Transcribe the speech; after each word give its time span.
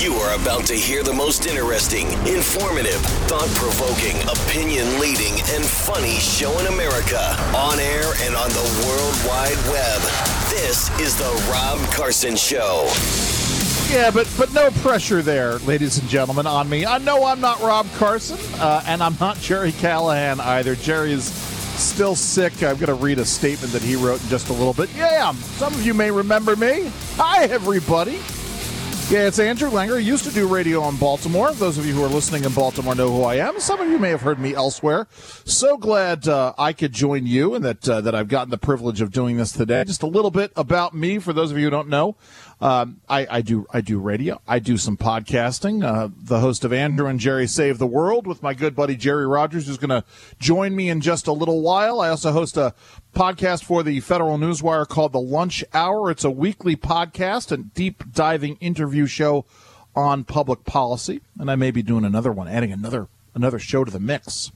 You 0.00 0.14
are 0.14 0.34
about 0.34 0.66
to 0.66 0.74
hear 0.74 1.04
the 1.04 1.12
most 1.12 1.46
interesting, 1.46 2.08
informative, 2.26 3.00
thought 3.28 3.48
provoking, 3.54 4.20
opinion 4.28 4.98
leading, 4.98 5.34
and 5.54 5.64
funny 5.64 6.16
show 6.18 6.58
in 6.58 6.66
America 6.66 7.20
on 7.54 7.78
air 7.78 8.12
and 8.22 8.34
on 8.34 8.48
the 8.50 8.84
World 8.84 9.14
Wide 9.24 9.56
Web. 9.70 10.00
This 10.50 10.90
is 10.98 11.16
The 11.16 11.48
Rob 11.50 11.78
Carson 11.92 12.34
Show. 12.34 12.90
Yeah, 13.88 14.10
but 14.10 14.28
but 14.36 14.52
no 14.52 14.70
pressure 14.82 15.22
there, 15.22 15.58
ladies 15.60 15.98
and 15.98 16.08
gentlemen, 16.08 16.46
on 16.46 16.68
me. 16.68 16.84
I 16.84 16.98
know 16.98 17.24
I'm 17.24 17.40
not 17.40 17.60
Rob 17.62 17.86
Carson, 17.94 18.38
uh, 18.60 18.82
and 18.86 19.00
I'm 19.00 19.16
not 19.20 19.38
Jerry 19.38 19.72
Callahan 19.72 20.40
either. 20.40 20.74
Jerry 20.74 21.12
is 21.12 21.32
still 21.32 22.16
sick. 22.16 22.52
I'm 22.64 22.76
going 22.76 22.86
to 22.88 22.94
read 22.94 23.20
a 23.20 23.24
statement 23.24 23.72
that 23.72 23.82
he 23.82 23.94
wrote 23.94 24.22
in 24.22 24.28
just 24.28 24.48
a 24.48 24.52
little 24.52 24.74
bit. 24.74 24.90
Yeah, 24.96 25.32
some 25.32 25.72
of 25.72 25.86
you 25.86 25.94
may 25.94 26.10
remember 26.10 26.56
me. 26.56 26.90
Hi, 27.16 27.44
everybody. 27.44 28.20
Yeah, 29.10 29.26
it's 29.26 29.38
Andrew 29.38 29.68
Langer. 29.68 30.02
Used 30.02 30.24
to 30.24 30.30
do 30.30 30.48
radio 30.48 30.88
in 30.88 30.96
Baltimore. 30.96 31.52
Those 31.52 31.76
of 31.76 31.84
you 31.84 31.92
who 31.92 32.02
are 32.02 32.08
listening 32.08 32.44
in 32.44 32.54
Baltimore 32.54 32.94
know 32.94 33.10
who 33.10 33.22
I 33.22 33.34
am. 33.36 33.60
Some 33.60 33.78
of 33.78 33.88
you 33.88 33.98
may 33.98 34.08
have 34.08 34.22
heard 34.22 34.38
me 34.38 34.54
elsewhere. 34.54 35.06
So 35.44 35.76
glad 35.76 36.26
uh, 36.26 36.54
I 36.56 36.72
could 36.72 36.92
join 36.92 37.26
you 37.26 37.54
and 37.54 37.62
that 37.66 37.86
uh, 37.86 38.00
that 38.00 38.14
I've 38.14 38.28
gotten 38.28 38.50
the 38.50 38.56
privilege 38.56 39.02
of 39.02 39.12
doing 39.12 39.36
this 39.36 39.52
today. 39.52 39.84
Just 39.84 40.02
a 40.02 40.06
little 40.06 40.30
bit 40.30 40.52
about 40.56 40.94
me 40.94 41.18
for 41.18 41.34
those 41.34 41.50
of 41.50 41.58
you 41.58 41.64
who 41.64 41.70
don't 41.70 41.88
know. 41.88 42.16
Um, 42.62 43.02
I, 43.06 43.26
I, 43.30 43.42
do 43.42 43.66
I 43.72 43.82
do 43.82 43.98
radio. 43.98 44.40
I 44.48 44.58
do 44.58 44.78
some 44.78 44.96
podcasting. 44.96 45.84
Uh, 45.84 46.08
the 46.16 46.40
host 46.40 46.64
of 46.64 46.72
Andrew 46.72 47.06
and 47.06 47.20
Jerry 47.20 47.46
Save 47.46 47.76
the 47.76 47.86
World 47.86 48.26
with 48.26 48.42
my 48.42 48.54
good 48.54 48.74
buddy 48.74 48.96
Jerry 48.96 49.26
Rogers, 49.26 49.66
who's 49.66 49.76
going 49.76 49.90
to 49.90 50.02
join 50.38 50.74
me 50.74 50.88
in 50.88 51.02
just 51.02 51.26
a 51.26 51.32
little 51.32 51.60
while. 51.60 52.00
I 52.00 52.08
also 52.08 52.32
host 52.32 52.56
a 52.56 52.74
podcast 53.14 53.62
for 53.64 53.82
the 53.82 54.00
Federal 54.00 54.36
Newswire 54.36 54.86
called 54.86 55.12
The 55.12 55.20
Lunch 55.20 55.64
Hour. 55.72 56.10
It's 56.10 56.24
a 56.24 56.30
weekly 56.30 56.74
podcast 56.74 57.52
and 57.52 57.72
deep 57.72 58.02
diving 58.12 58.56
interview 58.56 59.06
show 59.06 59.46
on 59.94 60.24
public 60.24 60.64
policy. 60.64 61.20
And 61.38 61.50
I 61.50 61.54
may 61.54 61.70
be 61.70 61.82
doing 61.82 62.04
another 62.04 62.32
one, 62.32 62.48
adding 62.48 62.72
another 62.72 63.08
another 63.34 63.58
show 63.58 63.84
to 63.84 63.90
the 63.90 64.00
mix 64.00 64.50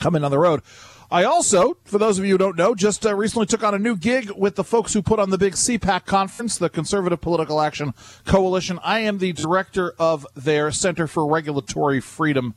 coming 0.00 0.24
on 0.24 0.30
the 0.30 0.38
road. 0.38 0.62
I 1.10 1.22
also, 1.22 1.76
for 1.84 1.98
those 1.98 2.18
of 2.18 2.24
you 2.24 2.32
who 2.32 2.38
don't 2.38 2.56
know, 2.56 2.74
just 2.74 3.06
uh, 3.06 3.14
recently 3.14 3.46
took 3.46 3.62
on 3.62 3.74
a 3.74 3.78
new 3.78 3.96
gig 3.96 4.32
with 4.36 4.56
the 4.56 4.64
folks 4.64 4.92
who 4.92 5.00
put 5.00 5.20
on 5.20 5.30
the 5.30 5.38
big 5.38 5.54
CPAC 5.54 6.04
conference, 6.04 6.58
the 6.58 6.68
Conservative 6.68 7.20
Political 7.20 7.60
Action 7.60 7.94
Coalition. 8.24 8.80
I 8.82 9.00
am 9.00 9.18
the 9.18 9.32
director 9.32 9.94
of 9.98 10.26
their 10.34 10.72
Center 10.72 11.06
for 11.06 11.24
Regulatory 11.26 12.00
Freedom. 12.00 12.56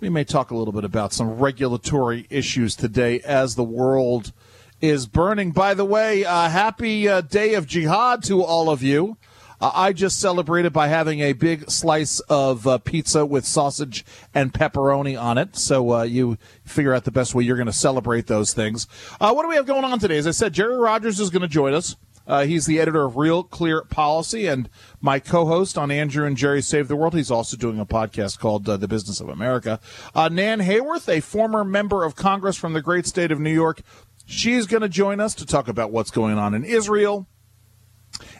We 0.00 0.08
may 0.08 0.24
talk 0.24 0.50
a 0.50 0.56
little 0.56 0.72
bit 0.72 0.84
about 0.84 1.12
some 1.12 1.38
regulatory 1.38 2.26
issues 2.30 2.74
today 2.74 3.20
as 3.20 3.54
the 3.54 3.64
world 3.64 4.32
is 4.80 5.06
burning. 5.06 5.50
By 5.50 5.74
the 5.74 5.84
way, 5.84 6.24
uh, 6.24 6.48
happy 6.48 7.08
uh, 7.08 7.20
day 7.20 7.54
of 7.54 7.66
jihad 7.66 8.22
to 8.24 8.42
all 8.42 8.70
of 8.70 8.82
you. 8.82 9.16
Uh, 9.60 9.70
I 9.74 9.92
just 9.92 10.18
celebrated 10.18 10.72
by 10.72 10.88
having 10.88 11.20
a 11.20 11.34
big 11.34 11.70
slice 11.70 12.20
of 12.20 12.66
uh, 12.66 12.78
pizza 12.78 13.26
with 13.26 13.44
sausage 13.44 14.06
and 14.34 14.54
pepperoni 14.54 15.20
on 15.20 15.36
it. 15.36 15.54
So 15.54 15.92
uh, 15.92 16.02
you 16.04 16.38
figure 16.64 16.94
out 16.94 17.04
the 17.04 17.10
best 17.10 17.34
way 17.34 17.44
you're 17.44 17.56
going 17.56 17.66
to 17.66 17.72
celebrate 17.72 18.26
those 18.26 18.54
things. 18.54 18.86
Uh, 19.20 19.32
what 19.34 19.42
do 19.42 19.48
we 19.48 19.56
have 19.56 19.66
going 19.66 19.84
on 19.84 19.98
today? 19.98 20.16
As 20.16 20.26
I 20.26 20.30
said, 20.30 20.54
Jerry 20.54 20.78
Rogers 20.78 21.20
is 21.20 21.28
going 21.28 21.42
to 21.42 21.48
join 21.48 21.74
us. 21.74 21.96
Uh, 22.26 22.44
he's 22.44 22.64
the 22.64 22.78
editor 22.78 23.04
of 23.04 23.16
Real 23.16 23.42
Clear 23.42 23.82
Policy 23.82 24.46
and 24.46 24.70
my 25.00 25.18
co-host 25.18 25.76
on 25.76 25.90
Andrew 25.90 26.24
and 26.24 26.36
Jerry 26.36 26.62
Save 26.62 26.86
the 26.86 26.94
World. 26.94 27.14
He's 27.14 27.30
also 27.30 27.56
doing 27.56 27.80
a 27.80 27.86
podcast 27.86 28.38
called 28.38 28.68
uh, 28.68 28.76
The 28.76 28.86
Business 28.86 29.20
of 29.20 29.28
America. 29.28 29.80
Nan 30.14 30.60
Hayworth, 30.60 31.08
a 31.08 31.20
former 31.20 31.64
member 31.64 32.04
of 32.04 32.14
Congress 32.14 32.56
from 32.56 32.72
the 32.72 32.82
great 32.82 33.06
state 33.06 33.32
of 33.32 33.40
New 33.40 33.52
York, 33.52 33.82
she's 34.30 34.66
going 34.66 34.82
to 34.82 34.88
join 34.88 35.20
us 35.20 35.34
to 35.34 35.44
talk 35.44 35.68
about 35.68 35.90
what's 35.90 36.10
going 36.10 36.38
on 36.38 36.54
in 36.54 36.64
Israel, 36.64 37.26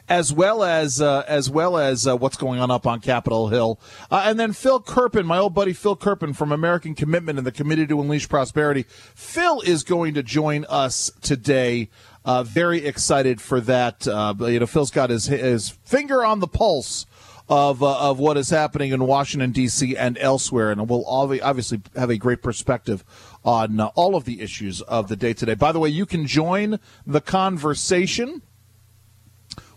as 0.07 0.33
well 0.33 0.63
as 0.63 1.01
uh, 1.01 1.23
as 1.27 1.49
well 1.49 1.77
as 1.77 2.07
uh, 2.07 2.15
what's 2.15 2.37
going 2.37 2.59
on 2.59 2.71
up 2.71 2.87
on 2.87 3.01
Capitol 3.01 3.49
Hill, 3.49 3.79
uh, 4.09 4.23
and 4.25 4.39
then 4.39 4.53
Phil 4.53 4.79
Kerpen, 4.79 5.25
my 5.25 5.37
old 5.37 5.53
buddy 5.53 5.73
Phil 5.73 5.95
Kerpen 5.95 6.33
from 6.33 6.51
American 6.51 6.95
Commitment 6.95 7.37
and 7.37 7.45
the 7.45 7.51
Committee 7.51 7.85
to 7.87 8.01
Unleash 8.01 8.29
Prosperity. 8.29 8.85
Phil 9.15 9.61
is 9.61 9.83
going 9.83 10.13
to 10.13 10.23
join 10.23 10.65
us 10.65 11.11
today. 11.21 11.89
Uh, 12.23 12.43
very 12.43 12.85
excited 12.85 13.41
for 13.41 13.59
that. 13.61 14.07
Uh, 14.07 14.33
you 14.39 14.59
know, 14.59 14.67
Phil's 14.67 14.91
got 14.91 15.09
his 15.09 15.25
his 15.25 15.69
finger 15.69 16.23
on 16.23 16.39
the 16.39 16.47
pulse 16.47 17.05
of 17.51 17.83
uh, 17.83 18.09
of 18.09 18.17
what 18.17 18.37
is 18.37 18.49
happening 18.49 18.93
in 18.93 19.05
Washington 19.05 19.51
D.C. 19.51 19.97
and 19.97 20.17
elsewhere, 20.19 20.71
and 20.71 20.87
will 20.87 21.05
obviously 21.05 21.81
have 21.95 22.09
a 22.09 22.17
great 22.17 22.41
perspective 22.41 23.03
on 23.43 23.79
all 23.79 24.15
of 24.15 24.25
the 24.25 24.41
issues 24.41 24.81
of 24.81 25.07
the 25.07 25.15
day 25.15 25.33
today. 25.33 25.55
By 25.55 25.71
the 25.71 25.79
way, 25.79 25.89
you 25.89 26.05
can 26.05 26.27
join 26.27 26.79
the 27.05 27.21
conversation 27.21 28.41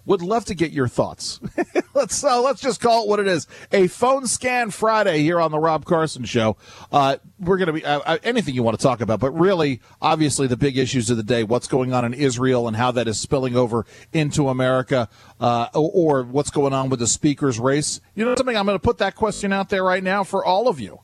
would 0.07 0.23
love 0.23 0.45
to 0.47 0.55
get 0.55 0.71
your 0.71 0.89
thoughts. 0.89 1.41
let's 1.95 2.23
uh, 2.23 2.41
let's 2.41 2.61
just 2.61 2.81
call 2.81 3.05
it 3.05 3.09
what 3.09 3.21
it 3.21 3.27
is: 3.27 3.47
a 3.73 3.87
phone 3.89 4.27
scan 4.27 4.71
Friday 4.71 5.21
here 5.21 5.41
on 5.41 5.51
the 5.51 5.59
Rob 5.59 5.85
Carson 5.85 6.25
Show. 6.25 6.57
Uh, 6.93 7.17
we're 7.39 7.57
going 7.57 7.69
to 7.69 7.73
be 7.73 7.85
uh, 7.85 8.01
uh, 8.05 8.19
anything 8.23 8.55
you 8.55 8.63
want 8.63 8.79
to 8.79 8.83
talk 8.83 9.01
about, 9.01 9.21
but 9.21 9.31
really, 9.33 9.81
obviously, 10.03 10.47
the 10.47 10.57
big 10.57 10.77
issues 10.77 11.11
of 11.11 11.17
the 11.17 11.23
day: 11.23 11.45
what's 11.45 11.67
going 11.67 11.93
on 11.93 12.05
in 12.05 12.15
Israel 12.15 12.69
and 12.69 12.77
how 12.77 12.91
that 12.93 13.09
is 13.09 13.19
spilling 13.19 13.57
over 13.57 13.87
into 14.13 14.49
America, 14.49 15.09
uh, 15.41 15.69
or, 15.75 16.21
or 16.21 16.23
what's 16.25 16.51
going 16.51 16.73
on 16.73 16.91
with 16.91 17.01
the 17.01 17.07
speaker's 17.07 17.59
race. 17.59 18.01
You 18.15 18.25
know 18.25 18.35
something? 18.37 18.57
I'm 18.57 18.67
going 18.67 18.79
to 18.79 18.83
put 18.83 18.99
that 18.99 19.15
question 19.15 19.53
out 19.53 19.71
there 19.71 19.85
right 19.85 20.03
now 20.03 20.25
for 20.25 20.45
all 20.45 20.69
of 20.69 20.81
you. 20.81 21.01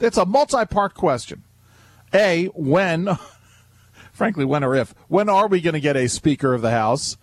It's 0.00 0.16
a 0.16 0.26
multi-part 0.26 0.94
question. 0.94 1.44
A, 2.14 2.46
when, 2.54 3.18
frankly, 4.12 4.44
when 4.44 4.64
or 4.64 4.74
if, 4.74 4.94
when 5.08 5.28
are 5.28 5.48
we 5.48 5.60
going 5.60 5.74
to 5.74 5.80
get 5.80 5.96
a 5.96 6.08
Speaker 6.08 6.54
of 6.54 6.62
the 6.62 6.70
House? 6.70 7.16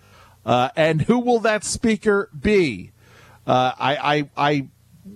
Uh, 0.45 0.69
and 0.75 1.01
who 1.03 1.19
will 1.19 1.39
that 1.41 1.63
speaker 1.63 2.29
be? 2.37 2.91
Uh, 3.45 3.73
I, 3.77 3.95
I, 3.97 4.29
I 4.37 4.67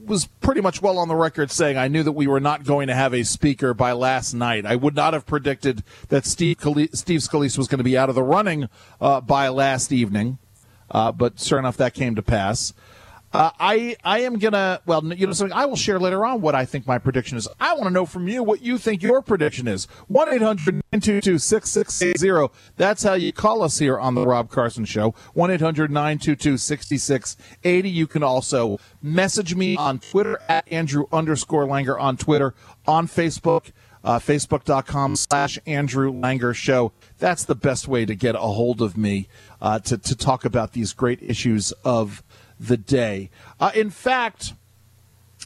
was 0.06 0.26
pretty 0.26 0.62
much 0.62 0.82
well 0.82 0.98
on 0.98 1.08
the 1.08 1.16
record 1.16 1.52
saying 1.52 1.78
I 1.78 1.88
knew 1.88 2.04
that 2.04 2.12
we 2.12 2.28
were 2.28 2.40
not 2.40 2.66
going 2.66 2.88
to 2.88 2.96
have 2.96 3.14
a 3.14 3.24
speaker 3.24 3.74
by 3.74 3.94
last 3.94 4.34
night. 4.34 4.66
I 4.66 4.76
would 4.76 4.96
not 4.96 5.14
have 5.14 5.26
predicted 5.26 5.84
that 6.10 6.26
Steve, 6.26 6.58
Steve 6.94 7.22
Scalise 7.22 7.58
was 7.58 7.68
going 7.68 7.78
to 7.80 7.84
be 7.84 7.98
out 7.98 8.10
of 8.10 8.16
the 8.16 8.24
running 8.24 8.70
uh, 9.00 9.22
by 9.22 9.50
last 9.50 9.92
evening, 9.92 10.40
uh, 10.92 11.12
but 11.12 11.40
sure 11.40 11.60
enough, 11.60 11.78
that 11.78 11.94
came 11.94 12.16
to 12.16 12.22
pass. 12.22 12.74
Uh, 13.34 13.50
I 13.60 13.98
I 14.04 14.20
am 14.20 14.38
gonna 14.38 14.80
well 14.86 15.04
you 15.12 15.26
know 15.26 15.34
something 15.34 15.58
I 15.58 15.66
will 15.66 15.76
share 15.76 16.00
later 16.00 16.24
on 16.24 16.42
what 16.42 16.54
I 16.54 16.66
think 16.66 16.86
my 16.86 17.00
prediction 17.00 17.36
is. 17.36 17.48
I 17.60 17.74
want 17.74 17.86
to 17.86 17.90
know 17.90 18.06
from 18.06 18.28
you 18.28 18.44
what 18.44 18.62
you 18.62 18.78
think 18.78 19.02
your 19.02 19.24
prediction 19.24 19.68
is. 19.68 19.86
One 20.08 20.30
6680 20.30 22.54
That's 22.78 23.02
how 23.02 23.14
you 23.14 23.34
call 23.34 23.64
us 23.64 23.80
here 23.80 23.98
on 23.98 24.14
the 24.14 24.28
Rob 24.28 24.52
Carson 24.52 24.86
Show. 24.86 25.16
One 25.34 25.50
6680 25.50 27.90
You 27.90 28.08
can 28.08 28.22
also 28.22 28.78
message 29.02 29.56
me 29.56 29.78
on 29.78 29.98
Twitter 29.98 30.38
at 30.48 30.72
Andrew 30.72 31.06
underscore 31.12 31.66
Langer 31.66 32.00
on 32.00 32.18
Twitter 32.18 32.54
on 32.86 33.08
Facebook. 33.08 33.72
Uh, 34.06 34.20
Facebook.com 34.20 35.16
slash 35.16 35.58
Andrew 35.66 36.12
Langer 36.12 36.54
Show. 36.54 36.92
That's 37.20 37.46
the 37.46 37.56
best 37.56 37.88
way 37.88 38.06
to 38.06 38.16
get 38.16 38.36
a 38.36 38.40
hold 38.40 38.82
of 38.82 38.98
me 38.98 39.30
uh, 39.62 39.80
to, 39.80 39.98
to 39.98 40.14
talk 40.14 40.44
about 40.44 40.74
these 40.74 40.92
great 40.92 41.24
issues 41.24 41.72
of 41.86 42.22
the 42.60 42.78
day. 42.78 43.30
Uh, 43.60 43.72
in 43.74 43.90
fact, 43.90 44.54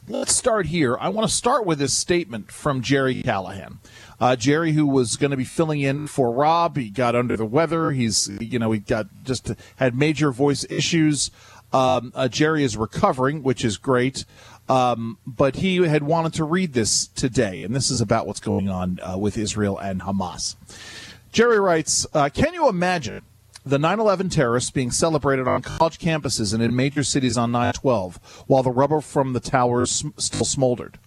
let's 0.08 0.34
start 0.34 0.66
here. 0.66 0.96
I 0.98 1.08
want 1.08 1.28
to 1.28 1.34
start 1.34 1.66
with 1.66 1.78
this 1.78 1.94
statement 1.94 2.50
from 2.50 2.82
Jerry 2.82 3.22
Callahan. 3.22 3.80
Uh, 4.20 4.36
Jerry, 4.36 4.72
who 4.72 4.86
was 4.86 5.16
going 5.16 5.30
to 5.30 5.36
be 5.36 5.44
filling 5.44 5.80
in 5.80 6.06
for 6.06 6.32
Rob, 6.32 6.76
he 6.76 6.90
got 6.90 7.14
under 7.14 7.36
the 7.36 7.46
weather. 7.46 7.92
He's, 7.92 8.28
you 8.40 8.58
know, 8.58 8.72
he 8.72 8.80
got 8.80 9.06
just 9.24 9.52
had 9.76 9.94
major 9.94 10.32
voice 10.32 10.64
issues. 10.68 11.30
Um, 11.72 12.12
uh, 12.14 12.28
Jerry 12.28 12.64
is 12.64 12.76
recovering, 12.76 13.42
which 13.42 13.64
is 13.64 13.76
great. 13.76 14.24
Um, 14.68 15.18
but 15.26 15.56
he 15.56 15.76
had 15.76 16.02
wanted 16.02 16.34
to 16.34 16.44
read 16.44 16.74
this 16.74 17.06
today, 17.06 17.62
and 17.62 17.74
this 17.74 17.90
is 17.90 18.00
about 18.00 18.26
what's 18.26 18.40
going 18.40 18.68
on 18.68 18.98
uh, 19.02 19.16
with 19.16 19.38
Israel 19.38 19.78
and 19.78 20.02
Hamas. 20.02 20.56
Jerry 21.32 21.58
writes, 21.58 22.06
uh, 22.12 22.28
"Can 22.28 22.52
you 22.52 22.68
imagine 22.68 23.22
the 23.68 23.78
9 23.78 24.00
11 24.00 24.30
terrorists 24.30 24.70
being 24.70 24.90
celebrated 24.90 25.46
on 25.46 25.62
college 25.62 25.98
campuses 25.98 26.54
and 26.54 26.62
in 26.62 26.74
major 26.74 27.04
cities 27.04 27.36
on 27.36 27.52
9 27.52 27.74
12, 27.74 28.44
while 28.46 28.62
the 28.62 28.70
rubble 28.70 29.00
from 29.00 29.32
the 29.32 29.40
towers 29.40 30.04
still 30.16 30.44
smoldered. 30.44 30.98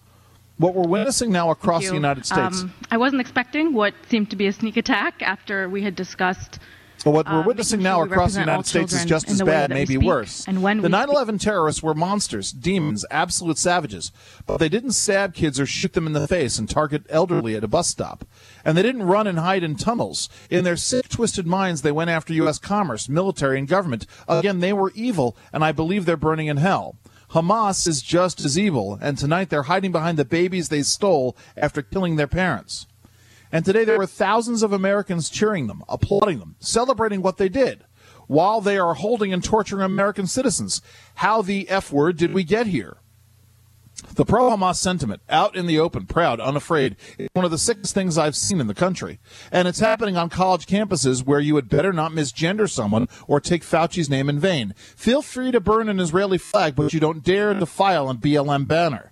What 0.57 0.75
we're 0.75 0.87
witnessing 0.87 1.31
now 1.31 1.49
across 1.49 1.87
the 1.87 1.95
United 1.95 2.25
States. 2.25 2.61
Um, 2.61 2.73
I 2.91 2.97
wasn't 2.97 3.21
expecting 3.21 3.73
what 3.73 3.95
seemed 4.09 4.29
to 4.29 4.35
be 4.35 4.45
a 4.45 4.53
sneak 4.53 4.77
attack 4.77 5.23
after 5.23 5.67
we 5.67 5.81
had 5.81 5.95
discussed 5.95 6.59
so 7.01 7.09
what 7.09 7.25
we're 7.25 7.39
uh, 7.39 7.43
witnessing 7.43 7.81
now 7.81 7.97
sure 7.97 8.05
across 8.05 8.35
the 8.35 8.41
United 8.41 8.67
States 8.67 8.93
is 8.93 9.05
just 9.05 9.27
as 9.27 9.41
bad, 9.41 9.71
maybe 9.71 9.97
worse. 9.97 10.47
And 10.47 10.61
when 10.61 10.81
the 10.81 10.87
9/11 10.87 11.39
terrorists 11.41 11.81
were 11.81 11.95
monsters, 11.95 12.51
demons, 12.51 13.03
absolute 13.09 13.57
savages, 13.57 14.11
but 14.45 14.57
they 14.57 14.69
didn't 14.69 14.91
stab 14.91 15.33
kids 15.33 15.59
or 15.59 15.65
shoot 15.65 15.93
them 15.93 16.05
in 16.05 16.13
the 16.13 16.27
face 16.27 16.59
and 16.59 16.69
target 16.69 17.07
elderly 17.09 17.55
at 17.55 17.63
a 17.63 17.67
bus 17.67 17.87
stop. 17.87 18.23
And 18.63 18.77
they 18.77 18.83
didn't 18.83 19.01
run 19.01 19.25
and 19.25 19.39
hide 19.39 19.63
in 19.63 19.77
tunnels. 19.77 20.29
In 20.51 20.63
their 20.63 20.77
sick, 20.77 21.09
twisted 21.09 21.47
minds, 21.47 21.81
they 21.81 21.91
went 21.91 22.11
after 22.11 22.33
U.S. 22.33 22.59
commerce, 22.59 23.09
military, 23.09 23.57
and 23.57 23.67
government. 23.67 24.05
Again, 24.27 24.59
they 24.59 24.71
were 24.71 24.91
evil, 24.93 25.35
and 25.51 25.63
I 25.63 25.71
believe 25.71 26.05
they're 26.05 26.17
burning 26.17 26.47
in 26.47 26.57
hell. 26.57 26.97
Hamas 27.31 27.87
is 27.87 28.03
just 28.03 28.45
as 28.45 28.59
evil, 28.59 28.99
and 29.01 29.17
tonight 29.17 29.49
they're 29.49 29.63
hiding 29.63 29.91
behind 29.91 30.19
the 30.19 30.25
babies 30.25 30.69
they 30.69 30.83
stole 30.83 31.35
after 31.57 31.81
killing 31.81 32.17
their 32.17 32.27
parents. 32.27 32.85
And 33.51 33.65
today 33.65 33.83
there 33.83 33.97
were 33.97 34.05
thousands 34.05 34.63
of 34.63 34.71
Americans 34.71 35.29
cheering 35.29 35.67
them, 35.67 35.83
applauding 35.89 36.39
them, 36.39 36.55
celebrating 36.59 37.21
what 37.21 37.37
they 37.37 37.49
did. 37.49 37.83
while 38.27 38.61
they 38.61 38.77
are 38.77 38.93
holding 38.93 39.33
and 39.33 39.43
torturing 39.43 39.83
American 39.83 40.25
citizens. 40.25 40.81
How 41.15 41.41
the 41.41 41.67
F 41.67 41.91
word 41.91 42.15
did 42.15 42.33
we 42.33 42.45
get 42.45 42.65
here? 42.67 42.95
The 44.15 44.23
pro 44.23 44.49
Hamas 44.49 44.75
sentiment, 44.77 45.21
out 45.29 45.55
in 45.55 45.67
the 45.67 45.79
open, 45.79 46.05
proud, 46.05 46.39
unafraid, 46.39 46.95
is 47.17 47.27
one 47.33 47.43
of 47.43 47.51
the 47.51 47.57
sickest 47.57 47.93
things 47.93 48.17
I've 48.17 48.37
seen 48.37 48.61
in 48.61 48.67
the 48.67 48.73
country. 48.73 49.19
And 49.51 49.67
it's 49.67 49.79
happening 49.79 50.15
on 50.15 50.29
college 50.29 50.65
campuses 50.65 51.25
where 51.25 51.41
you 51.41 51.55
had 51.57 51.67
better 51.67 51.91
not 51.91 52.13
misgender 52.13 52.69
someone 52.69 53.09
or 53.27 53.41
take 53.41 53.63
Fauci's 53.63 54.09
name 54.09 54.29
in 54.29 54.39
vain. 54.39 54.73
Feel 54.77 55.21
free 55.21 55.51
to 55.51 55.59
burn 55.59 55.89
an 55.89 55.99
Israeli 55.99 56.37
flag, 56.37 56.75
but 56.75 56.93
you 56.93 57.01
don't 57.01 57.23
dare 57.23 57.53
defile 57.53 58.09
a 58.09 58.15
BLM 58.15 58.65
banner. 58.65 59.11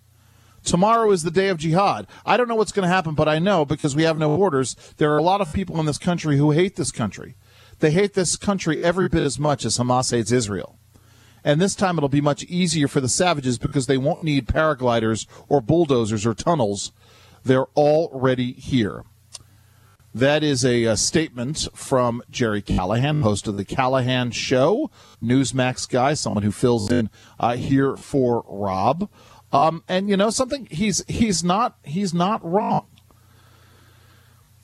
Tomorrow 0.63 1.11
is 1.11 1.23
the 1.23 1.31
day 1.31 1.49
of 1.49 1.57
jihad. 1.57 2.07
I 2.25 2.37
don't 2.37 2.47
know 2.47 2.55
what's 2.55 2.71
going 2.71 2.87
to 2.87 2.93
happen, 2.93 3.15
but 3.15 3.27
I 3.27 3.39
know 3.39 3.65
because 3.65 3.95
we 3.95 4.03
have 4.03 4.17
no 4.17 4.35
borders, 4.35 4.75
there 4.97 5.11
are 5.13 5.17
a 5.17 5.23
lot 5.23 5.41
of 5.41 5.53
people 5.53 5.79
in 5.79 5.85
this 5.85 5.97
country 5.97 6.37
who 6.37 6.51
hate 6.51 6.75
this 6.75 6.91
country. 6.91 7.35
They 7.79 7.91
hate 7.91 8.13
this 8.13 8.35
country 8.35 8.83
every 8.83 9.07
bit 9.07 9.23
as 9.23 9.39
much 9.39 9.65
as 9.65 9.77
Hamas 9.77 10.11
hates 10.11 10.31
Israel. 10.31 10.77
And 11.43 11.61
this 11.61 11.75
time 11.75 11.97
it'll 11.97 12.09
be 12.09 12.21
much 12.21 12.43
easier 12.43 12.87
for 12.87 12.99
the 12.99 13.07
savages 13.07 13.57
because 13.57 13.87
they 13.87 13.97
won't 13.97 14.23
need 14.23 14.47
paragliders 14.47 15.25
or 15.47 15.61
bulldozers 15.61 16.25
or 16.25 16.33
tunnels. 16.33 16.91
They're 17.43 17.67
already 17.77 18.51
here. 18.51 19.05
That 20.13 20.43
is 20.43 20.65
a, 20.65 20.85
a, 20.85 20.97
statement 20.97 21.67
from 21.75 22.23
Jerry 22.31 22.63
Callahan, 22.63 23.21
host 23.21 23.47
of 23.47 23.57
the 23.57 23.63
Callahan 23.63 24.31
Show, 24.31 24.89
Newsmax 25.23 25.87
guy, 25.87 26.15
someone 26.15 26.41
who 26.41 26.51
fills 26.51 26.91
in 26.91 27.11
uh, 27.39 27.55
here 27.55 27.95
for 27.95 28.43
Rob. 28.47 29.07
Um, 29.51 29.83
and 29.87 30.09
you 30.09 30.17
know 30.17 30.29
something, 30.29 30.67
he's 30.69 31.03
he's 31.07 31.43
not 31.43 31.77
he's 31.83 32.13
not 32.13 32.43
wrong. 32.43 32.85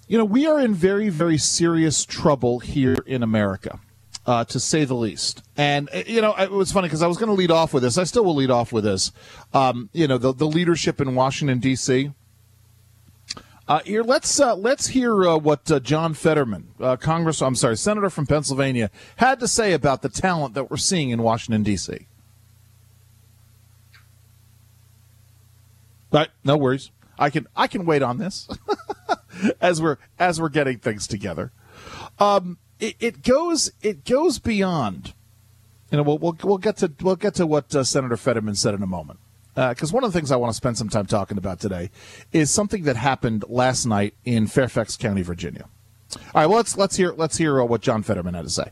You 0.08 0.20
know, 0.20 0.26
we 0.26 0.46
are 0.46 0.60
in 0.60 0.74
very 0.74 1.10
very 1.10 1.38
serious 1.38 2.06
trouble 2.06 2.60
here 2.60 2.98
in 3.08 3.24
America 3.24 3.80
uh, 4.26 4.44
to 4.46 4.60
say 4.60 4.86
the 4.86 4.94
least. 4.94 5.44
And 5.58 5.90
uh, 5.94 6.04
you 6.06 6.22
know, 6.22 6.36
it 6.38 6.52
was 6.52 6.72
funny 6.72 6.88
because 6.88 7.02
I 7.02 7.08
was 7.08 7.18
going 7.18 7.30
to 7.30 7.34
lead 7.34 7.52
off 7.52 7.74
with 7.74 7.84
this. 7.84 7.98
I 7.98 8.04
still 8.04 8.26
will 8.26 8.36
lead 8.36 8.52
off 8.52 8.72
with 8.72 8.84
this. 8.84 9.12
Um, 9.54 9.90
you 9.94 10.08
know, 10.08 10.18
the 10.18 10.34
the 10.34 10.48
leadership 10.48 11.02
in 11.02 11.16
Washington 11.16 11.60
D.C. 11.60 12.12
Uh, 13.68 13.80
here, 13.84 14.04
let's 14.04 14.40
uh, 14.40 14.56
let's 14.56 14.88
hear 14.88 15.26
uh, 15.26 15.38
what 15.38 15.72
uh, 15.72 15.80
John 15.80 16.14
Fetterman, 16.14 16.68
Congress, 17.00 17.42
I'm 17.42 17.56
sorry, 17.56 17.78
Senator 17.78 18.10
from 18.10 18.28
Pennsylvania, 18.28 18.92
had 19.16 19.40
to 19.40 19.48
say 19.48 19.74
about 19.74 20.02
the 20.02 20.10
talent 20.10 20.54
that 20.54 20.70
we're 20.70 20.78
seeing 20.78 21.10
in 21.10 21.24
Washington 21.24 21.64
D.C. 21.64 22.08
Right, 26.16 26.30
no 26.46 26.56
worries. 26.56 26.92
I 27.20 27.30
can 27.30 27.46
I 27.58 27.68
can 27.68 27.86
wait 27.86 28.02
on 28.02 28.20
this 28.20 28.48
as 29.62 29.82
we're 29.82 29.98
as 30.18 30.40
we're 30.40 30.48
getting 30.48 30.78
things 30.78 31.08
together. 31.08 31.52
Um, 32.20 32.58
it, 32.80 32.96
it 33.02 33.22
goes 33.22 33.74
it 33.82 34.06
goes 34.06 34.40
beyond. 34.40 35.14
You 35.92 35.98
know, 35.98 36.04
we'll 36.04 36.18
we'll, 36.18 36.38
we'll 36.42 36.58
get 36.58 36.78
to 36.78 36.90
we'll 37.02 37.18
get 37.18 37.36
to 37.36 37.46
what 37.46 37.76
uh, 37.76 37.84
Senator 37.84 38.16
Fetterman 38.16 38.56
said 38.56 38.74
in 38.74 38.82
a 38.82 38.88
moment. 38.88 39.20
Because 39.56 39.92
uh, 39.92 39.96
one 39.96 40.06
of 40.06 40.14
the 40.14 40.18
things 40.18 40.32
I 40.32 40.38
want 40.38 40.52
to 40.52 40.56
spend 40.56 40.78
some 40.78 40.88
time 40.88 41.06
talking 41.06 41.38
about 41.38 41.60
today 41.60 41.92
is 42.32 42.50
something 42.50 42.84
that 42.84 42.96
happened 42.96 43.44
last 43.50 43.86
night 43.86 44.14
in 44.24 44.48
Fairfax 44.48 44.96
County, 44.96 45.22
Virginia. 45.22 45.66
All 46.16 46.22
right, 46.36 46.46
well 46.46 46.56
let's 46.58 46.78
let's 46.78 46.96
hear 46.96 47.12
let's 47.12 47.36
hear 47.36 47.62
uh, 47.62 47.66
what 47.66 47.82
John 47.82 48.04
Fetterman 48.04 48.36
had 48.36 48.46
to 48.46 48.50
say. 48.50 48.72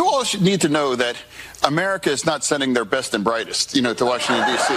You 0.00 0.06
all 0.06 0.24
should 0.24 0.42
need 0.42 0.60
to 0.62 0.68
know 0.68 0.96
that 0.96 1.16
America 1.62 2.10
is 2.10 2.26
not 2.26 2.42
sending 2.42 2.72
their 2.72 2.84
best 2.84 3.14
and 3.14 3.22
brightest, 3.22 3.76
you 3.76 3.82
know, 3.82 3.94
to 3.94 4.04
Washington 4.04 4.44
D.C. 4.48 4.74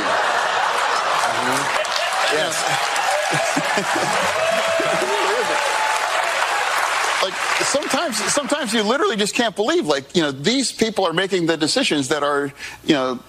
Mm-hmm. 1.37 1.84
Yes. 2.33 2.55
like 7.23 7.33
sometimes 7.65 8.17
sometimes 8.33 8.73
you 8.73 8.83
literally 8.83 9.15
just 9.15 9.35
can't 9.35 9.55
believe 9.55 9.85
like 9.85 10.15
you 10.15 10.21
know 10.21 10.31
these 10.31 10.71
people 10.71 11.05
are 11.05 11.13
making 11.13 11.45
the 11.45 11.57
decisions 11.57 12.07
that 12.09 12.23
are 12.23 12.51
you 12.83 12.93
know 12.93 13.19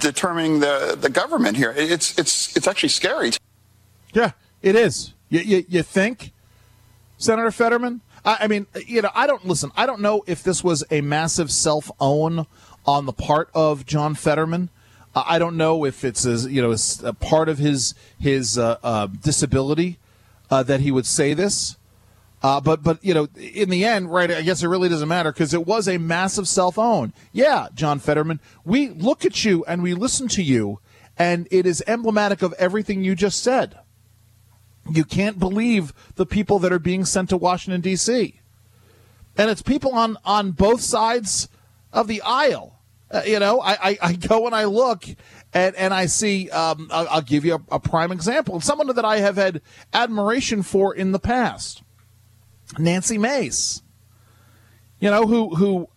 determining 0.00 0.60
the 0.60 0.96
the 1.00 1.10
government 1.10 1.56
here. 1.56 1.74
It's 1.76 2.18
it's 2.18 2.56
it's 2.56 2.66
actually 2.66 2.88
scary. 2.90 3.32
Yeah 4.12 4.32
it 4.64 4.74
is. 4.74 5.12
You, 5.28 5.40
you, 5.40 5.64
you 5.68 5.82
think 5.82 6.32
senator 7.18 7.50
fetterman? 7.50 8.00
I, 8.24 8.38
I 8.40 8.48
mean 8.48 8.66
you 8.86 9.02
know 9.02 9.10
i 9.14 9.26
don't 9.26 9.46
listen 9.46 9.70
i 9.76 9.84
don't 9.84 10.00
know 10.00 10.24
if 10.26 10.42
this 10.42 10.64
was 10.64 10.82
a 10.90 11.02
massive 11.02 11.50
self-own 11.50 12.46
on 12.86 13.06
the 13.06 13.12
part 13.12 13.50
of 13.54 13.84
john 13.84 14.14
fetterman 14.14 14.70
I 15.14 15.38
don't 15.38 15.56
know 15.56 15.84
if 15.84 16.04
it's 16.04 16.24
a, 16.24 16.50
you 16.50 16.60
know 16.60 16.74
a 17.04 17.12
part 17.12 17.48
of 17.48 17.58
his 17.58 17.94
his 18.18 18.58
uh, 18.58 18.78
uh, 18.82 19.06
disability 19.06 19.98
uh, 20.50 20.62
that 20.64 20.80
he 20.80 20.90
would 20.90 21.06
say 21.06 21.34
this. 21.34 21.76
Uh, 22.42 22.60
but 22.60 22.82
but 22.82 23.02
you 23.02 23.14
know, 23.14 23.28
in 23.36 23.70
the 23.70 23.84
end, 23.84 24.12
right? 24.12 24.30
I 24.30 24.42
guess 24.42 24.62
it 24.62 24.68
really 24.68 24.88
doesn't 24.88 25.08
matter 25.08 25.32
because 25.32 25.54
it 25.54 25.66
was 25.66 25.88
a 25.88 25.98
massive 25.98 26.46
self 26.46 26.78
own. 26.78 27.12
Yeah, 27.32 27.68
John 27.74 27.98
Fetterman, 27.98 28.40
we 28.64 28.88
look 28.88 29.24
at 29.24 29.44
you 29.44 29.64
and 29.66 29.82
we 29.82 29.94
listen 29.94 30.28
to 30.28 30.42
you, 30.42 30.80
and 31.16 31.48
it 31.50 31.64
is 31.64 31.82
emblematic 31.86 32.42
of 32.42 32.52
everything 32.54 33.02
you 33.02 33.14
just 33.14 33.42
said. 33.42 33.78
You 34.90 35.04
can't 35.04 35.38
believe 35.38 35.94
the 36.16 36.26
people 36.26 36.58
that 36.58 36.72
are 36.72 36.78
being 36.78 37.06
sent 37.06 37.30
to 37.30 37.38
Washington 37.38 37.80
D.C. 37.80 38.40
And 39.38 39.50
it's 39.50 39.62
people 39.62 39.92
on 39.92 40.18
on 40.24 40.50
both 40.50 40.82
sides 40.82 41.48
of 41.94 42.08
the 42.08 42.20
aisle. 42.22 42.73
Uh, 43.14 43.22
you 43.24 43.38
know, 43.38 43.60
I, 43.60 43.90
I, 43.90 43.98
I, 44.02 44.12
go 44.14 44.46
and 44.46 44.54
I 44.54 44.64
look 44.64 45.04
and, 45.52 45.76
and 45.76 45.94
I 45.94 46.06
see, 46.06 46.50
um, 46.50 46.88
I'll, 46.90 47.06
I'll, 47.08 47.22
give 47.22 47.44
you 47.44 47.54
a, 47.54 47.76
a 47.76 47.78
prime 47.78 48.10
example. 48.10 48.60
Someone 48.60 48.88
that 48.88 49.04
I 49.04 49.18
have 49.18 49.36
had 49.36 49.62
admiration 49.92 50.64
for 50.64 50.92
in 50.92 51.12
the 51.12 51.20
past. 51.20 51.84
Nancy 52.76 53.16
Mace, 53.16 53.82
you 54.98 55.10
know, 55.10 55.26
who 55.26 55.54
who 55.54 55.88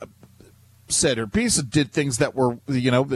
said 0.90 1.18
her 1.18 1.26
piece 1.26 1.58
did 1.64 1.92
things 1.92 2.18
that 2.18 2.36
were, 2.36 2.60
you 2.68 2.92
know, 2.92 3.08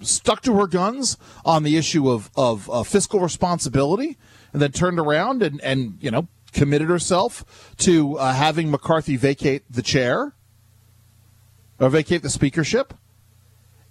stuck 0.00 0.42
to 0.42 0.54
her 0.56 0.66
guns 0.66 1.16
on 1.44 1.62
the 1.62 1.76
issue 1.76 2.10
of 2.10 2.30
of 2.34 2.68
uh, 2.70 2.82
fiscal 2.82 3.20
responsibility, 3.20 4.16
and 4.52 4.60
then 4.60 4.72
turned 4.72 4.98
around 4.98 5.42
and 5.42 5.60
and 5.60 5.98
you 6.00 6.10
know 6.10 6.26
committed 6.52 6.88
herself 6.88 7.74
to 7.76 8.18
uh, 8.18 8.32
having 8.32 8.70
McCarthy 8.70 9.16
vacate 9.16 9.62
the 9.70 9.82
chair 9.82 10.34
or 11.78 11.90
vacate 11.90 12.22
the 12.22 12.30
speakership. 12.30 12.94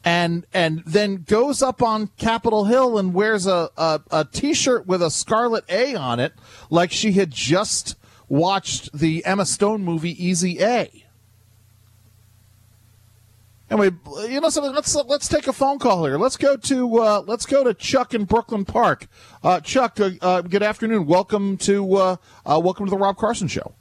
And 0.04 0.46
and 0.54 0.81
then 0.86 1.24
goes 1.28 1.62
up 1.62 1.81
on 1.81 2.07
Capitol 2.18 2.66
Hill 2.66 2.98
and 2.98 3.13
wears 3.13 3.46
a, 3.46 3.69
a, 3.75 4.01
a 4.12 4.25
t-shirt 4.25 4.88
with 4.88 5.01
a 5.01 5.12
scarlet 5.12 5.66
A 5.69 5.94
on 5.94 6.22
it, 6.22 6.34
like 6.69 6.92
she 6.92 7.12
had 7.12 7.31
just 7.31 7.96
watched 8.30 8.94
the 8.98 9.25
Emma 9.25 9.46
Stone 9.46 9.84
movie 9.84 10.24
Easy 10.24 10.62
A. 10.62 11.06
Anyway, 13.72 13.92
you 14.28 14.42
know 14.42 14.50
something. 14.50 14.74
Let's 14.74 14.96
let's 14.96 15.28
take 15.28 15.48
a 15.48 15.54
phone 15.54 15.78
call 15.78 16.04
here. 16.06 16.18
Let's 16.18 16.38
go 16.38 16.57
to 16.57 17.00
uh, 17.00 17.24
let's 17.28 17.45
go 17.45 17.63
to 17.63 17.74
Chuck 17.75 18.16
in 18.16 18.24
Brooklyn 18.24 18.66
Park. 18.66 19.07
Uh, 19.44 19.59
Chuck, 19.59 20.00
uh, 20.00 20.12
uh 20.21 20.42
good 20.42 20.64
afternoon. 20.64 21.06
Welcome 21.06 21.56
to 21.57 21.95
uh, 21.95 22.16
uh, 22.47 22.59
welcome 22.64 22.88
to 22.88 22.90
the 22.90 22.97
Rob 22.97 23.18
Carson 23.18 23.47
Show. 23.47 23.76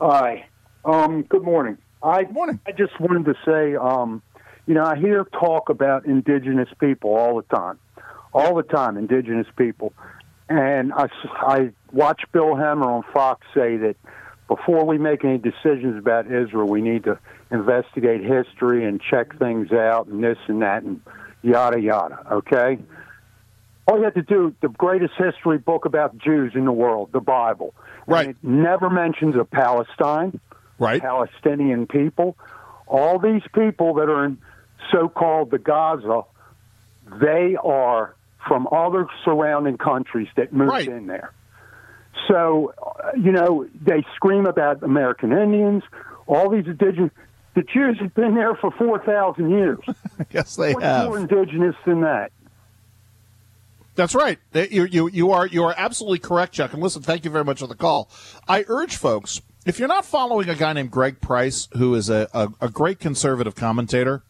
Hi. 0.00 0.46
Um, 0.84 1.22
good 1.22 1.42
morning. 1.42 1.78
I 2.00 2.22
good 2.22 2.34
morning. 2.34 2.60
I 2.64 2.70
just 2.70 2.98
wanted 3.00 3.24
to 3.24 3.34
say, 3.44 3.74
um, 3.74 4.22
you 4.66 4.74
know, 4.74 4.84
I 4.84 4.96
hear 4.96 5.24
talk 5.24 5.68
about 5.68 6.06
indigenous 6.06 6.68
people 6.78 7.14
all 7.14 7.36
the 7.36 7.56
time, 7.56 7.78
all 8.32 8.54
the 8.54 8.62
time. 8.62 8.96
Indigenous 8.96 9.46
people, 9.56 9.92
and 10.48 10.92
I, 10.92 11.08
I 11.40 11.70
watched 11.92 12.30
Bill 12.32 12.54
Hemmer 12.54 12.86
on 12.86 13.04
Fox 13.12 13.46
say 13.54 13.76
that 13.78 13.96
before 14.48 14.84
we 14.84 14.98
make 14.98 15.24
any 15.24 15.38
decisions 15.38 15.98
about 15.98 16.26
Israel, 16.26 16.68
we 16.68 16.82
need 16.82 17.04
to 17.04 17.18
investigate 17.50 18.22
history 18.22 18.84
and 18.84 19.00
check 19.00 19.38
things 19.38 19.72
out 19.72 20.06
and 20.06 20.22
this 20.22 20.38
and 20.46 20.62
that 20.62 20.82
and 20.82 21.00
yada 21.42 21.80
yada. 21.80 22.26
Okay? 22.30 22.78
All 23.86 23.98
you 23.98 24.04
have 24.04 24.14
to 24.14 24.22
do, 24.22 24.54
the 24.60 24.68
greatest 24.68 25.14
history 25.16 25.58
book 25.58 25.84
about 25.84 26.16
Jews 26.18 26.52
in 26.54 26.64
the 26.64 26.72
world, 26.72 27.10
the 27.12 27.20
Bible. 27.20 27.74
Right. 28.06 28.30
it 28.30 28.36
never 28.42 28.90
mentions 28.90 29.36
a 29.36 29.44
Palestine, 29.44 30.38
right. 30.78 31.00
Palestinian 31.00 31.86
people. 31.86 32.36
All 32.86 33.18
these 33.18 33.42
people 33.54 33.94
that 33.94 34.08
are 34.08 34.24
in 34.24 34.38
so 34.90 35.08
called 35.08 35.50
the 35.50 35.58
Gaza, 35.58 36.22
they 37.20 37.56
are 37.62 38.14
from 38.46 38.66
other 38.72 39.06
surrounding 39.24 39.78
countries 39.78 40.28
that 40.36 40.52
moved 40.52 40.70
right. 40.70 40.88
in 40.88 41.06
there. 41.06 41.32
So, 42.28 42.74
uh, 42.78 43.12
you 43.16 43.32
know, 43.32 43.66
they 43.80 44.04
scream 44.16 44.46
about 44.46 44.82
American 44.82 45.32
Indians, 45.32 45.82
all 46.26 46.50
these 46.50 46.66
indigenous. 46.66 47.10
The 47.54 47.62
Jews 47.62 47.98
have 48.00 48.14
been 48.14 48.34
there 48.34 48.54
for 48.54 48.70
4,000 48.70 49.50
years. 49.50 49.78
yes, 50.30 50.56
they 50.56 50.72
What's 50.72 50.84
have. 50.84 51.06
more 51.06 51.18
indigenous 51.18 51.76
than 51.84 52.00
that? 52.02 52.32
That's 53.94 54.14
right. 54.14 54.38
You, 54.54 54.86
you, 54.86 55.08
you 55.10 55.32
are 55.32 55.46
you 55.46 55.64
are 55.64 55.74
absolutely 55.76 56.18
correct, 56.18 56.54
Chuck. 56.54 56.72
And 56.72 56.82
listen, 56.82 57.02
thank 57.02 57.26
you 57.26 57.30
very 57.30 57.44
much 57.44 57.58
for 57.58 57.66
the 57.66 57.74
call. 57.74 58.08
I 58.48 58.64
urge 58.68 58.96
folks, 58.96 59.42
if 59.66 59.78
you're 59.78 59.88
not 59.88 60.06
following 60.06 60.48
a 60.48 60.54
guy 60.54 60.72
named 60.72 60.90
Greg 60.90 61.20
Price, 61.20 61.68
who 61.76 61.94
is 61.94 62.08
a, 62.08 62.26
a, 62.32 62.48
a 62.62 62.68
great 62.70 63.00
conservative 63.00 63.54
commentator, 63.54 64.22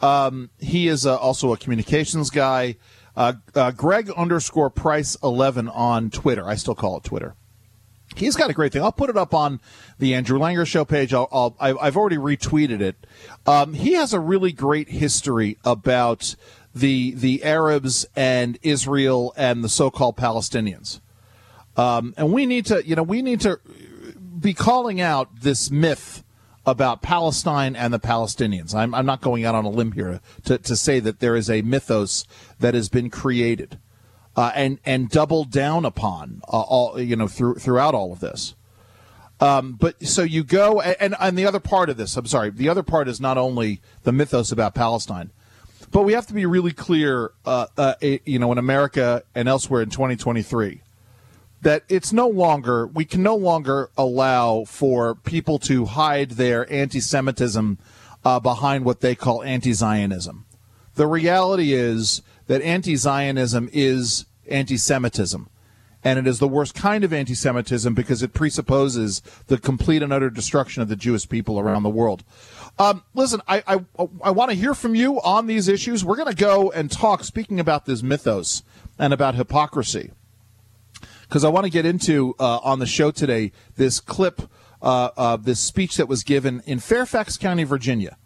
um, 0.00 0.50
he 0.58 0.88
is 0.88 1.06
uh, 1.06 1.16
also 1.16 1.52
a 1.52 1.56
communications 1.56 2.30
guy. 2.30 2.76
Uh, 3.16 3.34
uh, 3.54 3.70
Greg 3.72 4.10
underscore 4.10 4.70
Price 4.70 5.16
eleven 5.22 5.68
on 5.68 6.10
Twitter. 6.10 6.48
I 6.48 6.54
still 6.54 6.74
call 6.74 6.96
it 6.96 7.04
Twitter. 7.04 7.34
He's 8.16 8.34
got 8.34 8.50
a 8.50 8.52
great 8.52 8.72
thing. 8.72 8.82
I'll 8.82 8.90
put 8.90 9.10
it 9.10 9.16
up 9.16 9.34
on 9.34 9.60
the 9.98 10.14
Andrew 10.14 10.38
Langer 10.38 10.66
Show 10.66 10.84
page. 10.84 11.14
I'll, 11.14 11.28
I'll, 11.30 11.56
I've 11.60 11.96
already 11.96 12.16
retweeted 12.16 12.80
it. 12.80 13.06
Um, 13.46 13.74
he 13.74 13.92
has 13.92 14.12
a 14.12 14.18
really 14.18 14.50
great 14.50 14.88
history 14.88 15.58
about 15.64 16.34
the 16.74 17.12
the 17.12 17.44
Arabs 17.44 18.06
and 18.16 18.58
Israel 18.62 19.32
and 19.36 19.62
the 19.62 19.68
so-called 19.68 20.16
Palestinians. 20.16 21.00
Um, 21.76 22.14
and 22.16 22.32
we 22.32 22.46
need 22.46 22.66
to, 22.66 22.84
you 22.84 22.96
know, 22.96 23.02
we 23.02 23.22
need 23.22 23.40
to 23.42 23.60
be 24.40 24.54
calling 24.54 25.00
out 25.00 25.40
this 25.42 25.70
myth 25.70 26.24
about 26.66 27.02
Palestine 27.02 27.74
and 27.74 27.92
the 27.92 27.98
Palestinians. 27.98 28.74
I'm, 28.74 28.94
I'm 28.94 29.06
not 29.06 29.20
going 29.20 29.44
out 29.44 29.54
on 29.54 29.64
a 29.64 29.70
limb 29.70 29.92
here 29.92 30.20
to, 30.44 30.58
to 30.58 30.76
say 30.76 31.00
that 31.00 31.20
there 31.20 31.36
is 31.36 31.48
a 31.48 31.62
mythos 31.62 32.26
that 32.58 32.74
has 32.74 32.88
been 32.88 33.10
created 33.10 33.78
uh, 34.36 34.52
and 34.54 34.78
and 34.84 35.08
doubled 35.08 35.50
down 35.50 35.84
upon 35.84 36.40
uh, 36.48 36.60
all 36.60 37.00
you 37.00 37.16
know 37.16 37.28
through, 37.28 37.56
throughout 37.56 37.94
all 37.94 38.12
of 38.12 38.20
this. 38.20 38.54
Um, 39.40 39.72
but 39.72 40.06
so 40.06 40.22
you 40.22 40.44
go 40.44 40.80
and 40.80 41.16
and 41.18 41.36
the 41.36 41.46
other 41.46 41.60
part 41.60 41.88
of 41.88 41.96
this, 41.96 42.16
I'm 42.16 42.26
sorry, 42.26 42.50
the 42.50 42.68
other 42.68 42.82
part 42.82 43.08
is 43.08 43.20
not 43.20 43.38
only 43.38 43.80
the 44.02 44.12
mythos 44.12 44.52
about 44.52 44.74
Palestine, 44.74 45.30
but 45.90 46.02
we 46.02 46.12
have 46.12 46.26
to 46.26 46.34
be 46.34 46.46
really 46.46 46.72
clear, 46.72 47.32
uh, 47.44 47.66
uh 47.76 47.94
you 48.02 48.38
know, 48.38 48.52
in 48.52 48.58
America 48.58 49.22
and 49.34 49.48
elsewhere 49.48 49.82
in 49.82 49.90
2023 49.90 50.82
that 51.62 51.84
it's 51.88 52.12
no 52.12 52.28
longer 52.28 52.86
we 52.86 53.04
can 53.04 53.22
no 53.22 53.36
longer 53.36 53.90
allow 53.96 54.64
for 54.64 55.14
people 55.14 55.58
to 55.58 55.84
hide 55.86 56.32
their 56.32 56.70
anti-Semitism 56.72 57.78
uh, 58.24 58.40
behind 58.40 58.84
what 58.84 59.00
they 59.00 59.14
call 59.14 59.42
anti-Zionism. 59.42 60.46
The 60.94 61.06
reality 61.06 61.72
is 61.72 62.22
that 62.46 62.62
anti-Zionism 62.62 63.70
is 63.72 64.26
anti-Semitism, 64.48 65.48
and 66.02 66.18
it 66.18 66.26
is 66.26 66.38
the 66.38 66.48
worst 66.48 66.74
kind 66.74 67.04
of 67.04 67.12
anti-Semitism 67.12 67.94
because 67.94 68.22
it 68.22 68.34
presupposes 68.34 69.22
the 69.46 69.58
complete 69.58 70.02
and 70.02 70.12
utter 70.12 70.30
destruction 70.30 70.82
of 70.82 70.88
the 70.88 70.96
Jewish 70.96 71.28
people 71.28 71.60
around 71.60 71.82
the 71.82 71.90
world. 71.90 72.24
Um, 72.78 73.02
listen, 73.14 73.40
I 73.46 73.62
I, 73.66 74.08
I 74.22 74.30
want 74.30 74.50
to 74.50 74.56
hear 74.56 74.74
from 74.74 74.94
you 74.94 75.20
on 75.20 75.46
these 75.46 75.68
issues. 75.68 76.04
We're 76.04 76.16
going 76.16 76.34
to 76.34 76.34
go 76.34 76.70
and 76.70 76.90
talk. 76.90 77.24
Speaking 77.24 77.60
about 77.60 77.84
this 77.84 78.02
mythos 78.02 78.62
and 78.98 79.12
about 79.12 79.34
hypocrisy 79.34 80.12
because 81.30 81.44
I 81.44 81.48
want 81.48 81.62
to 81.64 81.70
get 81.70 81.86
into 81.86 82.34
uh, 82.40 82.58
on 82.64 82.80
the 82.80 82.86
show 82.86 83.12
today 83.12 83.52
this 83.76 84.00
clip, 84.00 84.42
uh, 84.82 85.10
uh, 85.16 85.36
this 85.36 85.60
speech 85.60 85.96
that 85.96 86.08
was 86.08 86.24
given 86.24 86.60
in 86.66 86.80
Fairfax 86.80 87.36
County, 87.36 87.62
Virginia. 87.62 88.16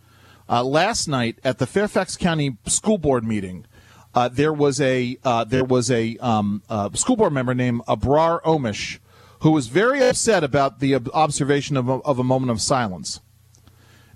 Uh, 0.49 0.65
last 0.65 1.07
night 1.07 1.39
at 1.45 1.59
the 1.59 1.67
Fairfax 1.67 2.17
County 2.17 2.57
School 2.65 2.97
Board 2.97 3.23
meeting, 3.23 3.67
uh, 4.15 4.29
there 4.29 4.55
was 4.55 4.81
a 4.81 5.19
uh, 5.23 5.45
there 5.45 5.65
was 5.65 5.91
a 5.91 6.17
um, 6.17 6.63
school 6.95 7.17
board 7.17 7.35
member 7.35 7.55
named 7.55 7.83
Abrar 7.87 8.41
Omeish 8.43 9.01
who 9.41 9.51
was 9.51 9.67
very 9.67 10.03
upset 10.03 10.43
about 10.43 10.81
the 10.81 10.95
observation 11.13 11.77
of 11.77 11.91
a, 11.91 11.95
of 12.05 12.19
a 12.19 12.25
moment 12.25 12.51
of 12.51 12.63
silence. 12.63 13.21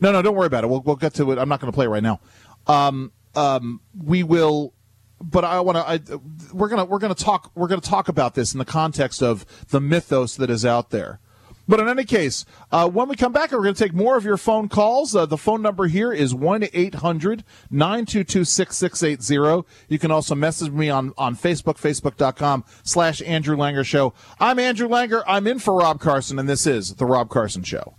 No, 0.00 0.12
no, 0.12 0.23
don't 0.23 0.35
worry 0.35 0.47
about 0.47 0.64
it. 0.64 0.68
We'll, 0.68 0.80
we'll 0.80 0.97
get 0.97 1.12
to 1.14 1.30
it. 1.33 1.38
I'm 1.38 1.50
not 1.50 1.61
going 1.61 1.71
to 1.71 1.75
play 1.75 1.87
right 1.87 2.02
now. 2.02 2.21
Um, 2.66 3.12
um, 3.35 3.83
we 4.02 4.23
will 4.23 4.73
but 5.20 5.44
I 5.44 5.60
want 5.60 6.06
to. 6.06 6.20
We're 6.52 6.68
gonna 6.68 6.84
we're 6.84 6.98
gonna 6.98 7.14
talk 7.14 7.50
we're 7.54 7.68
gonna 7.68 7.80
talk 7.80 8.08
about 8.08 8.34
this 8.34 8.52
in 8.52 8.58
the 8.58 8.64
context 8.64 9.22
of 9.22 9.44
the 9.68 9.80
mythos 9.80 10.37
that 10.37 10.50
is 10.50 10.64
out 10.64 10.90
there. 10.90 11.20
But 11.68 11.80
in 11.80 11.88
any 11.88 12.04
case, 12.04 12.46
uh, 12.72 12.88
when 12.88 13.10
we 13.10 13.14
come 13.14 13.32
back, 13.32 13.52
we're 13.52 13.62
going 13.62 13.75
to 13.75 13.84
take 13.84 13.92
more 13.92 14.16
of 14.16 14.25
your 14.25 14.38
phone 14.38 14.70
calls. 14.70 15.14
Uh, 15.14 15.26
the 15.26 15.37
phone 15.37 15.60
number 15.60 15.87
here 15.87 16.10
is 16.10 16.34
1 16.34 16.68
800 16.72 17.44
922 17.70 18.44
6680. 18.46 19.68
You 19.87 19.98
can 19.98 20.10
also 20.10 20.34
message 20.34 20.72
me 20.72 20.88
on, 20.88 21.12
on 21.18 21.37
Facebook, 21.37 21.76
facebook.com 21.76 22.64
slash 22.82 23.20
Andrew 23.20 23.54
Langer 23.54 23.84
Show. 23.84 24.14
I'm 24.40 24.58
Andrew 24.58 24.88
Langer. 24.88 25.22
I'm 25.26 25.46
in 25.46 25.58
for 25.58 25.76
Rob 25.76 26.00
Carson, 26.00 26.38
and 26.38 26.48
this 26.48 26.66
is 26.66 26.94
The 26.94 27.04
Rob 27.04 27.28
Carson 27.28 27.62
Show. 27.62 27.97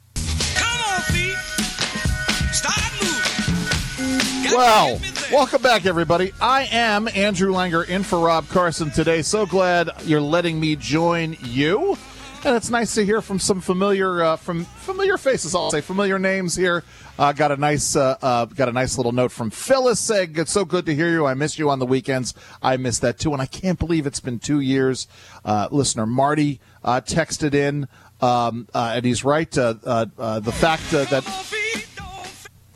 Well. 4.52 5.00
Welcome 5.32 5.62
back, 5.62 5.86
everybody. 5.86 6.34
I 6.42 6.68
am 6.72 7.08
Andrew 7.14 7.54
Langer 7.54 7.88
in 7.88 8.02
for 8.02 8.18
Rob 8.18 8.48
Carson 8.48 8.90
today. 8.90 9.22
So 9.22 9.46
glad 9.46 9.92
you're 10.06 10.20
letting 10.20 10.60
me 10.60 10.76
join 10.76 11.38
you. 11.44 11.98
And 12.44 12.56
it's 12.56 12.72
nice 12.72 12.96
to 12.96 13.06
hear 13.06 13.22
from 13.22 13.38
some 13.38 13.62
familiar, 13.62 14.24
uh, 14.24 14.36
from 14.38 14.66
familiar 14.66 15.18
faces. 15.18 15.54
I'll 15.54 15.70
say 15.70 15.82
familiar 15.82 16.18
names 16.18 16.56
here. 16.56 16.84
Uh, 17.20 17.32
got 17.32 17.52
a 17.52 17.58
nice, 17.58 17.96
uh, 17.96 18.18
uh, 18.22 18.46
got 18.46 18.70
a 18.70 18.72
nice 18.72 18.98
little 18.98 19.12
note 19.12 19.32
from 19.32 19.52
Phyllis 19.52 20.00
saying 20.00 20.34
it's 20.36 20.52
so 20.52 20.66
good 20.66 20.86
to 20.88 20.96
hear 20.96 21.10
you. 21.10 21.28
I 21.28 21.36
miss 21.36 21.60
you 21.60 21.70
on 21.70 21.78
the 21.78 21.86
weekends. 21.86 22.34
I 22.62 22.78
miss 22.78 22.98
that 23.00 23.20
too, 23.20 23.34
and 23.34 23.42
I 23.42 23.46
can't 23.46 23.78
believe 23.78 24.08
it's 24.08 24.22
been 24.22 24.40
two 24.40 24.62
years. 24.62 25.08
Uh, 25.46 25.68
listener 25.70 26.08
Marty 26.08 26.60
uh, 26.84 27.02
texted 27.02 27.54
in, 27.54 27.88
um, 28.20 28.68
and 28.74 29.06
he's 29.06 29.24
right. 29.24 29.52
the 29.52 30.54
fact 30.60 30.90
that 30.90 31.24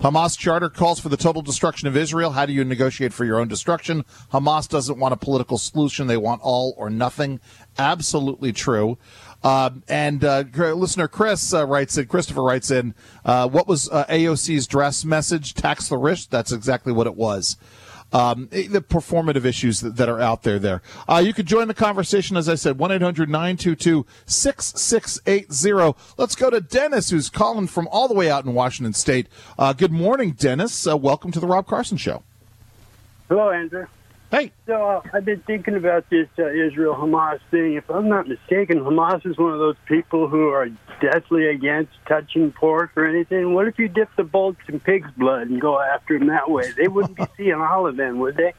Hamas 0.03 0.37
charter 0.37 0.69
calls 0.69 0.99
for 0.99 1.07
the 1.07 1.15
total 1.15 1.41
destruction 1.41 1.87
of 1.87 1.95
Israel. 1.95 2.31
How 2.31 2.45
do 2.45 2.51
you 2.51 2.65
negotiate 2.65 3.13
for 3.13 3.23
your 3.23 3.39
own 3.39 3.47
destruction? 3.47 4.03
Hamas 4.33 4.67
doesn't 4.67 4.99
want 4.99 5.13
a 5.13 5.15
political 5.17 5.57
solution. 5.57 6.07
They 6.07 6.17
want 6.17 6.41
all 6.43 6.73
or 6.77 6.89
nothing. 6.89 7.39
Absolutely 7.77 8.51
true. 8.51 8.97
Uh, 9.43 9.69
and 9.87 10.25
uh, 10.25 10.43
listener 10.53 11.07
Chris 11.07 11.53
uh, 11.53 11.65
writes 11.65 11.97
in, 11.97 12.07
Christopher 12.07 12.43
writes 12.43 12.69
in, 12.69 12.93
uh, 13.23 13.47
what 13.47 13.65
was 13.65 13.89
uh, 13.91 14.03
AOC's 14.07 14.67
dress 14.67 15.05
message? 15.05 15.53
Tax 15.53 15.87
the 15.87 15.97
rich? 15.97 16.27
That's 16.27 16.51
exactly 16.51 16.91
what 16.91 17.07
it 17.07 17.15
was 17.15 17.55
um, 18.13 18.47
the 18.51 18.81
performative 18.81 19.43
issues 19.43 19.81
that, 19.81 19.97
that, 19.97 20.07
are 20.07 20.21
out 20.21 20.43
there 20.43 20.59
there. 20.59 20.81
Uh, 21.09 21.21
you 21.25 21.33
can 21.33 21.45
join 21.45 21.67
the 21.67 21.73
conversation, 21.73 22.37
as 22.37 22.47
I 22.47 22.55
said, 22.55 22.77
1 22.77 22.91
800 22.91 23.29
922 23.29 24.05
6680. 24.25 25.99
Let's 26.17 26.35
go 26.35 26.49
to 26.49 26.61
Dennis, 26.61 27.09
who's 27.09 27.29
calling 27.29 27.67
from 27.67 27.87
all 27.91 28.07
the 28.07 28.13
way 28.13 28.29
out 28.29 28.45
in 28.45 28.53
Washington 28.53 28.93
State. 28.93 29.27
Uh, 29.57 29.73
good 29.73 29.91
morning, 29.91 30.31
Dennis. 30.31 30.87
Uh, 30.87 30.95
welcome 30.95 31.31
to 31.31 31.39
the 31.39 31.47
Rob 31.47 31.67
Carson 31.67 31.97
Show. 31.97 32.23
Hello, 33.27 33.49
Andrew. 33.49 33.87
Hey. 34.33 34.51
So 34.65 34.73
uh, 34.73 35.01
I've 35.13 35.25
been 35.25 35.41
thinking 35.41 35.75
about 35.75 36.09
this 36.09 36.27
uh, 36.39 36.49
Israel 36.49 36.95
Hamas 36.95 37.39
thing. 37.51 37.75
If 37.75 37.87
I'm 37.87 38.09
not 38.09 38.27
mistaken, 38.27 38.79
Hamas 38.79 39.23
is 39.27 39.37
one 39.37 39.53
of 39.53 39.59
those 39.59 39.75
people 39.85 40.27
who 40.27 40.47
are 40.49 40.69
deathly 40.99 41.49
against 41.49 41.91
touching 42.07 42.51
pork 42.51 42.93
or 42.95 43.05
anything. 43.05 43.53
What 43.53 43.67
if 43.67 43.77
you 43.77 43.87
dip 43.87 44.09
the 44.15 44.23
bolts 44.23 44.61
in 44.67 44.79
pig's 44.79 45.11
blood 45.11 45.49
and 45.49 45.61
go 45.61 45.79
after 45.79 46.17
them 46.17 46.29
that 46.29 46.49
way? 46.49 46.71
They 46.75 46.87
wouldn't 46.87 47.15
be 47.15 47.25
seeing 47.37 47.61
all 47.61 47.85
of 47.85 47.95
them, 47.95 48.17
would 48.21 48.35
they? 48.35 48.55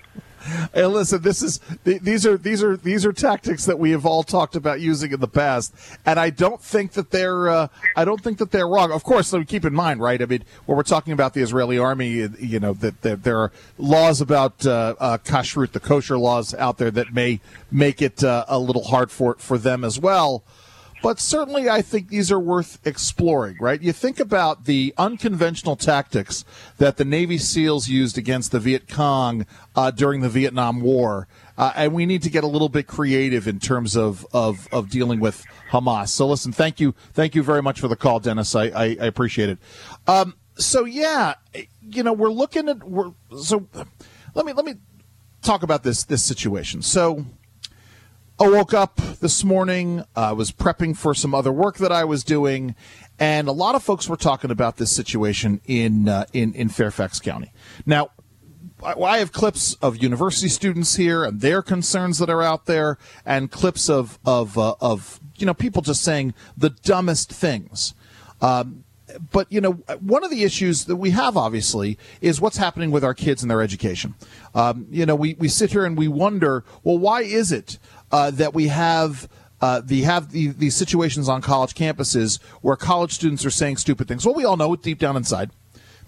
Hey, 0.74 0.84
listen, 0.84 1.22
this 1.22 1.42
is 1.42 1.60
these 1.84 2.26
are 2.26 2.36
these 2.36 2.62
are 2.62 2.76
these 2.76 3.06
are 3.06 3.12
tactics 3.12 3.64
that 3.64 3.78
we 3.78 3.90
have 3.92 4.04
all 4.04 4.22
talked 4.22 4.56
about 4.56 4.80
using 4.80 5.12
in 5.12 5.20
the 5.20 5.28
past, 5.28 5.74
and 6.04 6.20
I 6.20 6.30
don't 6.30 6.60
think 6.60 6.92
that 6.92 7.10
they're 7.10 7.48
uh, 7.48 7.68
I 7.96 8.04
don't 8.04 8.22
think 8.22 8.38
that 8.38 8.50
they're 8.50 8.68
wrong. 8.68 8.92
Of 8.92 9.04
course, 9.04 9.28
so 9.28 9.42
keep 9.44 9.64
in 9.64 9.74
mind, 9.74 10.00
right? 10.00 10.20
I 10.20 10.26
mean, 10.26 10.44
when 10.66 10.76
we're 10.76 10.82
talking 10.82 11.12
about 11.12 11.34
the 11.34 11.40
Israeli 11.40 11.78
army, 11.78 12.28
you 12.38 12.60
know 12.60 12.74
that, 12.74 13.00
that 13.02 13.22
there 13.22 13.38
are 13.38 13.52
laws 13.78 14.20
about 14.20 14.66
uh, 14.66 14.94
uh, 14.98 15.18
kashrut, 15.18 15.72
the 15.72 15.80
kosher 15.80 16.18
laws 16.18 16.54
out 16.54 16.78
there 16.78 16.90
that 16.90 17.14
may 17.14 17.40
make 17.70 18.02
it 18.02 18.22
uh, 18.22 18.44
a 18.48 18.58
little 18.58 18.84
hard 18.84 19.10
for 19.10 19.36
for 19.36 19.56
them 19.56 19.82
as 19.84 19.98
well. 19.98 20.44
But 21.04 21.20
certainly, 21.20 21.68
I 21.68 21.82
think 21.82 22.08
these 22.08 22.32
are 22.32 22.40
worth 22.40 22.78
exploring, 22.86 23.58
right? 23.60 23.78
You 23.82 23.92
think 23.92 24.18
about 24.18 24.64
the 24.64 24.94
unconventional 24.96 25.76
tactics 25.76 26.46
that 26.78 26.96
the 26.96 27.04
Navy 27.04 27.36
SEALs 27.36 27.88
used 27.88 28.16
against 28.16 28.52
the 28.52 28.58
Viet 28.58 28.88
Cong 28.88 29.44
uh, 29.76 29.90
during 29.90 30.22
the 30.22 30.30
Vietnam 30.30 30.80
War. 30.80 31.28
Uh, 31.58 31.74
and 31.76 31.92
we 31.92 32.06
need 32.06 32.22
to 32.22 32.30
get 32.30 32.42
a 32.42 32.46
little 32.46 32.70
bit 32.70 32.86
creative 32.86 33.46
in 33.46 33.60
terms 33.60 33.98
of, 33.98 34.26
of, 34.32 34.66
of 34.72 34.88
dealing 34.88 35.20
with 35.20 35.44
Hamas. 35.72 36.08
So, 36.08 36.26
listen, 36.26 36.52
thank 36.52 36.80
you, 36.80 36.94
thank 37.12 37.34
you 37.34 37.42
very 37.42 37.60
much 37.60 37.80
for 37.80 37.88
the 37.88 37.96
call, 37.96 38.18
Dennis. 38.18 38.54
I, 38.54 38.68
I, 38.68 38.84
I 38.98 39.04
appreciate 39.04 39.50
it. 39.50 39.58
Um, 40.06 40.34
so, 40.56 40.86
yeah, 40.86 41.34
you 41.82 42.02
know, 42.02 42.14
we're 42.14 42.32
looking 42.32 42.66
at 42.66 42.82
we're 42.82 43.12
so. 43.42 43.68
Let 44.34 44.46
me 44.46 44.54
let 44.54 44.64
me 44.64 44.76
talk 45.42 45.62
about 45.62 45.82
this 45.82 46.04
this 46.04 46.22
situation. 46.22 46.80
So, 46.80 47.26
I 48.36 48.48
woke 48.48 48.74
up 48.74 48.96
this 49.20 49.44
morning. 49.44 50.02
I 50.16 50.32
was 50.32 50.50
prepping 50.50 50.96
for 50.96 51.14
some 51.14 51.36
other 51.36 51.52
work 51.52 51.76
that 51.76 51.92
I 51.92 52.04
was 52.04 52.24
doing, 52.24 52.74
and 53.16 53.46
a 53.46 53.52
lot 53.52 53.76
of 53.76 53.82
folks 53.84 54.08
were 54.08 54.16
talking 54.16 54.50
about 54.50 54.76
this 54.76 54.90
situation 54.90 55.60
in 55.66 56.08
uh, 56.08 56.24
in 56.32 56.52
in 56.54 56.68
Fairfax 56.68 57.20
County. 57.20 57.52
Now, 57.86 58.10
I 58.82 59.18
have 59.18 59.30
clips 59.30 59.74
of 59.74 60.02
university 60.02 60.48
students 60.48 60.96
here 60.96 61.22
and 61.22 61.40
their 61.40 61.62
concerns 61.62 62.18
that 62.18 62.28
are 62.28 62.42
out 62.42 62.66
there, 62.66 62.98
and 63.24 63.52
clips 63.52 63.88
of 63.88 64.18
of 64.26 64.58
uh, 64.58 64.74
of 64.80 65.20
you 65.36 65.46
know 65.46 65.54
people 65.54 65.80
just 65.80 66.02
saying 66.02 66.34
the 66.56 66.70
dumbest 66.70 67.32
things. 67.32 67.94
Um, 68.40 68.84
but 69.30 69.50
you 69.50 69.60
know, 69.60 69.72
one 70.00 70.24
of 70.24 70.30
the 70.30 70.44
issues 70.44 70.86
that 70.86 70.96
we 70.96 71.10
have 71.10 71.36
obviously 71.36 71.98
is 72.20 72.40
what's 72.40 72.56
happening 72.56 72.90
with 72.90 73.04
our 73.04 73.14
kids 73.14 73.42
and 73.42 73.50
their 73.50 73.62
education. 73.62 74.14
Um, 74.54 74.86
you 74.90 75.06
know, 75.06 75.14
we, 75.14 75.34
we 75.34 75.48
sit 75.48 75.70
here 75.72 75.84
and 75.84 75.96
we 75.96 76.08
wonder, 76.08 76.64
well, 76.82 76.98
why 76.98 77.22
is 77.22 77.52
it 77.52 77.78
uh, 78.14 78.30
that 78.30 78.54
we 78.54 78.68
have 78.68 79.28
uh, 79.60 79.80
the 79.84 80.02
have 80.02 80.30
the, 80.30 80.48
these 80.48 80.76
situations 80.76 81.28
on 81.28 81.42
college 81.42 81.74
campuses 81.74 82.40
where 82.62 82.76
college 82.76 83.10
students 83.10 83.44
are 83.44 83.50
saying 83.50 83.76
stupid 83.76 84.06
things. 84.06 84.24
Well, 84.24 84.36
we 84.36 84.44
all 84.44 84.56
know 84.56 84.72
it 84.72 84.82
deep 84.82 85.00
down 85.00 85.16
inside. 85.16 85.50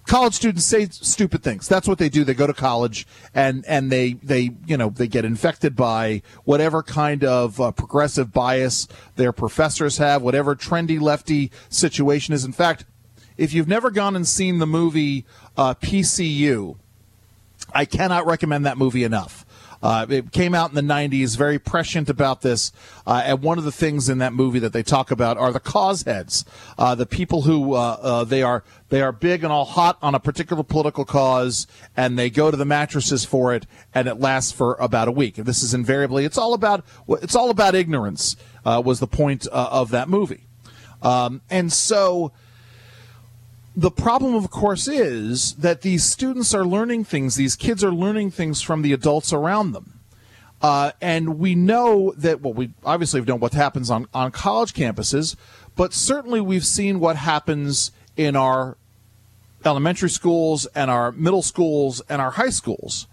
college 0.07 0.35
students 0.35 0.65
say 0.65 0.87
stupid 0.87 1.43
things. 1.43 1.67
That's 1.67 1.89
what 1.89 1.99
they 1.99 2.09
do. 2.09 2.23
They 2.23 2.33
go 2.33 2.47
to 2.47 2.55
college 2.55 3.09
and 3.35 3.65
and 3.67 3.91
they 3.91 4.13
they 4.23 4.51
you 4.67 4.77
know 4.77 4.91
they 4.91 5.09
get 5.09 5.25
infected 5.25 5.75
by 5.75 6.23
whatever 6.45 6.85
kind 6.85 7.25
of 7.25 7.61
uh, 7.61 7.73
progressive 7.73 8.33
bias 8.33 8.87
their 9.17 9.33
professors 9.33 9.99
have, 9.99 10.23
whatever 10.23 10.55
trendy 10.55 11.01
lefty 11.01 11.51
situation 11.69 12.35
is. 12.35 12.45
In 12.45 12.53
fact, 12.53 12.85
if 13.37 13.53
you've 13.53 13.67
never 13.67 13.91
gone 13.91 14.15
and 14.15 14.29
seen 14.29 14.59
the 14.59 14.67
movie 14.67 15.27
uh, 15.57 15.75
PCU, 15.75 16.77
I 17.75 17.85
cannot 17.85 18.27
recommend 18.27 18.65
that 18.65 18.79
movie 18.79 19.03
enough. 19.03 19.46
Uh, 19.83 20.07
it 20.09 20.33
came 20.33 20.55
out 20.55 20.71
in 20.71 20.75
the 20.75 20.95
90s, 20.95 21.37
very 21.37 21.59
prescient 21.59 22.09
about 22.09 22.43
this. 22.43 22.73
Uh, 23.07 23.23
and 23.25 23.43
one 23.43 23.59
of 23.59 23.65
the 23.65 23.73
things 23.73 24.09
in 24.09 24.19
that 24.19 24.33
movie 24.33 24.59
that 24.59 24.73
they 24.73 24.83
talk 24.83 25.11
about 25.11 25.37
are 25.37 25.53
the 25.53 25.61
cause 25.61 26.03
heads, 26.03 26.45
uh, 26.79 26.95
the 26.95 27.07
people 27.07 27.43
who 27.43 27.75
uh, 27.75 27.99
uh, 28.01 28.25
they 28.25 28.43
are 28.43 28.65
they 28.89 29.03
are 29.03 29.13
big 29.13 29.43
and 29.43 29.53
all 29.53 29.65
hot 29.65 29.99
on 30.01 30.15
a 30.15 30.21
particular 30.21 30.63
political 30.63 31.05
cause, 31.05 31.67
and 31.97 32.19
they 32.19 32.31
go 32.31 32.51
to 32.51 32.57
the 32.57 32.65
mattresses 32.65 33.25
for 33.25 33.53
it, 33.53 33.67
and 33.95 34.07
it 34.07 34.21
lasts 34.21 34.53
for 34.53 34.75
about 34.75 35.09
a 35.09 35.13
week. 35.13 35.35
This 35.37 35.63
is 35.63 35.75
invariably 35.75 36.25
it's 36.25 36.39
all 36.39 36.55
about 36.55 36.85
it's 37.09 37.35
all 37.35 37.51
about 37.51 37.75
ignorance. 37.75 38.37
Uh, 38.65 38.83
was 38.85 38.99
the 38.99 39.07
point 39.07 39.47
of 39.49 39.91
that 39.91 40.09
movie, 40.09 40.47
um, 41.03 41.41
and 41.51 41.73
so 41.73 42.33
the 43.77 43.91
problem, 43.91 44.35
of 44.35 44.51
course, 44.51 44.89
is 44.89 45.53
that 45.57 45.83
these 45.83 46.03
students 46.03 46.55
are 46.55 46.65
learning 46.65 47.05
things, 47.05 47.35
these 47.35 47.55
kids 47.55 47.85
are 47.85 47.93
learning 47.93 48.31
things 48.31 48.63
from 48.63 48.81
the 48.81 48.95
adults 48.95 49.35
around 49.35 49.73
them. 49.73 50.01
Uh, 50.63 50.93
and 51.03 51.39
we 51.39 51.55
know 51.55 52.15
that, 52.17 52.41
well, 52.41 52.55
we 52.55 52.71
obviously 52.83 53.21
have 53.21 53.29
known 53.29 53.39
what 53.39 53.53
happens 53.53 53.91
on, 53.91 54.09
on 54.15 54.31
college 54.31 54.73
campuses, 54.73 55.37
but 55.77 55.93
certainly 55.93 56.41
we've 56.41 56.65
seen 56.65 56.99
what 56.99 57.17
happens 57.17 57.93
in 58.17 58.35
our 58.35 58.79
elementary 59.67 60.09
schools 60.09 60.65
and 60.75 60.91
our 60.91 61.13
middle 61.13 61.43
schools 61.43 62.01
and 62.09 62.23
our 62.23 62.31
high 62.31 62.49
schools. 62.49 63.07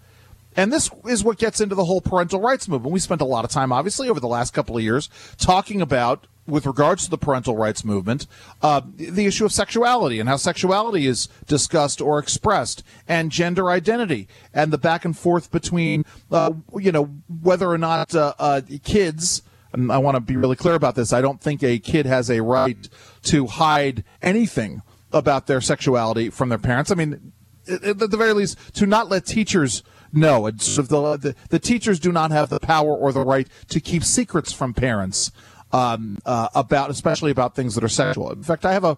And 0.56 0.72
this 0.72 0.88
is 1.06 1.22
what 1.22 1.36
gets 1.36 1.60
into 1.60 1.74
the 1.74 1.84
whole 1.84 2.00
parental 2.00 2.40
rights 2.40 2.68
movement. 2.68 2.92
We 2.92 3.00
spent 3.00 3.20
a 3.20 3.26
lot 3.26 3.44
of 3.44 3.50
time, 3.50 3.70
obviously, 3.70 4.08
over 4.08 4.20
the 4.20 4.28
last 4.28 4.54
couple 4.54 4.76
of 4.76 4.82
years 4.82 5.10
talking 5.36 5.82
about 5.82 6.26
with 6.46 6.66
regards 6.66 7.04
to 7.04 7.10
the 7.10 7.18
parental 7.18 7.56
rights 7.56 7.84
movement, 7.84 8.26
uh, 8.62 8.80
the 8.96 9.26
issue 9.26 9.44
of 9.44 9.52
sexuality 9.52 10.20
and 10.20 10.28
how 10.28 10.36
sexuality 10.36 11.06
is 11.06 11.28
discussed 11.46 12.00
or 12.00 12.18
expressed, 12.18 12.82
and 13.08 13.30
gender 13.30 13.70
identity, 13.70 14.28
and 14.52 14.72
the 14.72 14.78
back 14.78 15.04
and 15.04 15.16
forth 15.16 15.50
between, 15.50 16.04
uh, 16.30 16.52
you 16.78 16.92
know, 16.92 17.04
whether 17.42 17.68
or 17.70 17.78
not 17.78 18.14
uh, 18.14 18.34
uh 18.38 18.60
kids. 18.82 19.42
And 19.72 19.90
I 19.90 19.98
want 19.98 20.16
to 20.16 20.20
be 20.20 20.36
really 20.36 20.56
clear 20.56 20.74
about 20.74 20.94
this. 20.94 21.12
I 21.12 21.20
don't 21.20 21.40
think 21.40 21.62
a 21.62 21.78
kid 21.78 22.06
has 22.06 22.30
a 22.30 22.42
right 22.42 22.88
to 23.24 23.46
hide 23.46 24.04
anything 24.22 24.82
about 25.12 25.46
their 25.46 25.60
sexuality 25.60 26.30
from 26.30 26.48
their 26.48 26.58
parents. 26.58 26.90
I 26.90 26.94
mean, 26.94 27.32
at 27.68 27.98
the 27.98 28.16
very 28.16 28.32
least, 28.32 28.58
to 28.74 28.86
not 28.86 29.08
let 29.08 29.26
teachers 29.26 29.82
know. 30.12 30.46
It's, 30.46 30.76
the, 30.76 30.82
the, 31.16 31.34
the 31.48 31.58
teachers 31.58 31.98
do 31.98 32.12
not 32.12 32.30
have 32.30 32.50
the 32.50 32.60
power 32.60 32.94
or 32.94 33.12
the 33.12 33.24
right 33.24 33.48
to 33.68 33.80
keep 33.80 34.04
secrets 34.04 34.52
from 34.52 34.74
parents 34.74 35.32
um, 35.74 36.18
uh, 36.24 36.48
about, 36.54 36.90
especially 36.90 37.32
about 37.32 37.56
things 37.56 37.74
that 37.74 37.82
are 37.82 37.88
sexual. 37.88 38.30
In 38.30 38.44
fact, 38.44 38.64
I 38.64 38.72
have 38.72 38.84
a 38.84 38.96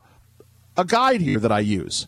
a 0.76 0.84
guide 0.84 1.22
here 1.22 1.38
that 1.38 1.50
I 1.50 1.60
use. 1.60 2.06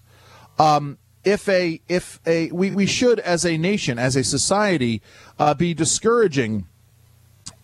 Um, 0.58 0.98
if 1.24 1.48
a 1.48 1.80
if 1.88 2.20
a 2.26 2.50
we, 2.52 2.70
we 2.70 2.86
should 2.86 3.18
as 3.20 3.46
a 3.46 3.56
nation 3.56 3.98
as 3.98 4.14
a 4.14 4.22
society 4.22 5.00
uh, 5.38 5.54
be 5.54 5.72
discouraging 5.72 6.66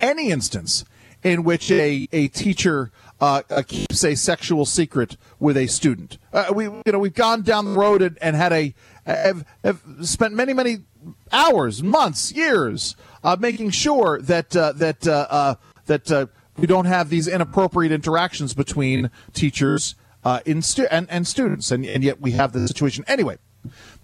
any 0.01 0.31
instance 0.31 0.85
in 1.23 1.45
which 1.45 1.71
a 1.71 2.09
a 2.13 2.29
teacher 2.29 2.91
uh, 3.21 3.43
uh, 3.51 3.63
keeps 3.67 4.03
a 4.03 4.15
sexual 4.15 4.65
secret 4.65 5.17
with 5.39 5.57
a 5.59 5.67
student. 5.67 6.17
Uh, 6.33 6.53
we 6.55 6.65
you 6.65 6.93
know 6.93 6.99
we've 6.99 7.15
gone 7.15 7.43
down 7.43 7.67
the 7.67 7.79
road 7.79 8.01
and, 8.01 8.19
and 8.23 8.35
had 8.35 8.53
a 8.53 8.75
have, 9.05 9.45
have 9.63 9.83
spent 10.03 10.35
many 10.35 10.55
many 10.55 10.79
hours, 11.33 11.83
months, 11.83 12.33
years 12.33 12.97
uh, 13.23 13.37
making 13.39 13.71
sure 13.71 14.21
that 14.23 14.57
uh, 14.57 14.73
that 14.73 15.07
uh, 15.07 15.57
that 15.87 16.31
we 16.57 16.67
don't 16.67 16.87
have 16.87 17.09
these 17.09 17.29
inappropriate 17.29 17.93
interactions 17.93 18.55
between 18.55 19.11
teachers 19.33 19.95
uh, 20.25 20.41
stu- 20.61 20.89
and, 20.91 21.11
and 21.11 21.27
students, 21.27 21.71
and, 21.71 21.85
and 21.85 22.03
yet 22.03 22.21
we 22.21 22.33
have 22.33 22.53
this 22.53 22.69
situation. 22.69 23.05
Anyway, 23.07 23.39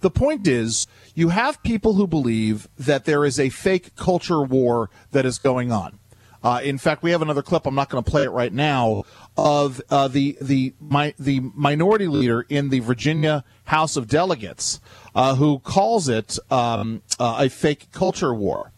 the 0.01 0.11
point 0.11 0.47
is, 0.47 0.87
you 1.15 1.29
have 1.29 1.63
people 1.63 1.95
who 1.95 2.07
believe 2.07 2.69
that 2.79 3.05
there 3.05 3.25
is 3.25 3.39
a 3.39 3.49
fake 3.49 3.95
culture 3.97 4.43
war 4.43 4.91
that 5.13 5.25
is 5.25 5.39
going 5.39 5.73
on. 5.73 5.99
Uh, 6.43 6.61
in 6.63 6.79
fact, 6.79 7.03
we 7.03 7.11
have 7.11 7.21
another 7.21 7.43
clip. 7.43 7.67
I'm 7.67 7.75
not 7.75 7.91
going 7.91 8.03
to 8.03 8.11
play 8.11 8.23
it 8.23 8.31
right 8.31 8.53
now 8.53 9.05
of 9.37 9.81
uh, 9.91 10.09
the 10.09 10.39
the 10.41 10.73
my, 10.81 11.15
the 11.19 11.41
minority 11.55 12.07
leader 12.07 12.47
in 12.49 12.71
the 12.71 12.81
Virginia 12.81 13.45
House 13.65 13.97
of 13.97 14.09
Delegates 14.09 14.81
uh, 15.15 15.35
who 15.35 15.59
calls 15.59 16.09
it 16.09 16.39
um, 16.51 17.03
uh, 17.19 17.37
a 17.41 17.51
fake 17.51 17.89
culture 17.93 18.33
war. 18.33 18.73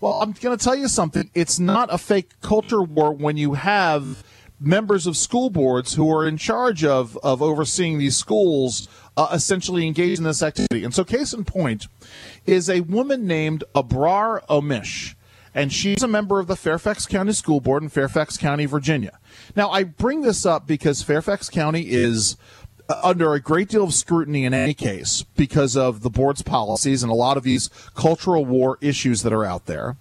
Well, 0.00 0.14
I'm 0.22 0.32
going 0.32 0.56
to 0.56 0.64
tell 0.64 0.74
you 0.74 0.88
something. 0.88 1.30
It's 1.34 1.58
not 1.58 1.92
a 1.92 1.98
fake 1.98 2.40
culture 2.40 2.80
war 2.80 3.12
when 3.12 3.36
you 3.36 3.52
have 3.52 4.24
members 4.58 5.06
of 5.06 5.14
school 5.14 5.50
boards 5.50 5.94
who 5.94 6.10
are 6.14 6.26
in 6.26 6.38
charge 6.38 6.84
of, 6.84 7.18
of 7.22 7.42
overseeing 7.42 7.98
these 7.98 8.16
schools 8.16 8.88
uh, 9.18 9.28
essentially 9.32 9.86
engaged 9.86 10.18
in 10.18 10.24
this 10.24 10.42
activity. 10.42 10.84
And 10.84 10.94
so, 10.94 11.04
case 11.04 11.34
in 11.34 11.44
point 11.44 11.86
is 12.46 12.70
a 12.70 12.80
woman 12.80 13.26
named 13.26 13.62
Abrar 13.74 14.46
Omeish, 14.46 15.16
and 15.54 15.70
she's 15.70 16.02
a 16.02 16.08
member 16.08 16.40
of 16.40 16.46
the 16.46 16.56
Fairfax 16.56 17.06
County 17.06 17.32
School 17.32 17.60
Board 17.60 17.82
in 17.82 17.90
Fairfax 17.90 18.38
County, 18.38 18.64
Virginia. 18.64 19.18
Now, 19.54 19.70
I 19.70 19.84
bring 19.84 20.22
this 20.22 20.46
up 20.46 20.66
because 20.66 21.02
Fairfax 21.02 21.50
County 21.50 21.90
is 21.90 22.38
under 23.02 23.34
a 23.34 23.40
great 23.40 23.68
deal 23.68 23.84
of 23.84 23.94
scrutiny 23.94 24.44
in 24.44 24.54
any 24.54 24.74
case 24.74 25.24
because 25.36 25.76
of 25.76 26.02
the 26.02 26.10
board's 26.10 26.42
policies 26.42 27.02
and 27.02 27.10
a 27.10 27.14
lot 27.14 27.36
of 27.36 27.42
these 27.42 27.68
cultural 27.94 28.44
war 28.44 28.78
issues 28.80 29.22
that 29.22 29.32
are 29.32 29.44
out 29.44 29.66
there. 29.66 29.96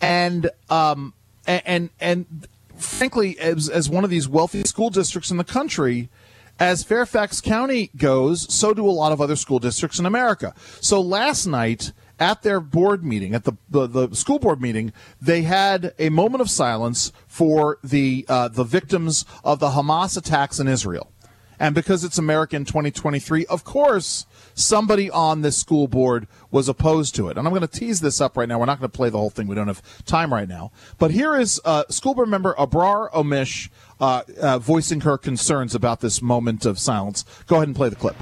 And 0.00 0.50
um, 0.68 1.14
and 1.46 1.90
and 2.00 2.48
frankly, 2.76 3.38
as 3.38 3.68
as 3.68 3.88
one 3.88 4.04
of 4.04 4.10
these 4.10 4.28
wealthy 4.28 4.62
school 4.64 4.90
districts 4.90 5.30
in 5.30 5.36
the 5.36 5.44
country, 5.44 6.10
as 6.58 6.84
Fairfax 6.84 7.40
County 7.40 7.90
goes, 7.96 8.52
so 8.52 8.74
do 8.74 8.86
a 8.86 8.90
lot 8.90 9.12
of 9.12 9.20
other 9.20 9.36
school 9.36 9.58
districts 9.58 9.98
in 9.98 10.06
America. 10.06 10.54
So 10.80 11.00
last 11.00 11.46
night 11.46 11.92
at 12.18 12.42
their 12.42 12.60
board 12.60 13.04
meeting, 13.04 13.34
at 13.34 13.44
the, 13.44 13.52
the, 13.68 13.86
the, 13.86 14.14
school 14.14 14.38
board 14.38 14.60
meeting, 14.60 14.92
they 15.20 15.42
had 15.42 15.94
a 15.98 16.08
moment 16.08 16.40
of 16.40 16.48
silence 16.48 17.12
for 17.26 17.78
the 17.84 18.24
uh, 18.28 18.48
the 18.48 18.64
victims 18.64 19.26
of 19.44 19.58
the 19.58 19.70
Hamas 19.70 20.16
attacks 20.16 20.58
in 20.58 20.66
Israel. 20.66 21.10
And 21.58 21.74
because 21.74 22.04
it's 22.04 22.18
American 22.18 22.64
2023, 22.64 23.46
of 23.46 23.64
course, 23.64 24.26
somebody 24.54 25.10
on 25.10 25.42
this 25.42 25.56
school 25.56 25.88
board 25.88 26.26
was 26.50 26.68
opposed 26.68 27.14
to 27.16 27.28
it. 27.28 27.36
And 27.36 27.46
I'm 27.46 27.52
going 27.52 27.66
to 27.66 27.68
tease 27.68 28.00
this 28.00 28.20
up 28.20 28.36
right 28.36 28.48
now. 28.48 28.58
We're 28.58 28.66
not 28.66 28.78
going 28.78 28.90
to 28.90 28.96
play 28.96 29.10
the 29.10 29.18
whole 29.18 29.30
thing. 29.30 29.46
We 29.46 29.54
don't 29.54 29.66
have 29.66 29.82
time 30.04 30.32
right 30.32 30.48
now. 30.48 30.72
But 30.98 31.10
here 31.10 31.36
is 31.36 31.60
uh, 31.64 31.84
school 31.88 32.14
board 32.14 32.28
member 32.28 32.54
Abrar 32.54 33.10
Omeish 33.12 33.70
uh, 34.00 34.22
uh, 34.40 34.58
voicing 34.58 35.00
her 35.00 35.16
concerns 35.16 35.74
about 35.74 36.00
this 36.00 36.20
moment 36.20 36.66
of 36.66 36.78
silence. 36.78 37.24
Go 37.46 37.56
ahead 37.56 37.68
and 37.68 37.76
play 37.76 37.88
the 37.88 37.96
clip. 37.96 38.16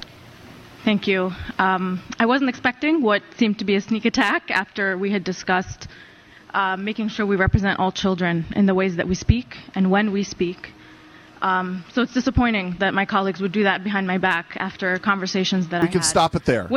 Thank 0.84 1.08
you. 1.08 1.32
Um, 1.58 2.02
I 2.18 2.26
wasn't 2.26 2.50
expecting 2.50 3.00
what 3.00 3.22
seemed 3.38 3.58
to 3.60 3.64
be 3.64 3.74
a 3.74 3.80
sneak 3.80 4.04
attack 4.04 4.50
after 4.50 4.98
we 4.98 5.10
had 5.10 5.24
discussed 5.24 5.88
uh, 6.52 6.76
making 6.76 7.08
sure 7.08 7.26
we 7.26 7.36
represent 7.36 7.80
all 7.80 7.90
children 7.90 8.44
in 8.54 8.66
the 8.66 8.74
ways 8.74 8.96
that 8.96 9.08
we 9.08 9.14
speak 9.14 9.56
and 9.74 9.90
when 9.90 10.12
we 10.12 10.22
speak. 10.22 10.73
Um, 11.44 11.84
so 11.92 12.00
it's 12.00 12.14
disappointing 12.14 12.76
that 12.78 12.94
my 12.94 13.04
colleagues 13.04 13.42
would 13.42 13.52
do 13.52 13.64
that 13.64 13.84
behind 13.84 14.06
my 14.06 14.16
back 14.16 14.56
after 14.56 14.98
conversations 14.98 15.68
that 15.68 15.82
we 15.82 15.88
I 15.88 15.90
can 15.90 16.02
stop 16.02 16.34
it 16.34 16.46
there. 16.46 16.70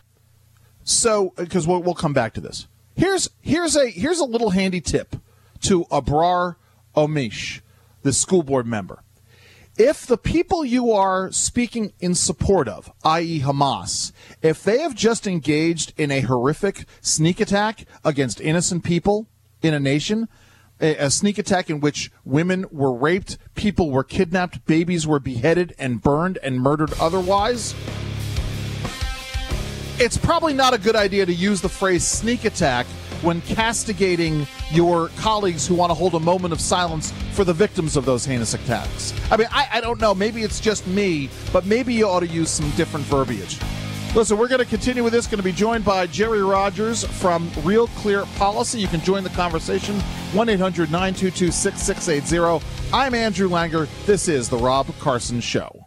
so, 0.84 1.32
because 1.38 1.66
we'll, 1.66 1.82
we'll 1.82 1.96
come 1.96 2.12
back 2.12 2.34
to 2.34 2.42
this. 2.42 2.68
Here's 2.98 3.30
here's 3.40 3.78
a 3.78 3.90
here's 3.90 4.20
a 4.20 4.26
little 4.26 4.50
handy 4.50 4.82
tip 4.82 5.16
to 5.62 5.86
Abrar 5.86 6.58
Omeish, 6.98 7.62
the 8.02 8.12
school 8.12 8.44
board 8.44 8.68
member. 8.68 9.04
If 9.78 10.06
the 10.06 10.18
people 10.18 10.66
you 10.66 10.92
are 10.92 11.32
speaking 11.32 11.94
in 12.02 12.14
support 12.16 12.68
of, 12.68 12.92
i.e., 13.06 13.42
Hamas, 13.42 14.12
if 14.42 14.64
they 14.64 14.80
have 14.80 14.96
just 14.96 15.28
engaged 15.28 15.94
in 15.96 16.12
a 16.12 16.22
horrific 16.22 16.86
sneak 17.00 17.40
attack 17.40 17.86
against 18.04 18.42
innocent 18.42 18.84
people 18.84 19.28
in 19.62 19.74
a 19.74 19.80
nation, 19.80 20.28
a, 20.80 21.10
sneak 21.10 21.38
attack 21.38 21.70
in 21.70 21.80
which 21.80 22.12
women 22.26 22.66
were 22.72 22.94
raped, 22.94 23.38
people 23.56 23.92
were 23.92 24.04
kidnapped, 24.04 24.66
babies 24.66 25.08
were 25.08 25.20
beheaded 25.20 25.76
and 25.80 26.02
burned 26.02 26.38
and 26.44 26.60
murdered 26.60 26.94
otherwise. 27.00 27.74
It's 30.00 30.18
probably 30.18 30.54
not 30.54 30.74
a 30.74 30.78
good 30.78 30.96
idea 30.96 31.26
to 31.26 31.34
use 31.34 31.62
the 31.62 31.70
phrase 31.70 32.06
sneak 32.06 32.46
attack 32.46 32.86
when 33.24 33.42
castigating 33.42 34.46
your 34.72 35.10
colleagues 35.18 35.66
who 35.66 35.74
want 35.74 35.90
to 35.90 35.96
hold 35.96 36.14
a 36.14 36.20
moment 36.20 36.54
of 36.54 36.62
silence 36.62 37.12
for 37.32 37.44
the 37.44 37.54
victims 37.54 37.98
of 37.98 38.06
those 38.06 38.24
heinous 38.24 38.54
attacks. 38.54 39.14
I 39.32 39.38
mean, 39.38 39.48
I, 39.52 39.68
I 39.74 39.82
don't 39.82 40.00
know. 40.00 40.14
Maybe 40.14 40.44
it's 40.44 40.60
just 40.60 40.86
me, 40.86 41.30
but 41.52 41.66
maybe 41.66 41.94
you 41.94 42.08
ought 42.08 42.20
to 42.20 42.28
use 42.28 42.52
some 42.52 42.70
different 42.72 43.08
verbiage. 43.08 43.60
Listen, 44.18 44.40
we're 44.40 44.48
going 44.48 44.58
to 44.58 44.66
continue 44.66 45.04
with 45.04 45.14
this. 45.14 45.28
Going 45.28 45.38
to 45.38 45.44
be 45.44 45.52
joined 45.52 45.86
by 45.86 46.08
Jerry 46.08 46.42
Rogers 46.42 47.04
from 47.04 47.52
Real 47.64 47.86
Clear 47.90 48.26
Policy. 48.38 48.80
You 48.80 48.88
can 48.88 49.00
join 49.02 49.24
the 49.24 49.30
conversation 49.30 50.00
1 50.34 50.50
800 50.50 50.90
922 50.90 51.52
6680. 51.52 52.66
I'm 52.92 53.14
Andrew 53.14 53.48
Langer. 53.48 53.88
This 54.08 54.28
is 54.28 54.50
The 54.50 54.58
Rob 54.58 54.88
Carson 54.98 55.40
Show. 55.40 55.87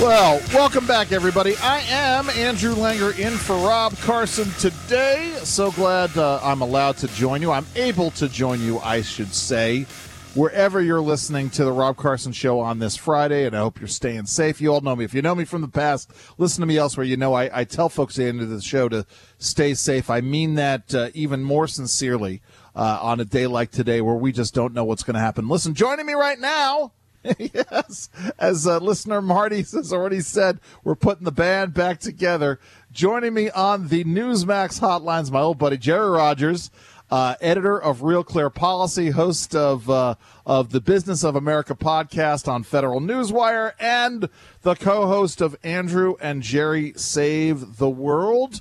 Well, 0.00 0.40
welcome 0.54 0.86
back, 0.86 1.12
everybody. 1.12 1.56
I 1.62 1.80
am 1.88 2.30
Andrew 2.30 2.74
Langer 2.74 3.18
in 3.18 3.36
for 3.36 3.54
Rob 3.56 3.94
Carson 3.98 4.48
today. 4.58 5.34
So 5.42 5.70
glad 5.72 6.16
uh, 6.16 6.40
I'm 6.42 6.62
allowed 6.62 6.96
to 6.98 7.08
join 7.08 7.42
you. 7.42 7.52
I'm 7.52 7.66
able 7.76 8.10
to 8.12 8.28
join 8.28 8.62
you, 8.62 8.78
I 8.78 9.02
should 9.02 9.34
say, 9.34 9.86
wherever 10.34 10.80
you're 10.80 11.00
listening 11.00 11.50
to 11.50 11.64
the 11.64 11.72
Rob 11.72 11.96
Carson 11.96 12.32
Show 12.32 12.60
on 12.60 12.78
this 12.78 12.96
Friday. 12.96 13.46
And 13.46 13.56
I 13.56 13.60
hope 13.60 13.80
you're 13.80 13.88
staying 13.88 14.26
safe. 14.26 14.60
You 14.60 14.72
all 14.72 14.80
know 14.80 14.94
me. 14.94 15.04
If 15.04 15.14
you 15.14 15.22
know 15.22 15.34
me 15.34 15.44
from 15.44 15.60
the 15.60 15.68
past, 15.68 16.10
listen 16.38 16.60
to 16.60 16.66
me 16.66 16.76
elsewhere. 16.76 17.04
You 17.04 17.16
know 17.16 17.34
I, 17.34 17.60
I 17.60 17.64
tell 17.64 17.88
folks 17.88 18.18
at 18.18 18.22
the 18.22 18.28
end 18.28 18.40
of 18.40 18.48
the 18.48 18.60
show 18.60 18.88
to 18.88 19.06
stay 19.38 19.74
safe. 19.74 20.08
I 20.10 20.20
mean 20.20 20.54
that 20.54 20.94
uh, 20.94 21.10
even 21.14 21.42
more 21.42 21.66
sincerely 21.66 22.42
uh, 22.76 22.98
on 23.02 23.20
a 23.20 23.24
day 23.24 23.46
like 23.46 23.70
today 23.70 24.00
where 24.00 24.14
we 24.14 24.32
just 24.32 24.54
don't 24.54 24.74
know 24.74 24.84
what's 24.84 25.02
going 25.02 25.14
to 25.14 25.20
happen. 25.20 25.48
Listen, 25.48 25.74
joining 25.74 26.06
me 26.06 26.14
right 26.14 26.38
now 26.38 26.92
yes, 27.38 28.08
as 28.38 28.66
uh, 28.66 28.78
listener 28.78 29.20
Marty 29.20 29.58
has 29.58 29.92
already 29.92 30.20
said, 30.20 30.58
we're 30.82 30.94
putting 30.94 31.24
the 31.24 31.32
band 31.32 31.74
back 31.74 32.00
together. 32.00 32.58
Joining 32.92 33.34
me 33.34 33.50
on 33.50 33.88
the 33.88 34.04
Newsmax 34.04 34.80
hotlines, 34.80 35.30
my 35.30 35.40
old 35.40 35.58
buddy 35.58 35.76
Jerry 35.76 36.08
Rogers, 36.08 36.70
uh, 37.10 37.34
editor 37.40 37.80
of 37.80 38.02
Real 38.02 38.22
Clear 38.22 38.50
Policy, 38.50 39.10
host 39.10 39.54
of 39.54 39.90
uh, 39.90 40.14
of 40.46 40.70
the 40.70 40.80
Business 40.80 41.24
of 41.24 41.34
America 41.34 41.74
podcast 41.74 42.46
on 42.46 42.62
Federal 42.62 43.00
Newswire, 43.00 43.72
and 43.80 44.28
the 44.62 44.74
co-host 44.76 45.40
of 45.40 45.56
Andrew 45.64 46.14
and 46.20 46.42
Jerry 46.42 46.92
Save 46.96 47.78
the 47.78 47.90
World. 47.90 48.60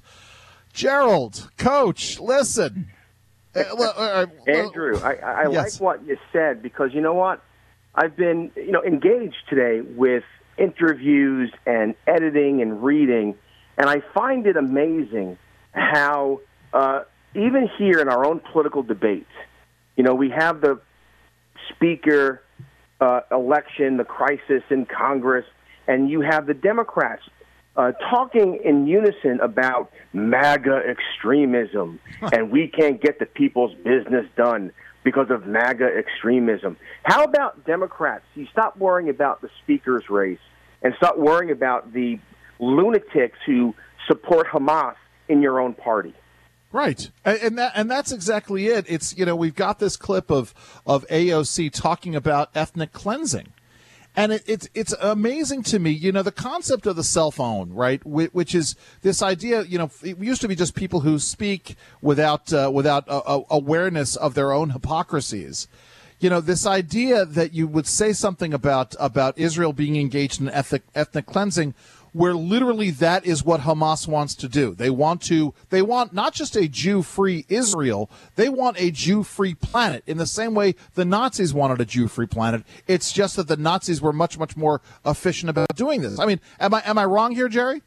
Gerald, 0.74 1.50
Coach, 1.58 2.20
listen. 2.20 2.88
Uh, 3.56 4.28
Andrew, 4.48 5.00
I, 5.04 5.16
I 5.16 5.50
yes. 5.50 5.74
like 5.74 5.82
what 5.82 6.08
you 6.08 6.18
said 6.32 6.62
because 6.62 6.94
you 6.94 7.02
know 7.02 7.16
what 7.16 7.42
I've 7.96 8.16
been, 8.16 8.52
you 8.56 8.72
know, 8.72 8.84
engaged 8.84 9.38
today 9.50 9.82
with 9.82 10.24
interviews 10.58 11.52
and 11.66 11.96
editing 12.08 12.62
and 12.62 12.84
reading, 12.84 13.36
and 13.78 13.90
I 13.90 14.02
find 14.14 14.46
it 14.46 14.56
amazing 14.56 15.38
how 15.72 16.42
uh, 16.74 17.04
even 17.36 17.70
here 17.78 18.00
in 18.00 18.10
our 18.10 18.26
own 18.26 18.40
political 18.52 18.84
debates, 18.84 19.32
you 19.96 20.04
know, 20.04 20.16
we 20.16 20.30
have 20.30 20.62
the 20.62 20.80
speaker 21.70 22.42
uh, 23.00 23.22
election, 23.32 23.98
the 23.98 24.04
crisis 24.04 24.64
in 24.70 24.86
Congress, 24.86 25.46
and 25.88 26.10
you 26.10 26.22
have 26.22 26.46
the 26.46 26.54
Democrats 26.54 27.24
uh, 27.76 27.92
talking 28.10 28.60
in 28.64 28.88
unison 28.88 29.40
about 29.42 29.92
MAGA 30.14 30.82
extremism, 30.90 32.00
and 32.34 32.52
we 32.52 32.68
can't 32.68 33.02
get 33.02 33.20
the 33.20 33.26
people's 33.26 33.74
business 33.84 34.26
done 34.36 34.72
because 35.04 35.30
of 35.30 35.48
MAGA 35.48 35.86
extremism. 35.98 36.76
How 37.04 37.24
about 37.24 37.66
Democrats? 37.66 38.26
You 38.36 38.48
stop 38.52 38.78
worrying 38.78 39.10
about 39.10 39.42
the 39.42 39.50
speaker's 39.64 40.10
race 40.10 40.40
and 40.82 40.94
stop 40.98 41.18
worrying 41.18 41.52
about 41.52 41.94
the 41.94 42.20
lunatics 42.60 43.38
who 43.46 43.74
support 44.08 44.48
Hamas 44.48 44.96
in 45.30 45.42
your 45.42 45.60
own 45.62 45.74
party. 45.74 46.14
Right, 46.72 47.10
and 47.26 47.58
that 47.58 47.72
and 47.74 47.90
that's 47.90 48.12
exactly 48.12 48.68
it. 48.68 48.86
It's 48.88 49.18
you 49.18 49.26
know 49.26 49.36
we've 49.36 49.56
got 49.56 49.80
this 49.80 49.98
clip 49.98 50.30
of 50.30 50.54
of 50.86 51.08
AOC 51.08 51.72
talking 51.72 52.16
about 52.16 52.52
ethnic 52.54 52.94
cleansing, 52.94 53.54
and 54.16 54.34
it, 54.34 54.44
it's 54.46 54.70
it's 54.76 54.94
amazing 55.02 55.64
to 55.64 55.80
me. 55.80 55.90
You 55.90 56.12
know, 56.12 56.22
the 56.22 56.32
concept 56.32 56.86
of 56.86 56.96
the 56.96 57.04
self-own, 57.04 57.74
right? 57.74 58.06
Which 58.06 58.54
is 58.54 58.76
this 59.02 59.24
idea. 59.24 59.64
You 59.64 59.80
know, 59.80 59.92
it 60.04 60.20
used 60.20 60.42
to 60.42 60.48
be 60.48 60.56
just 60.56 60.76
people 60.76 61.00
who 61.00 61.18
speak 61.18 61.76
without 62.04 62.54
uh, 62.54 62.70
without 62.72 63.06
awareness 63.08 64.16
of 64.16 64.36
their 64.36 64.52
own 64.52 64.70
hypocrisies. 64.70 65.68
You 66.20 66.30
know, 66.30 66.42
this 66.42 66.68
idea 66.68 67.26
that 67.26 67.54
you 67.54 67.66
would 67.66 67.88
say 67.88 68.14
something 68.14 68.54
about 68.54 68.96
about 69.00 69.40
Israel 69.40 69.74
being 69.74 69.96
engaged 69.96 70.40
in 70.40 70.50
ethnic 70.50 70.84
ethnic 70.94 71.26
cleansing 71.26 71.74
where 72.14 72.34
literally 72.34 72.92
that 72.92 73.26
is 73.26 73.44
what 73.44 73.62
Hamas 73.62 74.08
wants 74.08 74.36
to 74.36 74.48
do. 74.48 74.74
They 74.74 74.90
want 74.90 75.22
to 75.24 75.54
they 75.70 75.82
want 75.82 76.14
not 76.14 76.34
just 76.34 76.56
a 76.56 76.68
Jew-free 76.68 77.46
Israel, 77.50 78.10
they 78.36 78.50
want 78.50 78.80
a 78.80 78.92
Jew-free 78.92 79.56
planet 79.56 80.04
in 80.08 80.18
the 80.18 80.26
same 80.26 80.54
way 80.54 80.76
the 80.96 81.06
Nazis 81.06 81.54
wanted 81.54 81.82
a 81.82 81.86
Jew-free 81.86 82.28
planet. 82.28 82.64
It's 82.88 83.12
just 83.12 83.36
that 83.36 83.48
the 83.48 83.58
Nazis 83.58 84.02
were 84.02 84.14
much 84.14 84.38
much 84.38 84.58
more 84.58 84.82
efficient 85.06 85.50
about 85.50 85.76
doing 85.76 86.02
this. 86.02 86.20
I 86.20 86.26
mean, 86.26 86.40
am 86.60 86.74
I 86.74 86.82
am 86.86 86.98
I 86.98 87.06
wrong 87.06 87.34
here, 87.34 87.50
Jerry? 87.50 87.82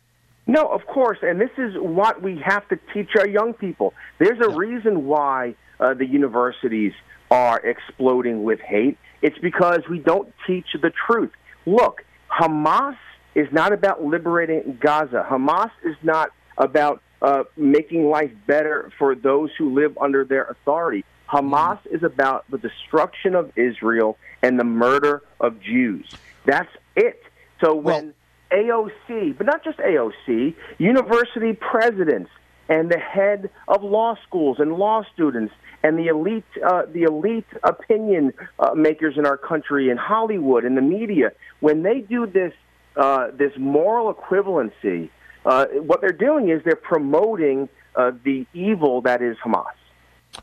No, 0.47 0.67
of 0.67 0.87
course, 0.87 1.19
and 1.23 1.41
this 1.41 1.51
is 1.57 1.75
what 1.77 2.21
we 2.21 2.41
have 2.45 2.69
to 2.69 2.79
teach 2.93 3.11
our 3.17 3.29
young 3.29 3.55
people. 3.55 3.95
There's 4.19 4.41
a 4.41 4.51
yeah. 4.51 4.57
reason 4.57 5.07
why 5.07 5.55
uh, 5.79 5.95
the 5.95 6.07
universities 6.07 6.93
are 7.31 7.61
exploding 7.61 8.43
with 8.43 8.61
hate. 8.61 8.99
It's 9.23 9.39
because 9.39 9.83
we 9.89 10.01
don't 10.01 10.33
teach 10.47 10.67
the 10.81 10.91
truth. 11.07 11.31
Look, 11.65 12.05
Hamas 12.29 12.97
is 13.35 13.49
not 13.53 13.73
about 13.73 14.05
liberating 14.05 14.79
Gaza. 14.81 15.27
Hamas 15.29 15.71
is 15.85 15.97
not 16.03 16.31
about 16.59 17.03
uh, 17.23 17.45
making 17.57 18.09
life 18.09 18.33
better 18.47 18.91
for 18.99 19.15
those 19.15 19.51
who 19.57 19.75
live 19.75 19.97
under 19.99 20.25
their 20.25 20.45
authority. 20.45 21.05
Hamas 21.29 21.79
mm. 21.83 21.95
is 21.95 22.03
about 22.03 22.45
the 22.51 22.59
destruction 22.59 23.35
of 23.35 23.53
Israel 23.57 24.19
and 24.43 24.59
the 24.59 24.65
murder 24.65 25.23
of 25.41 25.61
Jews. 25.61 26.07
That's 26.45 26.71
it. 26.97 27.23
So 27.61 27.75
when 27.75 28.15
well, 28.51 28.91
AOC, 29.09 29.37
but 29.39 29.47
not 29.47 29.65
just 29.65 29.79
AOC, 29.79 30.55
university 30.79 31.53
presidents 31.55 32.31
and 32.69 32.91
the 32.91 32.99
head 32.99 33.51
of 33.69 33.83
law 33.83 34.17
schools 34.27 34.59
and 34.59 34.75
law 34.75 35.05
students 35.13 35.55
and 35.83 35.99
the 35.99 36.09
elite, 36.09 36.45
uh, 36.65 36.83
the 36.93 37.03
elite 37.03 37.47
opinion 37.63 38.33
uh, 38.59 38.75
makers 38.75 39.17
in 39.17 39.27
our 39.27 39.37
country 39.37 39.91
in 39.91 39.97
Hollywood 39.97 40.65
and 40.65 40.77
the 40.77 40.83
media, 40.83 41.33
when 41.61 41.83
they 41.83 42.01
do 42.01 42.27
this 42.27 42.53
uh, 42.97 43.29
this 43.33 43.53
moral 43.59 44.13
equivalency, 44.13 45.11
uh, 45.45 45.67
what 45.67 46.01
they're 46.01 46.13
doing 46.13 46.51
is 46.51 46.63
they're 46.65 46.77
promoting 46.77 47.69
uh, 47.97 48.13
the 48.25 48.47
evil 48.55 49.01
that 49.03 49.23
is 49.23 49.37
Hamas. 49.45 49.65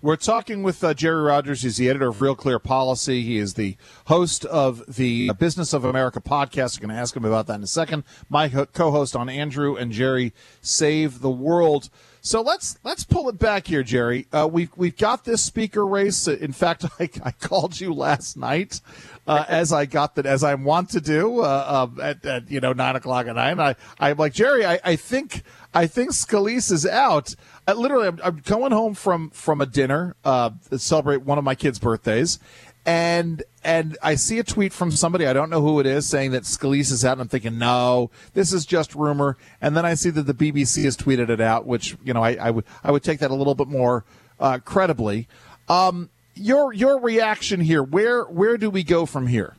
We're 0.03 0.17
talking 0.17 0.61
with 0.61 0.83
uh, 0.83 0.93
Jerry 0.93 1.23
Rogers. 1.23 1.63
He's 1.63 1.77
the 1.77 1.89
editor 1.89 2.09
of 2.09 2.21
Real 2.21 2.35
Clear 2.35 2.59
Policy. 2.59 3.23
He 3.23 3.37
is 3.37 3.55
the 3.55 3.75
host 4.05 4.45
of 4.45 4.83
the 4.87 5.31
Business 5.39 5.73
of 5.73 5.83
America 5.83 6.21
podcast. 6.21 6.77
I'm 6.77 6.87
going 6.87 6.95
to 6.95 7.01
ask 7.01 7.15
him 7.15 7.25
about 7.25 7.47
that 7.47 7.55
in 7.55 7.63
a 7.63 7.67
second. 7.67 8.03
My 8.29 8.49
co 8.49 8.91
host 8.91 9.15
on 9.15 9.29
Andrew 9.29 9.75
and 9.75 9.91
Jerry 9.91 10.31
Save 10.61 11.21
the 11.21 11.31
World. 11.31 11.89
So 12.21 12.41
let's 12.41 12.77
let's 12.83 13.03
pull 13.03 13.29
it 13.29 13.39
back 13.39 13.67
here, 13.67 13.83
Jerry. 13.83 14.27
Uh, 14.31 14.47
we've 14.51 14.69
we've 14.75 14.97
got 14.97 15.23
this 15.23 15.41
speaker 15.41 15.85
race. 15.85 16.27
In 16.27 16.51
fact, 16.51 16.85
I, 16.99 17.09
I 17.23 17.31
called 17.31 17.79
you 17.79 17.93
last 17.93 18.37
night 18.37 18.81
uh, 19.27 19.45
as 19.47 19.71
I 19.71 19.85
got 19.85 20.15
that 20.15 20.25
as 20.25 20.43
I 20.43 20.55
want 20.55 20.89
to 20.91 21.01
do 21.01 21.41
uh, 21.41 21.87
um, 21.87 22.01
at, 22.01 22.25
at, 22.25 22.51
you 22.51 22.59
know 22.59 22.73
nine 22.73 22.95
o'clock 22.95 23.27
at 23.27 23.35
night. 23.35 23.59
I 23.59 23.75
I'm 23.99 24.17
like 24.17 24.33
Jerry. 24.33 24.65
I, 24.65 24.79
I 24.83 24.95
think 24.95 25.43
I 25.73 25.87
think 25.87 26.11
Scalise 26.11 26.71
is 26.71 26.85
out. 26.85 27.35
I, 27.67 27.73
literally, 27.73 28.07
I'm, 28.07 28.19
I'm, 28.23 28.37
going 28.37 28.71
home 28.71 28.95
from 28.95 29.29
from 29.29 29.61
a 29.61 29.65
dinner 29.65 30.15
uh, 30.25 30.49
to 30.69 30.79
celebrate 30.79 31.21
one 31.21 31.37
of 31.37 31.43
my 31.43 31.55
kids' 31.55 31.77
birthdays, 31.77 32.39
and 32.89 33.43
and 33.63 33.99
I 34.01 34.15
see 34.15 34.39
a 34.39 34.43
tweet 34.43 34.73
from 34.73 34.89
somebody 34.89 35.27
I 35.27 35.33
don't 35.33 35.51
know 35.51 35.61
who 35.61 35.79
it 35.79 35.85
is 35.85 36.09
saying 36.09 36.31
that 36.31 36.41
Scalise 36.41 36.91
is 36.91 37.05
out, 37.05 37.13
and 37.13 37.21
I'm 37.21 37.27
thinking, 37.27 37.59
no, 37.59 38.09
this 38.33 38.51
is 38.51 38.65
just 38.65 38.95
rumor. 38.95 39.37
And 39.61 39.77
then 39.77 39.85
I 39.85 39.93
see 39.93 40.09
that 40.09 40.23
the 40.23 40.33
BBC 40.33 40.85
has 40.85 40.97
tweeted 40.97 41.29
it 41.29 41.39
out, 41.39 41.67
which 41.67 41.95
you 42.03 42.15
know 42.15 42.23
I, 42.23 42.33
I 42.33 42.49
would 42.49 42.65
I 42.83 42.89
would 42.89 43.03
take 43.03 43.19
that 43.19 43.29
a 43.29 43.35
little 43.35 43.53
bit 43.53 43.67
more 43.67 44.05
uh, 44.39 44.57
credibly. 44.65 45.27
Um, 45.67 46.09
your 46.33 46.73
your 46.73 46.99
reaction 46.99 47.59
here. 47.59 47.83
Where 47.83 48.23
where 48.23 48.57
do 48.57 48.71
we 48.71 48.83
go 48.83 49.05
from 49.05 49.27
here? 49.27 49.55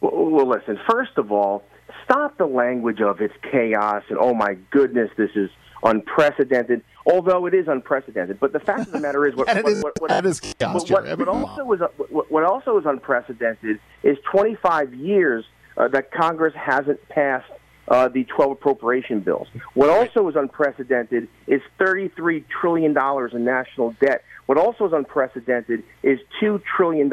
Well, 0.00 0.30
well, 0.32 0.48
listen. 0.48 0.76
First 0.90 1.16
of 1.16 1.30
all, 1.30 1.62
stop 2.04 2.38
the 2.38 2.46
language 2.46 3.00
of 3.00 3.20
it's 3.20 3.34
chaos 3.52 4.02
and 4.08 4.18
oh 4.18 4.34
my 4.34 4.54
goodness, 4.72 5.10
this 5.16 5.30
is 5.36 5.48
unprecedented. 5.84 6.82
Although 7.06 7.46
it 7.46 7.54
is 7.54 7.68
unprecedented, 7.68 8.40
but 8.40 8.52
the 8.52 8.60
fact 8.60 8.86
of 8.86 8.92
the 8.92 9.00
matter 9.00 9.26
is, 9.26 9.34
what, 9.36 9.46
what, 9.54 9.68
is, 9.68 9.82
what, 9.82 10.00
what, 10.00 10.10
what, 10.10 10.26
is 10.26 10.40
chaos, 10.40 10.90
what, 10.90 11.18
what 11.18 11.28
also 11.28 11.72
is 11.72 11.80
what, 12.08 12.30
what 12.30 12.44
also 12.44 12.78
is 12.78 12.86
unprecedented 12.86 13.78
is 14.02 14.16
25 14.30 14.94
years 14.94 15.44
uh, 15.76 15.88
that 15.88 16.10
Congress 16.10 16.54
hasn't 16.56 17.06
passed 17.08 17.50
uh, 17.88 18.08
the 18.08 18.24
12 18.24 18.52
appropriation 18.52 19.20
bills. 19.20 19.48
What 19.74 19.90
also 19.90 20.28
is 20.28 20.36
unprecedented 20.36 21.28
is 21.46 21.60
$33 21.78 22.44
trillion 22.48 22.96
in 23.32 23.44
national 23.44 23.94
debt. 24.00 24.24
What 24.46 24.58
also 24.58 24.86
is 24.86 24.92
unprecedented 24.92 25.82
is 26.02 26.18
$2 26.42 26.62
trillion 26.64 27.08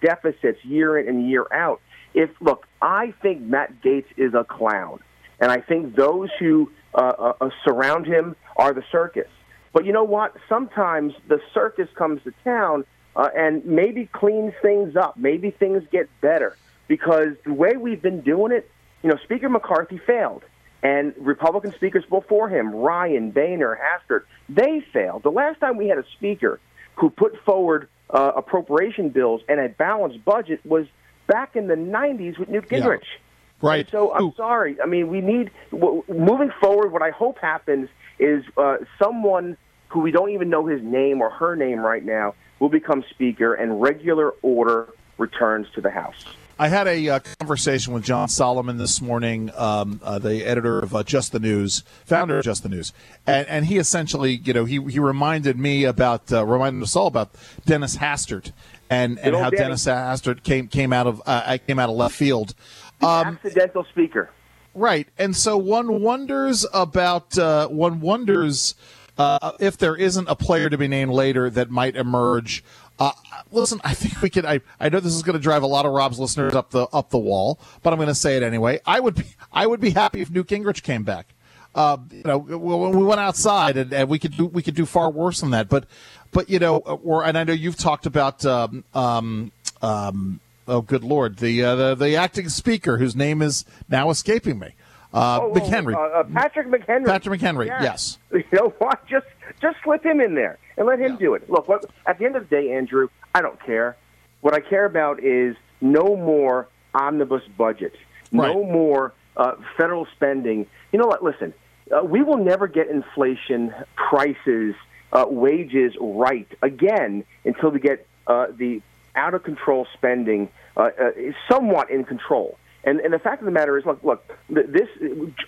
deficits 0.00 0.64
year 0.64 0.98
in 0.98 1.08
and 1.08 1.28
year 1.28 1.46
out. 1.52 1.80
If, 2.14 2.30
look, 2.40 2.66
I 2.80 3.12
think 3.20 3.42
Matt 3.42 3.82
Gaetz 3.82 4.06
is 4.16 4.32
a 4.32 4.44
clown. 4.44 5.00
And 5.38 5.50
I 5.52 5.60
think 5.60 5.96
those 5.96 6.30
who 6.38 6.70
uh, 6.96 7.34
uh, 7.40 7.50
surround 7.64 8.06
him 8.06 8.34
are 8.56 8.72
the 8.72 8.82
circus. 8.90 9.28
But 9.72 9.84
you 9.84 9.92
know 9.92 10.04
what? 10.04 10.34
Sometimes 10.48 11.12
the 11.28 11.40
circus 11.52 11.88
comes 11.94 12.22
to 12.24 12.32
town 12.42 12.84
uh, 13.14 13.28
and 13.36 13.64
maybe 13.64 14.08
cleans 14.12 14.54
things 14.62 14.96
up. 14.96 15.16
Maybe 15.16 15.50
things 15.50 15.82
get 15.92 16.08
better 16.20 16.56
because 16.88 17.36
the 17.44 17.52
way 17.52 17.76
we've 17.76 18.00
been 18.00 18.22
doing 18.22 18.52
it, 18.52 18.70
you 19.02 19.10
know, 19.10 19.16
Speaker 19.24 19.48
McCarthy 19.48 19.98
failed. 19.98 20.42
And 20.82 21.14
Republican 21.18 21.72
speakers 21.74 22.04
before 22.08 22.48
him, 22.48 22.74
Ryan, 22.74 23.32
Boehner, 23.32 23.76
Hastert, 23.76 24.22
they 24.48 24.84
failed. 24.92 25.22
The 25.22 25.30
last 25.30 25.58
time 25.58 25.76
we 25.76 25.88
had 25.88 25.98
a 25.98 26.04
speaker 26.16 26.60
who 26.94 27.10
put 27.10 27.36
forward 27.44 27.88
uh, 28.10 28.32
appropriation 28.36 29.08
bills 29.10 29.42
and 29.48 29.58
a 29.58 29.68
balanced 29.68 30.24
budget 30.24 30.64
was 30.64 30.86
back 31.26 31.56
in 31.56 31.66
the 31.66 31.74
90s 31.74 32.38
with 32.38 32.48
Newt 32.48 32.68
Gingrich. 32.68 33.00
Yeah. 33.00 33.25
Right. 33.62 33.80
And 33.80 33.90
so 33.90 34.14
I'm 34.14 34.24
Ooh. 34.24 34.34
sorry. 34.36 34.76
I 34.82 34.86
mean, 34.86 35.08
we 35.08 35.20
need 35.20 35.50
w- 35.70 36.04
moving 36.08 36.52
forward. 36.60 36.92
What 36.92 37.02
I 37.02 37.10
hope 37.10 37.38
happens 37.38 37.88
is 38.18 38.44
uh, 38.56 38.78
someone 38.98 39.56
who 39.88 40.00
we 40.00 40.10
don't 40.10 40.30
even 40.30 40.50
know 40.50 40.66
his 40.66 40.82
name 40.82 41.22
or 41.22 41.30
her 41.30 41.56
name 41.56 41.80
right 41.80 42.04
now 42.04 42.34
will 42.58 42.68
become 42.68 43.04
speaker, 43.10 43.54
and 43.54 43.80
regular 43.80 44.30
order 44.42 44.88
returns 45.18 45.66
to 45.74 45.80
the 45.80 45.90
House. 45.90 46.24
I 46.58 46.68
had 46.68 46.86
a 46.86 47.08
uh, 47.10 47.20
conversation 47.38 47.92
with 47.92 48.02
John 48.02 48.28
Solomon 48.28 48.78
this 48.78 49.02
morning, 49.02 49.50
um, 49.54 50.00
uh, 50.02 50.18
the 50.18 50.42
editor 50.42 50.78
of 50.78 50.94
uh, 50.94 51.02
Just 51.02 51.32
the 51.32 51.38
News, 51.38 51.84
founder 52.06 52.38
of 52.38 52.44
Just 52.44 52.62
the 52.62 52.70
News, 52.70 52.94
and, 53.26 53.46
and 53.46 53.66
he 53.66 53.76
essentially, 53.76 54.40
you 54.42 54.54
know, 54.54 54.64
he 54.64 54.82
he 54.84 54.98
reminded 54.98 55.58
me 55.58 55.84
about, 55.84 56.32
uh, 56.32 56.46
reminded 56.46 56.82
us 56.82 56.96
all 56.96 57.08
about 57.08 57.34
Dennis 57.66 57.98
Hastert 57.98 58.52
and, 58.88 59.18
and 59.18 59.36
how. 59.36 59.50
Dennis 59.50 59.84
Hastert 59.84 60.42
came 60.42 60.68
came 60.68 60.94
out 60.94 61.06
of 61.06 61.22
uh, 61.26 61.58
came 61.66 61.78
out 61.78 61.90
of 61.90 61.96
left 61.96 62.14
field. 62.14 62.54
Um, 63.02 63.38
Accidental 63.44 63.84
speaker. 63.84 64.30
Right, 64.74 65.08
and 65.18 65.34
so 65.34 65.56
one 65.56 66.02
wonders 66.02 66.66
about 66.74 67.38
uh, 67.38 67.68
one 67.68 68.00
wonders 68.00 68.74
uh, 69.18 69.52
if 69.58 69.78
there 69.78 69.96
isn't 69.96 70.28
a 70.28 70.36
player 70.36 70.68
to 70.68 70.76
be 70.76 70.88
named 70.88 71.12
later 71.12 71.48
that 71.50 71.70
might 71.70 71.96
emerge. 71.96 72.62
Uh, 72.98 73.12
listen, 73.50 73.80
I 73.84 73.94
think 73.94 74.20
we 74.22 74.30
could. 74.30 74.44
I, 74.44 74.60
I 74.80 74.88
know 74.88 75.00
this 75.00 75.14
is 75.14 75.22
going 75.22 75.34
to 75.34 75.42
drive 75.42 75.62
a 75.62 75.66
lot 75.66 75.86
of 75.86 75.92
Rob's 75.92 76.18
listeners 76.18 76.54
up 76.54 76.70
the 76.70 76.86
up 76.92 77.10
the 77.10 77.18
wall, 77.18 77.58
but 77.82 77.92
I'm 77.92 77.98
going 77.98 78.08
to 78.08 78.14
say 78.14 78.36
it 78.36 78.42
anyway. 78.42 78.80
I 78.86 79.00
would 79.00 79.14
be 79.14 79.24
I 79.52 79.66
would 79.66 79.80
be 79.80 79.90
happy 79.90 80.20
if 80.20 80.30
Newt 80.30 80.48
Gingrich 80.48 80.82
came 80.82 81.04
back. 81.04 81.34
Uh, 81.74 81.98
you 82.10 82.22
know, 82.24 82.38
when 82.38 82.96
we 82.96 83.04
went 83.04 83.20
outside, 83.20 83.76
and, 83.76 83.92
and 83.92 84.08
we 84.08 84.18
could 84.18 84.34
do 84.36 84.46
we 84.46 84.62
could 84.62 84.74
do 84.74 84.86
far 84.86 85.10
worse 85.10 85.40
than 85.40 85.50
that. 85.50 85.68
But 85.68 85.86
but 86.32 86.48
you 86.48 86.58
know, 86.58 86.78
or 86.78 87.24
and 87.24 87.36
I 87.36 87.44
know 87.44 87.52
you've 87.52 87.76
talked 87.76 88.06
about 88.06 88.44
um, 88.46 88.84
um, 88.94 89.52
um, 89.82 90.40
oh 90.68 90.80
good 90.82 91.04
lord, 91.04 91.36
the, 91.38 91.62
uh, 91.62 91.74
the 91.74 91.94
the 91.94 92.16
acting 92.16 92.48
speaker 92.48 92.98
whose 92.98 93.14
name 93.16 93.42
is 93.42 93.64
now 93.88 94.10
escaping 94.10 94.58
me. 94.58 94.74
Uh, 95.14 95.38
Oh, 95.42 95.52
McHenry. 95.52 95.94
uh, 95.94 96.20
uh, 96.20 96.24
Patrick 96.24 96.66
McHenry. 96.68 97.06
Patrick 97.06 97.40
McHenry, 97.40 97.66
Yeah. 97.68 97.82
yes. 97.82 98.18
You 98.32 98.44
know 98.52 98.74
what? 98.78 99.06
Just 99.06 99.26
just 99.62 99.76
slip 99.84 100.04
him 100.04 100.20
in 100.20 100.34
there 100.34 100.58
and 100.76 100.86
let 100.86 100.98
him 101.00 101.16
do 101.16 101.34
it. 101.34 101.48
Look, 101.48 101.68
what, 101.68 101.86
at 102.06 102.18
the 102.18 102.26
end 102.26 102.36
of 102.36 102.48
the 102.48 102.56
day, 102.56 102.72
Andrew, 102.72 103.08
I 103.34 103.40
don't 103.40 103.58
care. 103.64 103.96
What 104.42 104.52
I 104.54 104.60
care 104.60 104.84
about 104.84 105.22
is 105.22 105.56
no 105.80 106.16
more 106.16 106.68
omnibus 106.94 107.42
budget, 107.56 107.94
no 108.32 108.62
more 108.64 109.12
uh, 109.36 109.52
federal 109.76 110.06
spending. 110.14 110.66
You 110.92 110.98
know 110.98 111.06
what? 111.06 111.22
Listen, 111.22 111.54
uh, 111.90 112.04
we 112.04 112.22
will 112.22 112.36
never 112.38 112.66
get 112.66 112.88
inflation, 112.88 113.72
prices, 113.94 114.74
uh, 115.12 115.24
wages 115.28 115.94
right 116.00 116.48
again 116.62 117.24
until 117.44 117.70
we 117.70 117.78
get 117.80 118.06
uh, 118.26 118.46
the 118.54 118.82
out 119.16 119.34
of 119.34 119.42
control 119.42 119.86
spending 119.94 120.48
uh, 120.76 120.90
uh, 121.00 121.10
somewhat 121.50 121.90
in 121.90 122.04
control. 122.04 122.58
And, 122.84 123.00
and 123.00 123.12
the 123.12 123.18
fact 123.18 123.42
of 123.42 123.46
the 123.46 123.52
matter 123.52 123.76
is, 123.76 123.84
look, 123.84 124.02
look, 124.04 124.22
this 124.48 124.88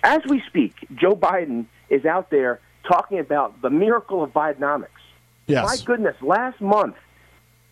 as 0.03 0.21
we 0.27 0.41
speak, 0.47 0.73
Joe 0.95 1.15
Biden 1.15 1.65
is 1.89 2.05
out 2.05 2.29
there 2.29 2.59
talking 2.85 3.19
about 3.19 3.61
the 3.61 3.69
miracle 3.69 4.21
of 4.23 4.33
Bidenomics. 4.33 4.87
Yes. 5.47 5.65
My 5.65 5.77
goodness, 5.85 6.15
last 6.21 6.59
month 6.59 6.95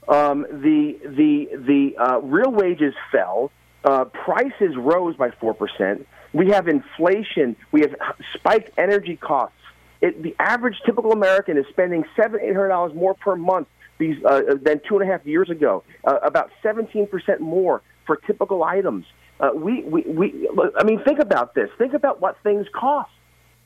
um, 0.07 0.45
the 0.49 0.97
the 1.03 1.49
the 1.57 1.97
uh, 1.97 2.19
real 2.19 2.51
wages 2.51 2.93
fell, 3.11 3.51
uh, 3.83 4.05
prices 4.05 4.75
rose 4.77 5.15
by 5.17 5.31
four 5.31 5.53
percent. 5.53 6.07
We 6.33 6.49
have 6.51 6.67
inflation. 6.67 7.55
We 7.71 7.81
have 7.81 7.95
spiked 8.33 8.71
energy 8.77 9.17
costs. 9.17 9.55
It, 9.99 10.21
the 10.21 10.35
average 10.39 10.75
typical 10.85 11.11
American 11.11 11.57
is 11.57 11.65
spending 11.69 12.05
seven 12.15 12.39
eight 12.41 12.53
hundred 12.53 12.69
dollars 12.69 12.93
more 12.93 13.15
per 13.15 13.35
month 13.35 13.67
these 13.97 14.23
uh, 14.25 14.41
than 14.61 14.81
two 14.87 14.97
and 14.97 15.09
a 15.09 15.11
half 15.11 15.25
years 15.25 15.49
ago. 15.49 15.83
Uh, 16.03 16.17
about 16.23 16.49
seventeen 16.61 17.07
percent 17.07 17.41
more 17.41 17.81
for 18.05 18.15
typical 18.15 18.63
items. 18.63 19.05
Uh, 19.39 19.49
we, 19.53 19.83
we 19.83 20.01
we 20.01 20.49
I 20.77 20.83
mean, 20.83 21.03
think 21.03 21.19
about 21.19 21.53
this. 21.53 21.69
Think 21.77 21.93
about 21.93 22.21
what 22.21 22.37
things 22.43 22.65
cost, 22.73 23.11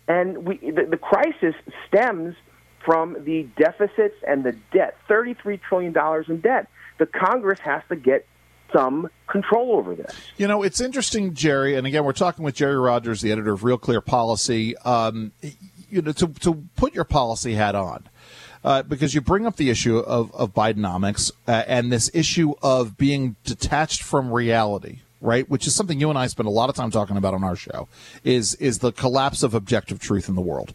and 0.07 0.45
we 0.45 0.57
the, 0.57 0.87
the 0.89 0.97
crisis 0.97 1.55
stems 1.87 2.35
from 2.83 3.15
the 3.23 3.47
deficits 3.57 4.15
and 4.27 4.43
the 4.43 4.53
debt. 4.73 4.97
$33 5.09 5.61
trillion 5.61 5.95
in 6.27 6.41
debt. 6.41 6.67
The 6.97 7.05
Congress 7.05 7.59
has 7.59 7.83
to 7.89 7.95
get 7.95 8.25
some 8.73 9.09
control 9.27 9.73
over 9.73 9.95
this. 9.95 10.15
You 10.37 10.47
know, 10.47 10.63
it's 10.63 10.79
interesting, 10.79 11.33
Jerry, 11.33 11.75
and 11.75 11.85
again, 11.85 12.05
we're 12.05 12.13
talking 12.13 12.45
with 12.45 12.55
Jerry 12.55 12.77
Rogers, 12.77 13.21
the 13.21 13.31
editor 13.31 13.53
of 13.53 13.63
Real 13.63 13.77
Clear 13.77 14.01
Policy. 14.01 14.77
Um, 14.77 15.31
you 15.89 16.01
know, 16.01 16.11
to, 16.13 16.27
to 16.27 16.53
put 16.75 16.93
your 16.95 17.03
policy 17.03 17.53
hat 17.53 17.75
on, 17.75 18.07
uh, 18.63 18.83
because 18.83 19.13
you 19.13 19.21
bring 19.21 19.45
up 19.45 19.55
the 19.55 19.69
issue 19.69 19.97
of, 19.97 20.33
of 20.33 20.53
Bidenomics 20.53 21.31
uh, 21.47 21.63
and 21.67 21.91
this 21.91 22.09
issue 22.13 22.53
of 22.61 22.97
being 22.97 23.35
detached 23.43 24.03
from 24.03 24.31
reality. 24.31 24.99
Right, 25.23 25.47
which 25.47 25.67
is 25.67 25.75
something 25.75 25.99
you 25.99 26.09
and 26.09 26.17
I 26.17 26.25
spend 26.25 26.47
a 26.47 26.51
lot 26.51 26.69
of 26.71 26.75
time 26.75 26.89
talking 26.89 27.15
about 27.15 27.35
on 27.35 27.43
our 27.43 27.55
show, 27.55 27.87
is 28.23 28.55
is 28.55 28.79
the 28.79 28.91
collapse 28.91 29.43
of 29.43 29.53
objective 29.53 29.99
truth 29.99 30.27
in 30.27 30.33
the 30.33 30.41
world, 30.41 30.73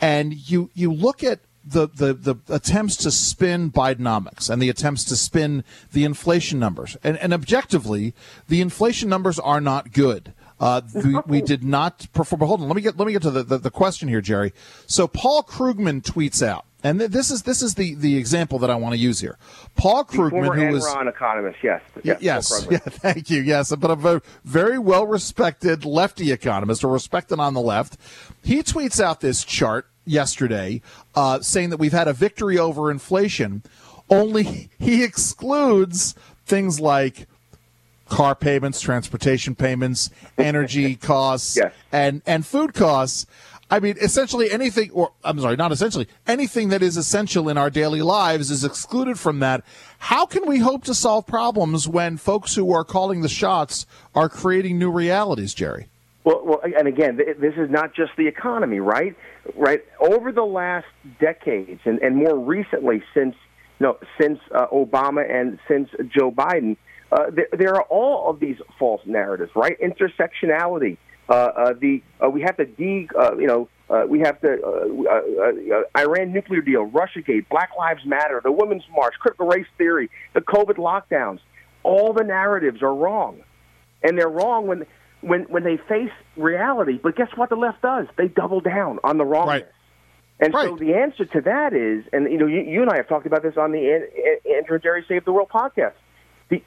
and 0.00 0.34
you 0.48 0.70
you 0.72 0.92
look 0.92 1.24
at 1.24 1.40
the, 1.64 1.88
the, 1.88 2.12
the 2.14 2.36
attempts 2.48 2.96
to 2.98 3.10
spin 3.10 3.72
Bidenomics 3.72 4.50
and 4.50 4.62
the 4.62 4.68
attempts 4.68 5.04
to 5.06 5.16
spin 5.16 5.64
the 5.92 6.04
inflation 6.04 6.58
numbers. 6.58 6.96
And, 7.02 7.16
and 7.18 7.32
objectively, 7.32 8.14
the 8.48 8.60
inflation 8.60 9.08
numbers 9.08 9.38
are 9.38 9.60
not 9.60 9.92
good. 9.92 10.32
Uh, 10.60 10.82
we, 10.94 11.16
we 11.26 11.42
did 11.42 11.64
not 11.64 12.06
perform. 12.12 12.38
But 12.38 12.46
hold 12.46 12.60
on, 12.60 12.68
let 12.68 12.76
me 12.76 12.82
get 12.82 12.96
let 12.96 13.06
me 13.06 13.12
get 13.12 13.22
to 13.22 13.32
the, 13.32 13.42
the, 13.42 13.58
the 13.58 13.70
question 13.70 14.08
here, 14.08 14.20
Jerry. 14.20 14.52
So 14.86 15.08
Paul 15.08 15.42
Krugman 15.42 16.02
tweets 16.02 16.40
out, 16.40 16.66
and 16.84 16.98
th- 16.98 17.10
this 17.10 17.30
is 17.30 17.42
this 17.42 17.62
is 17.62 17.74
the, 17.74 17.94
the 17.94 18.16
example 18.16 18.58
that 18.60 18.70
I 18.70 18.74
want 18.74 18.94
to 18.94 18.98
use 18.98 19.20
here. 19.20 19.38
Paul 19.76 20.04
Krugman, 20.04 20.30
Former 20.30 20.54
who 20.54 20.72
was 20.72 20.86
Enron 20.86 21.08
economist, 21.08 21.58
yes. 21.62 21.82
Yes. 22.02 22.18
yes, 22.20 22.66
yeah, 22.70 22.78
thank 22.78 23.30
you. 23.30 23.40
Yes, 23.42 23.74
but 23.76 23.90
a 23.90 23.96
very, 23.96 24.20
very 24.44 24.78
well 24.78 25.06
respected 25.06 25.84
lefty 25.84 26.32
economist, 26.32 26.84
or 26.84 26.92
respected 26.92 27.38
on 27.38 27.54
the 27.54 27.60
left. 27.60 27.96
He 28.42 28.62
tweets 28.62 29.00
out 29.02 29.20
this 29.20 29.44
chart 29.44 29.86
yesterday 30.04 30.82
uh, 31.14 31.40
saying 31.40 31.70
that 31.70 31.76
we've 31.78 31.92
had 31.92 32.08
a 32.08 32.12
victory 32.12 32.58
over 32.58 32.90
inflation, 32.90 33.62
only 34.10 34.68
he 34.78 35.02
excludes 35.04 36.14
things 36.44 36.80
like 36.80 37.26
car 38.08 38.34
payments, 38.34 38.80
transportation 38.80 39.54
payments, 39.54 40.10
energy 40.36 40.96
costs, 41.10 41.56
Yes. 41.56 41.72
and, 41.92 42.20
and 42.26 42.44
food 42.44 42.74
costs. 42.74 43.26
I 43.72 43.80
mean, 43.80 43.96
essentially 44.02 44.50
anything, 44.50 44.90
or 44.90 45.12
I'm 45.24 45.40
sorry, 45.40 45.56
not 45.56 45.72
essentially, 45.72 46.06
anything 46.26 46.68
that 46.68 46.82
is 46.82 46.98
essential 46.98 47.48
in 47.48 47.56
our 47.56 47.70
daily 47.70 48.02
lives 48.02 48.50
is 48.50 48.64
excluded 48.64 49.18
from 49.18 49.40
that. 49.40 49.64
How 49.98 50.26
can 50.26 50.46
we 50.46 50.58
hope 50.58 50.84
to 50.84 50.94
solve 50.94 51.26
problems 51.26 51.88
when 51.88 52.18
folks 52.18 52.54
who 52.54 52.70
are 52.70 52.84
calling 52.84 53.22
the 53.22 53.30
shots 53.30 53.86
are 54.14 54.28
creating 54.28 54.78
new 54.78 54.90
realities, 54.90 55.54
Jerry? 55.54 55.88
Well, 56.22 56.42
well, 56.44 56.60
and 56.62 56.86
again, 56.86 57.16
this 57.16 57.54
is 57.56 57.70
not 57.70 57.94
just 57.94 58.12
the 58.18 58.26
economy, 58.26 58.78
right? 58.78 59.16
Right. 59.56 59.82
Over 59.98 60.32
the 60.32 60.44
last 60.44 60.86
decades, 61.18 61.80
and, 61.86 61.98
and 62.00 62.14
more 62.14 62.38
recently, 62.38 63.02
since 63.14 63.34
no, 63.80 63.96
since 64.20 64.38
uh, 64.54 64.66
Obama 64.66 65.28
and 65.28 65.58
since 65.66 65.88
Joe 66.14 66.30
Biden, 66.30 66.76
uh, 67.10 67.30
there, 67.30 67.48
there 67.56 67.74
are 67.74 67.84
all 67.84 68.28
of 68.28 68.38
these 68.38 68.58
false 68.78 69.00
narratives, 69.06 69.50
right? 69.56 69.78
Intersectionality. 69.80 70.98
Uh, 71.32 71.34
uh, 71.34 71.72
the 71.80 72.02
uh, 72.22 72.28
we 72.28 72.42
have 72.42 72.56
to 72.58 72.66
de, 72.66 73.08
uh, 73.18 73.36
you 73.38 73.46
know, 73.46 73.68
uh, 73.88 74.04
we 74.06 74.20
have 74.20 74.40
to 74.42 74.48
uh, 74.48 74.68
uh, 75.10 75.78
uh, 75.78 76.00
Iran 76.00 76.32
nuclear 76.32 76.60
deal, 76.60 76.88
RussiaGate, 76.90 77.48
Black 77.48 77.70
Lives 77.78 78.04
Matter, 78.04 78.40
the 78.42 78.52
Women's 78.52 78.84
March, 78.94 79.14
critical 79.18 79.46
race 79.46 79.66
theory, 79.78 80.10
the 80.34 80.40
COVID 80.40 80.76
lockdowns. 80.76 81.40
All 81.84 82.12
the 82.12 82.22
narratives 82.24 82.82
are 82.82 82.94
wrong 82.94 83.42
and 84.02 84.18
they're 84.18 84.28
wrong 84.28 84.66
when 84.66 84.86
when 85.20 85.42
when 85.44 85.64
they 85.64 85.76
face 85.88 86.12
reality. 86.36 86.98
But 87.02 87.16
guess 87.16 87.28
what? 87.36 87.48
The 87.48 87.56
left 87.56 87.82
does 87.82 88.06
they 88.16 88.28
double 88.28 88.60
down 88.60 88.98
on 89.04 89.18
the 89.18 89.24
wrongness. 89.24 89.62
Right. 89.62 89.68
And 90.40 90.52
so 90.52 90.76
the 90.76 90.94
answer 90.94 91.24
to 91.24 91.40
that 91.42 91.72
is, 91.72 92.04
and 92.12 92.30
you 92.30 92.36
know, 92.36 92.46
you, 92.46 92.62
you 92.62 92.82
and 92.82 92.90
I 92.90 92.96
have 92.96 93.08
talked 93.08 93.26
about 93.26 93.42
this 93.42 93.56
on 93.56 93.70
the 93.70 93.78
An- 93.78 94.08
An- 94.16 94.56
Andrew 94.56 94.74
and 94.74 94.82
Jerry 94.82 95.04
Save 95.06 95.24
the 95.24 95.32
World 95.32 95.50
podcast. 95.50 95.92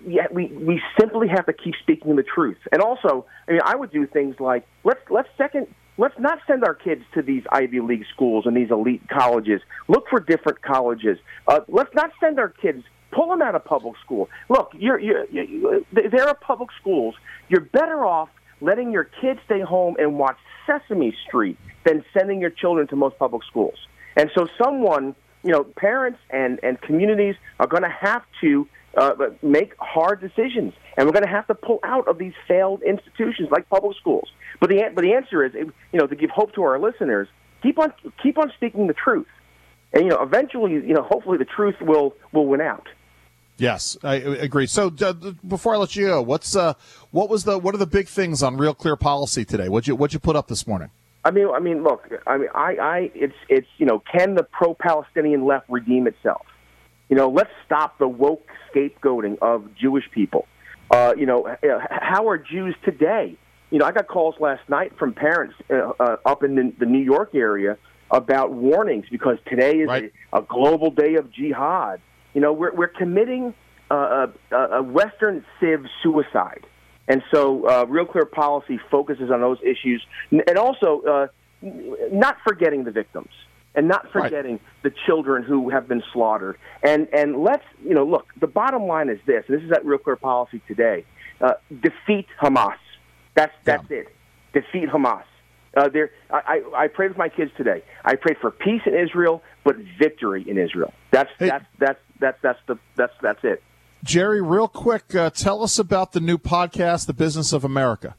Yeah, 0.06 0.28
we 0.32 0.48
we 0.48 0.82
simply 1.00 1.28
have 1.28 1.46
to 1.46 1.54
keep 1.54 1.76
speaking 1.82 2.16
the 2.16 2.24
truth. 2.24 2.58
And 2.72 2.82
also, 2.82 3.26
I 3.48 3.52
mean, 3.52 3.62
I 3.64 3.76
would 3.76 3.92
do 3.92 4.08
things 4.08 4.36
like 4.40 4.66
let's 4.84 5.02
let's 5.10 5.30
second. 5.38 5.68
Let's 5.98 6.20
not 6.20 6.40
send 6.46 6.66
our 6.66 6.74
kids 6.74 7.04
to 7.14 7.22
these 7.22 7.44
Ivy 7.50 7.80
League 7.80 8.04
schools 8.14 8.46
and 8.46 8.58
these 8.58 8.70
elite 8.70 9.08
colleges. 9.08 9.62
Look 9.88 10.10
for 10.10 10.20
different 10.20 10.62
colleges. 10.62 11.18
Uh, 11.48 11.62
let's 11.70 11.94
not 11.96 12.12
send 12.20 12.38
our 12.38 12.50
kids 12.50 12.84
pull 13.16 13.30
them 13.30 13.42
out 13.42 13.56
of 13.56 13.64
public 13.64 13.96
school. 14.04 14.30
Look, 14.50 14.72
you're, 14.78 15.00
you're, 15.00 15.26
you're, 15.26 15.82
there 15.94 16.28
are 16.28 16.36
public 16.36 16.70
schools. 16.80 17.16
You're 17.48 17.62
better 17.62 18.06
off 18.06 18.30
letting 18.62 18.92
your 18.92 19.06
kids 19.06 19.40
stay 19.46 19.62
home 19.62 19.96
and 20.00 20.20
watch 20.20 20.38
Sesame 20.66 21.16
Street 21.28 21.58
than 21.86 22.04
sending 22.18 22.42
your 22.42 22.50
children 22.50 22.88
to 22.88 22.96
most 22.96 23.18
public 23.18 23.44
schools. 23.44 23.76
And 24.16 24.30
so, 24.36 24.48
someone, 24.62 25.16
you 25.44 25.52
know, 25.52 25.64
parents 25.64 26.20
and, 26.30 26.60
and 26.64 26.82
communities 26.82 27.36
are 27.60 27.68
going 27.68 27.84
to 27.84 27.90
have 27.90 28.24
to 28.42 28.68
uh, 28.96 29.14
make 29.42 29.74
hard 29.80 30.22
decisions, 30.22 30.74
and 30.98 31.06
we're 31.06 31.14
going 31.14 31.24
to 31.26 31.30
have 31.30 31.48
to 31.48 31.56
pull 31.56 31.80
out 31.84 32.08
of 32.08 32.18
these 32.18 32.34
failed 32.48 32.82
institutions 32.84 33.50
like 33.52 33.68
public 33.70 33.98
schools. 33.98 34.30
But 34.60 34.70
the 34.70 34.84
but 34.94 35.04
the 35.04 35.14
answer 35.14 35.44
is, 35.44 35.54
you 35.54 36.00
know, 36.00 36.08
to 36.08 36.16
give 36.16 36.30
hope 36.30 36.54
to 36.56 36.64
our 36.64 36.80
listeners, 36.80 37.28
keep 37.62 37.80
on 37.80 37.94
keep 38.22 38.38
on 38.38 38.52
speaking 38.56 38.88
the 38.88 38.94
truth, 38.94 39.28
and 39.94 40.04
you 40.04 40.10
know, 40.10 40.22
eventually, 40.22 40.74
you 40.74 40.94
know, 40.94 41.04
hopefully, 41.04 41.38
the 41.38 41.46
truth 41.46 41.76
will 41.82 42.16
will 42.32 42.46
win 42.46 42.62
out. 42.62 42.88
Yes, 43.58 43.98
I 44.04 44.16
agree. 44.16 44.68
So 44.68 44.94
uh, 45.02 45.14
before 45.48 45.76
I 45.76 45.78
let 45.78 45.96
you 45.96 46.08
go, 46.08 46.22
what's 46.22 46.56
uh, 46.56 46.74
what 47.12 47.30
was 47.30 47.44
the 47.44 47.58
what 47.58 47.74
are 47.74 47.78
the 47.78 47.88
big 47.88 48.08
things 48.08 48.44
on 48.44 48.58
Real 48.58 48.74
Clear 48.74 48.96
Policy 48.96 49.46
today? 49.46 49.70
What 49.70 49.88
you 49.88 49.96
what 49.96 50.14
you 50.14 50.20
put 50.20 50.36
up 50.36 50.48
this 50.48 50.68
morning? 50.68 50.90
I 51.26 51.32
mean, 51.32 51.48
I 51.50 51.60
mean, 51.60 51.84
look, 51.84 52.08
I 52.28 52.38
mean, 52.38 52.50
I, 52.54 52.76
I, 52.80 53.12
it's, 53.16 53.34
it's, 53.50 53.68
you 53.80 53.88
know, 53.88 54.00
can 54.00 54.36
the 54.36 54.44
pro-Palestinian 54.44 55.44
left 55.44 55.68
redeem 55.68 56.06
itself? 56.06 56.46
You 57.10 57.16
know, 57.16 57.30
let's 57.30 57.52
stop 57.66 57.98
the 58.00 58.08
woke 58.08 58.48
scapegoating 58.74 59.38
of 59.42 59.76
Jewish 59.76 60.10
people. 60.12 60.48
Uh, 60.90 61.14
you 61.18 61.26
know, 61.26 61.48
how 61.90 62.28
are 62.30 62.38
Jews 62.38 62.76
today? 62.84 63.38
You 63.72 63.80
know, 63.80 63.86
I 63.86 63.92
got 63.92 64.08
calls 64.08 64.36
last 64.40 64.68
night 64.70 64.98
from 64.98 65.14
parents 65.14 65.56
uh, 65.70 65.92
uh, 66.00 66.18
up 66.26 66.44
in 66.44 66.56
the, 66.56 66.74
the 66.80 66.86
New 66.86 67.04
York 67.04 67.34
area 67.34 67.78
about 68.12 68.52
warnings 68.52 69.06
because 69.10 69.38
today 69.48 69.80
is 69.80 69.88
right. 69.88 70.12
a, 70.32 70.40
a 70.40 70.42
global 70.44 70.92
day 70.92 71.16
of 71.16 71.32
jihad. 71.32 72.02
You 72.34 72.42
know, 72.42 72.54
we're, 72.54 72.74
we're 72.74 72.88
committing 72.88 73.54
uh, 73.90 74.28
a, 74.52 74.56
a 74.56 74.84
Western 74.84 75.46
civ 75.60 75.86
suicide. 76.04 76.66
And 77.08 77.22
so, 77.32 77.68
uh, 77.68 77.86
Real 77.88 78.06
Clear 78.06 78.26
Policy 78.26 78.80
focuses 78.90 79.30
on 79.30 79.42
those 79.42 79.60
issues, 79.64 80.04
and 80.32 80.58
also 80.58 81.02
uh, 81.02 81.28
not 82.12 82.38
forgetting 82.44 82.84
the 82.84 82.92
victims 82.92 83.30
and 83.76 83.88
not 83.88 84.12
forgetting 84.12 84.54
right. 84.54 84.62
the 84.84 84.92
children 85.06 85.44
who 85.44 85.70
have 85.70 85.88
been 85.88 86.04
slaughtered. 86.14 86.58
And 86.84 87.08
and 87.14 87.44
let's 87.44 87.64
you 87.84 87.94
know 87.94 88.06
look. 88.06 88.28
The 88.40 88.48
bottom 88.48 88.84
line 88.84 89.10
is 89.10 89.20
this. 89.26 89.44
And 89.48 89.58
this 89.58 89.64
is 89.64 89.72
at 89.72 89.86
Real 89.86 90.00
Clear 90.00 90.16
Policy 90.16 90.62
today. 90.68 91.06
Uh, 91.42 91.54
defeat 91.70 92.28
Hamas. 92.42 92.78
That's 93.36 93.54
that's 93.64 93.86
yeah. 93.90 93.98
it. 93.98 94.08
Defeat 94.54 94.90
Hamas. 94.90 95.24
Uh, 95.76 95.90
there, 95.90 96.12
I, 96.32 96.62
I, 96.76 96.84
I 96.84 96.88
prayed 96.88 97.10
with 97.10 97.18
my 97.18 97.28
kids 97.28 97.52
today. 97.58 97.84
I 98.06 98.16
prayed 98.16 98.38
for 98.40 98.50
peace 98.50 98.82
in 98.86 98.96
Israel, 98.96 99.44
but 99.66 99.76
victory 100.00 100.50
in 100.50 100.58
Israel. 100.58 100.94
That's 101.12 101.30
hey. 101.38 101.50
that's 101.50 101.66
that's 101.80 102.00
that's 102.20 102.38
that's 102.42 102.60
the 102.68 102.80
that's 102.96 103.14
that's 103.22 103.44
it. 103.44 103.62
Jerry, 104.04 104.42
real 104.42 104.68
quick, 104.68 105.16
uh, 105.16 105.32
tell 105.32 105.64
us 105.64 105.80
about 105.80 106.12
the 106.12 106.20
new 106.20 106.38
podcast, 106.38 107.08
The 107.08 107.14
Business 107.14 107.52
of 107.52 107.66
America. 107.66 108.16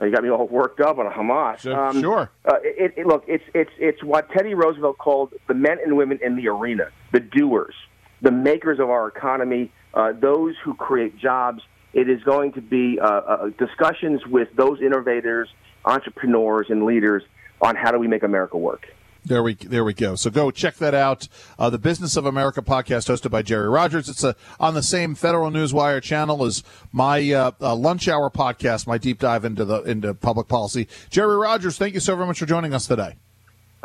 You 0.00 0.10
got 0.10 0.22
me 0.22 0.30
all 0.30 0.46
worked 0.48 0.80
up 0.80 0.98
on 0.98 1.10
Hamas. 1.10 1.72
Um, 1.72 2.00
sure. 2.00 2.30
Uh, 2.44 2.56
it, 2.62 2.94
it, 2.96 3.06
look, 3.06 3.24
it's 3.28 3.44
it's 3.54 3.70
it's 3.78 4.02
what 4.02 4.28
Teddy 4.30 4.54
Roosevelt 4.54 4.98
called 4.98 5.32
the 5.46 5.54
men 5.54 5.78
and 5.84 5.96
women 5.96 6.18
in 6.22 6.36
the 6.36 6.48
arena, 6.48 6.88
the 7.12 7.20
doers, 7.20 7.74
the 8.20 8.32
makers 8.32 8.80
of 8.80 8.90
our 8.90 9.06
economy, 9.06 9.70
uh, 9.94 10.12
those 10.12 10.56
who 10.64 10.74
create 10.74 11.16
jobs. 11.16 11.62
It 11.92 12.10
is 12.10 12.22
going 12.24 12.52
to 12.54 12.60
be 12.60 12.98
uh, 12.98 13.06
uh 13.06 13.50
discussions 13.50 14.26
with 14.26 14.48
those 14.56 14.80
innovators, 14.80 15.48
entrepreneurs, 15.84 16.66
and 16.70 16.84
leaders 16.84 17.22
on 17.62 17.76
how 17.76 17.92
do 17.92 17.98
we 17.98 18.08
make 18.08 18.24
America 18.24 18.58
work. 18.58 18.86
There 19.26 19.42
we 19.42 19.54
there 19.54 19.84
we 19.84 19.94
go. 19.94 20.16
So 20.16 20.28
go 20.28 20.50
check 20.50 20.76
that 20.76 20.92
out. 20.92 21.28
Uh, 21.58 21.70
the 21.70 21.78
Business 21.78 22.16
of 22.16 22.26
America 22.26 22.60
podcast 22.60 23.08
hosted 23.08 23.30
by 23.30 23.40
Jerry 23.40 23.68
Rogers. 23.68 24.08
It's 24.08 24.22
a, 24.22 24.36
on 24.60 24.74
the 24.74 24.82
same 24.82 25.14
Federal 25.14 25.50
Newswire 25.50 26.02
channel 26.02 26.44
as 26.44 26.62
my 26.92 27.32
uh, 27.32 27.52
uh, 27.58 27.74
lunch 27.74 28.06
hour 28.06 28.28
podcast, 28.28 28.86
my 28.86 28.98
deep 28.98 29.18
dive 29.18 29.46
into 29.46 29.64
the 29.64 29.80
into 29.82 30.12
public 30.12 30.46
policy. 30.46 30.88
Jerry 31.08 31.36
Rogers, 31.36 31.78
thank 31.78 31.94
you 31.94 32.00
so 32.00 32.14
very 32.14 32.26
much 32.26 32.38
for 32.38 32.46
joining 32.46 32.74
us 32.74 32.86
today. 32.86 33.16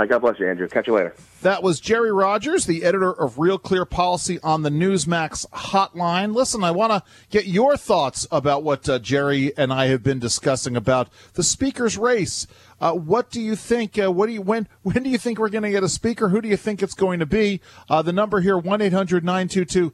God 0.07 0.19
bless 0.19 0.39
you, 0.39 0.47
Andrew. 0.47 0.67
Catch 0.69 0.87
you 0.87 0.93
later. 0.93 1.13
That 1.41 1.61
was 1.61 1.81
Jerry 1.81 2.11
Rogers, 2.11 2.65
the 2.65 2.85
editor 2.85 3.11
of 3.11 3.37
Real 3.37 3.57
Clear 3.57 3.83
Policy 3.83 4.39
on 4.41 4.61
the 4.61 4.69
Newsmax 4.69 5.45
hotline. 5.49 6.33
Listen, 6.33 6.63
I 6.63 6.71
want 6.71 6.93
to 6.93 7.03
get 7.29 7.47
your 7.47 7.75
thoughts 7.75 8.25
about 8.31 8.63
what 8.63 8.87
uh, 8.87 8.99
Jerry 8.99 9.51
and 9.57 9.73
I 9.73 9.87
have 9.87 10.01
been 10.01 10.19
discussing 10.19 10.77
about 10.77 11.09
the 11.33 11.43
speaker's 11.43 11.97
race. 11.97 12.47
Uh, 12.81 12.93
what 12.93 13.29
do 13.29 13.41
you 13.41 13.55
think? 13.55 13.97
Uh, 13.97 14.11
what 14.11 14.27
do 14.27 14.33
you 14.33 14.41
when 14.41 14.67
when 14.83 15.03
do 15.03 15.09
you 15.09 15.17
think 15.17 15.39
we're 15.39 15.49
going 15.49 15.63
to 15.63 15.71
get 15.71 15.83
a 15.83 15.89
speaker? 15.89 16.29
Who 16.29 16.41
do 16.41 16.47
you 16.47 16.57
think 16.57 16.81
it's 16.81 16.93
going 16.93 17.19
to 17.19 17.25
be? 17.25 17.61
Uh, 17.89 18.01
the 18.01 18.13
number 18.13 18.41
here 18.41 18.57
one 18.57 18.79
6680 18.79 19.91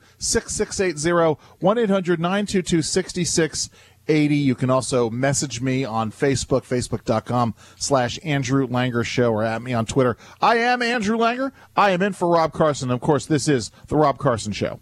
one 1.60 1.78
6680 1.78 3.76
80. 4.08 4.36
You 4.36 4.56
can 4.56 4.69
also 4.69 5.10
message 5.10 5.62
me 5.62 5.84
on 5.84 6.12
Facebook, 6.12 6.62
facebook.com 6.62 7.56
slash 7.76 8.19
Andrew 8.24 8.67
Langer 8.67 9.06
Show, 9.06 9.32
or 9.32 9.43
at 9.43 9.62
me 9.62 9.74
on 9.74 9.86
Twitter. 9.86 10.17
I 10.41 10.58
am 10.58 10.82
Andrew 10.82 11.17
Langer. 11.17 11.52
I 11.76 11.91
am 11.91 12.02
in 12.02 12.13
for 12.13 12.30
Rob 12.30 12.54
Carson. 12.54 12.91
Of 12.91 13.02
course, 13.02 13.26
this 13.26 13.48
is 13.48 13.71
The 13.88 13.98
Rob 13.98 14.17
Carson 14.17 14.54
Show. 14.54 14.80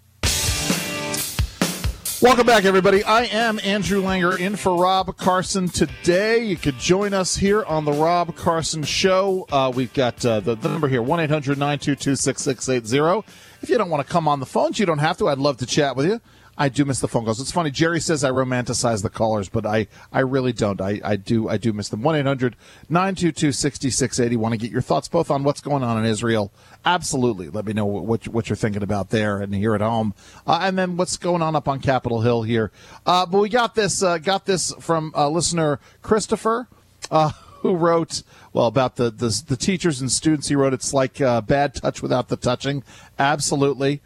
Welcome 2.23 2.47
back, 2.47 2.63
everybody. 2.63 3.03
I 3.03 3.23
am 3.25 3.59
Andrew 3.65 4.01
Langer 4.01 4.39
in 4.39 4.55
for 4.55 4.81
Rob 4.81 5.17
Carson 5.17 5.67
today. 5.67 6.41
You 6.45 6.55
could 6.55 6.79
join 6.79 7.13
us 7.13 7.35
here 7.35 7.65
on 7.65 7.83
the 7.83 7.91
Rob 7.91 8.33
Carson 8.37 8.83
Show. 8.83 9.45
Uh, 9.51 9.73
we've 9.75 9.93
got 9.93 10.25
uh, 10.25 10.39
the, 10.39 10.55
the 10.55 10.69
number 10.69 10.87
here, 10.87 11.01
1 11.01 11.19
800 11.19 11.57
922 11.57 12.15
6680. 12.15 13.29
If 13.61 13.69
you 13.69 13.77
don't 13.77 13.89
want 13.89 14.07
to 14.07 14.09
come 14.09 14.29
on 14.29 14.39
the 14.39 14.45
phones, 14.45 14.79
you 14.79 14.85
don't 14.85 14.99
have 14.99 15.17
to. 15.17 15.27
I'd 15.27 15.37
love 15.37 15.57
to 15.57 15.65
chat 15.65 15.97
with 15.97 16.05
you. 16.05 16.21
I 16.57 16.69
do 16.69 16.85
miss 16.85 16.99
the 16.99 17.07
phone 17.07 17.25
calls. 17.25 17.41
It's 17.41 17.51
funny. 17.51 17.71
Jerry 17.71 17.99
says 17.99 18.23
I 18.23 18.29
romanticize 18.29 19.01
the 19.01 19.09
callers, 19.09 19.49
but 19.49 19.65
I, 19.65 19.87
I 20.11 20.19
really 20.19 20.53
don't. 20.53 20.79
I, 20.79 21.01
I 21.03 21.15
do 21.15 21.49
I 21.49 21.57
do 21.57 21.73
miss 21.73 21.89
them. 21.89 22.03
1 22.03 22.15
800 22.15 22.55
922 22.89 23.51
6680. 23.51 24.35
Want 24.37 24.53
to 24.53 24.57
get 24.57 24.71
your 24.71 24.81
thoughts 24.81 25.07
both 25.07 25.31
on 25.31 25.43
what's 25.43 25.61
going 25.61 25.83
on 25.83 25.97
in 25.97 26.05
Israel? 26.05 26.51
Absolutely. 26.85 27.49
Let 27.49 27.65
me 27.65 27.73
know 27.73 27.85
what, 27.85 28.27
what 28.27 28.49
you're 28.49 28.55
thinking 28.55 28.83
about 28.83 29.09
there 29.09 29.39
and 29.39 29.55
here 29.55 29.73
at 29.73 29.81
home. 29.81 30.13
Uh, 30.45 30.59
and 30.61 30.77
then 30.77 30.95
what's 30.95 31.17
going 31.17 31.41
on 31.41 31.55
up 31.55 31.67
on 31.67 31.79
Capitol 31.79 32.21
Hill 32.21 32.43
here. 32.43 32.71
Uh, 33.05 33.25
but 33.25 33.39
we 33.39 33.49
got 33.49 33.73
this, 33.73 34.03
uh, 34.03 34.19
got 34.19 34.45
this 34.45 34.73
from 34.79 35.11
uh, 35.15 35.29
listener 35.29 35.79
Christopher. 36.01 36.67
Uh, 37.09 37.31
who 37.63 37.75
wrote 37.75 38.23
well 38.51 38.67
about 38.67 38.97
the, 38.97 39.09
the, 39.09 39.41
the 39.47 39.55
teachers 39.55 40.01
and 40.01 40.11
students? 40.11 40.49
He 40.49 40.55
wrote, 40.55 40.73
"It's 40.73 40.93
like 40.93 41.19
uh, 41.21 41.39
bad 41.41 41.73
touch 41.73 42.01
without 42.01 42.27
the 42.27 42.35
touching." 42.35 42.83
Absolutely. 43.17 44.01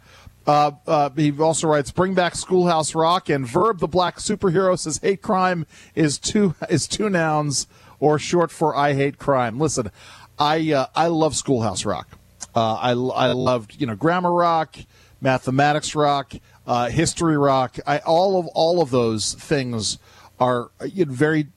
Uh, 0.48 0.70
uh, 0.86 1.10
he 1.10 1.30
also 1.38 1.68
writes, 1.68 1.90
"Bring 1.90 2.14
back 2.14 2.34
Schoolhouse 2.34 2.94
Rock." 2.94 3.28
And 3.28 3.46
Verb, 3.46 3.80
the 3.80 3.86
black 3.86 4.16
superhero, 4.16 4.78
says, 4.78 4.98
"Hate 5.02 5.20
crime 5.20 5.66
is 5.94 6.18
two 6.18 6.54
is 6.70 6.88
two 6.88 7.10
nouns 7.10 7.66
or 8.00 8.18
short 8.18 8.50
for 8.50 8.74
I 8.74 8.94
hate 8.94 9.18
crime." 9.18 9.60
Listen, 9.60 9.90
I 10.38 10.72
uh, 10.72 10.86
I 10.96 11.08
love 11.08 11.36
Schoolhouse 11.36 11.84
Rock. 11.84 12.08
Uh, 12.54 12.74
I 12.76 12.90
I 12.92 13.32
loved 13.32 13.78
you 13.78 13.86
know 13.86 13.94
grammar 13.94 14.32
rock, 14.32 14.76
mathematics 15.20 15.94
rock, 15.94 16.32
uh, 16.66 16.88
history 16.88 17.36
rock. 17.36 17.76
I 17.86 17.98
all 17.98 18.40
of 18.40 18.46
all 18.54 18.80
of 18.80 18.90
those 18.90 19.34
things 19.34 19.98
are 20.40 20.70
you 20.82 21.04
know, 21.04 21.12
very 21.12 21.48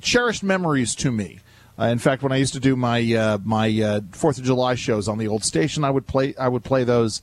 cherished 0.00 0.42
memories 0.42 0.96
to 0.96 1.12
me. 1.12 1.38
Uh, 1.78 1.84
in 1.84 1.98
fact, 1.98 2.24
when 2.24 2.32
I 2.32 2.36
used 2.36 2.54
to 2.54 2.60
do 2.60 2.74
my 2.74 3.00
uh, 3.14 3.38
my 3.44 4.02
Fourth 4.10 4.38
of 4.38 4.44
July 4.44 4.74
shows 4.74 5.06
on 5.06 5.18
the 5.18 5.28
old 5.28 5.44
station, 5.44 5.84
I 5.84 5.90
would 5.90 6.08
play 6.08 6.34
I 6.36 6.48
would 6.48 6.64
play 6.64 6.82
those 6.82 7.22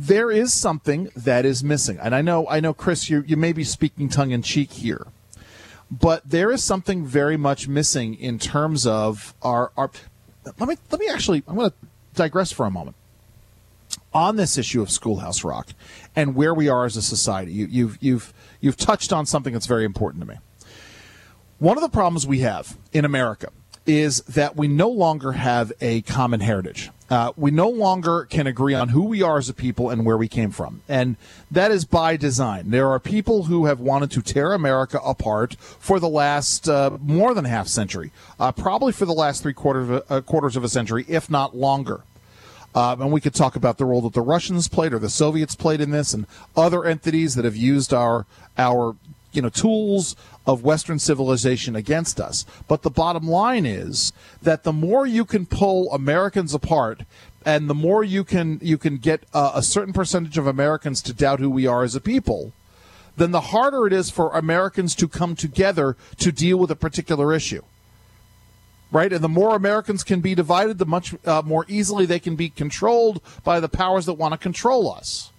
there 0.00 0.30
is 0.30 0.54
something 0.54 1.10
that 1.14 1.44
is 1.44 1.62
missing. 1.62 1.98
And 1.98 2.14
I 2.14 2.22
know, 2.22 2.48
I 2.48 2.58
know, 2.60 2.72
Chris, 2.72 3.10
you, 3.10 3.22
you 3.26 3.36
may 3.36 3.52
be 3.52 3.64
speaking 3.64 4.08
tongue 4.08 4.30
in 4.30 4.40
cheek 4.40 4.72
here, 4.72 5.08
but 5.90 6.22
there 6.24 6.50
is 6.50 6.64
something 6.64 7.04
very 7.04 7.36
much 7.36 7.68
missing 7.68 8.14
in 8.14 8.38
terms 8.38 8.86
of 8.86 9.34
our, 9.42 9.72
our 9.76 9.90
let 10.58 10.68
me, 10.68 10.76
let 10.90 11.00
me 11.00 11.08
actually, 11.10 11.42
I'm 11.46 11.54
going 11.54 11.68
to 11.68 11.76
digress 12.14 12.50
for 12.50 12.64
a 12.64 12.70
moment 12.70 12.96
on 14.14 14.36
this 14.36 14.56
issue 14.56 14.80
of 14.80 14.90
Schoolhouse 14.90 15.44
Rock 15.44 15.68
and 16.16 16.34
where 16.34 16.54
we 16.54 16.70
are 16.70 16.86
as 16.86 16.96
a 16.96 17.02
society. 17.02 17.52
You, 17.52 17.66
you've, 17.66 17.98
you've, 18.00 18.32
you've 18.62 18.78
touched 18.78 19.12
on 19.12 19.26
something 19.26 19.52
that's 19.52 19.66
very 19.66 19.84
important 19.84 20.22
to 20.22 20.26
me. 20.26 20.36
One 21.58 21.76
of 21.76 21.82
the 21.82 21.90
problems 21.90 22.26
we 22.26 22.38
have 22.38 22.78
in 22.94 23.04
America 23.04 23.50
is 23.86 24.20
that 24.22 24.56
we 24.56 24.68
no 24.68 24.88
longer 24.88 25.32
have 25.32 25.72
a 25.80 26.02
common 26.02 26.40
heritage. 26.40 26.90
Uh, 27.10 27.32
we 27.36 27.50
no 27.50 27.68
longer 27.68 28.24
can 28.24 28.46
agree 28.46 28.72
on 28.72 28.90
who 28.90 29.02
we 29.02 29.20
are 29.20 29.38
as 29.38 29.48
a 29.48 29.54
people 29.54 29.90
and 29.90 30.06
where 30.06 30.16
we 30.16 30.28
came 30.28 30.52
from. 30.52 30.80
And 30.88 31.16
that 31.50 31.72
is 31.72 31.84
by 31.84 32.16
design. 32.16 32.70
There 32.70 32.88
are 32.88 33.00
people 33.00 33.44
who 33.44 33.66
have 33.66 33.80
wanted 33.80 34.12
to 34.12 34.22
tear 34.22 34.52
America 34.52 35.00
apart 35.04 35.56
for 35.58 35.98
the 35.98 36.08
last 36.08 36.68
uh, 36.68 36.98
more 37.02 37.34
than 37.34 37.46
half 37.46 37.66
century, 37.66 38.12
uh, 38.38 38.52
probably 38.52 38.92
for 38.92 39.06
the 39.06 39.12
last 39.12 39.42
three 39.42 39.52
quarters 39.52 39.90
of, 39.90 40.04
uh, 40.08 40.20
quarters 40.20 40.54
of 40.54 40.62
a 40.62 40.68
century, 40.68 41.04
if 41.08 41.28
not 41.28 41.56
longer. 41.56 42.02
Uh, 42.72 42.96
and 43.00 43.10
we 43.10 43.20
could 43.20 43.34
talk 43.34 43.56
about 43.56 43.78
the 43.78 43.84
role 43.84 44.02
that 44.02 44.12
the 44.12 44.20
Russians 44.20 44.68
played 44.68 44.92
or 44.92 45.00
the 45.00 45.10
Soviets 45.10 45.56
played 45.56 45.80
in 45.80 45.90
this 45.90 46.14
and 46.14 46.26
other 46.56 46.84
entities 46.84 47.34
that 47.34 47.44
have 47.44 47.56
used 47.56 47.92
our 47.92 48.26
our 48.56 48.94
you 49.32 49.42
know 49.42 49.48
tools 49.48 50.14
of 50.50 50.64
western 50.64 50.98
civilization 50.98 51.74
against 51.76 52.20
us 52.20 52.44
but 52.68 52.82
the 52.82 52.90
bottom 52.90 53.28
line 53.28 53.64
is 53.66 54.12
that 54.42 54.64
the 54.64 54.72
more 54.72 55.06
you 55.06 55.24
can 55.24 55.46
pull 55.46 55.92
americans 55.92 56.54
apart 56.54 57.02
and 57.44 57.70
the 57.70 57.74
more 57.74 58.04
you 58.04 58.22
can 58.22 58.58
you 58.62 58.76
can 58.76 58.96
get 58.96 59.24
uh, 59.32 59.52
a 59.54 59.62
certain 59.62 59.92
percentage 59.92 60.36
of 60.38 60.46
americans 60.46 61.00
to 61.00 61.12
doubt 61.12 61.40
who 61.40 61.50
we 61.50 61.66
are 61.66 61.82
as 61.82 61.94
a 61.94 62.00
people 62.00 62.52
then 63.20 63.32
the 63.32 63.40
harder 63.40 63.86
it 63.86 63.92
is 63.92 64.10
for 64.10 64.34
Americans 64.36 64.94
to 64.96 65.06
come 65.06 65.36
together 65.36 65.96
to 66.18 66.32
deal 66.32 66.58
with 66.58 66.70
a 66.70 66.76
particular 66.76 67.34
issue. 67.34 67.62
Right? 68.90 69.12
And 69.12 69.22
the 69.22 69.28
more 69.28 69.54
Americans 69.54 70.02
can 70.02 70.20
be 70.20 70.34
divided, 70.34 70.78
the 70.78 70.86
much 70.86 71.14
uh, 71.24 71.42
more 71.44 71.64
easily 71.68 72.06
they 72.06 72.18
can 72.18 72.34
be 72.34 72.48
controlled 72.48 73.20
by 73.44 73.60
the 73.60 73.68
powers 73.68 74.06
that 74.06 74.14
want 74.14 74.32
to 74.32 74.38
control 74.38 74.92
us. 74.92 75.30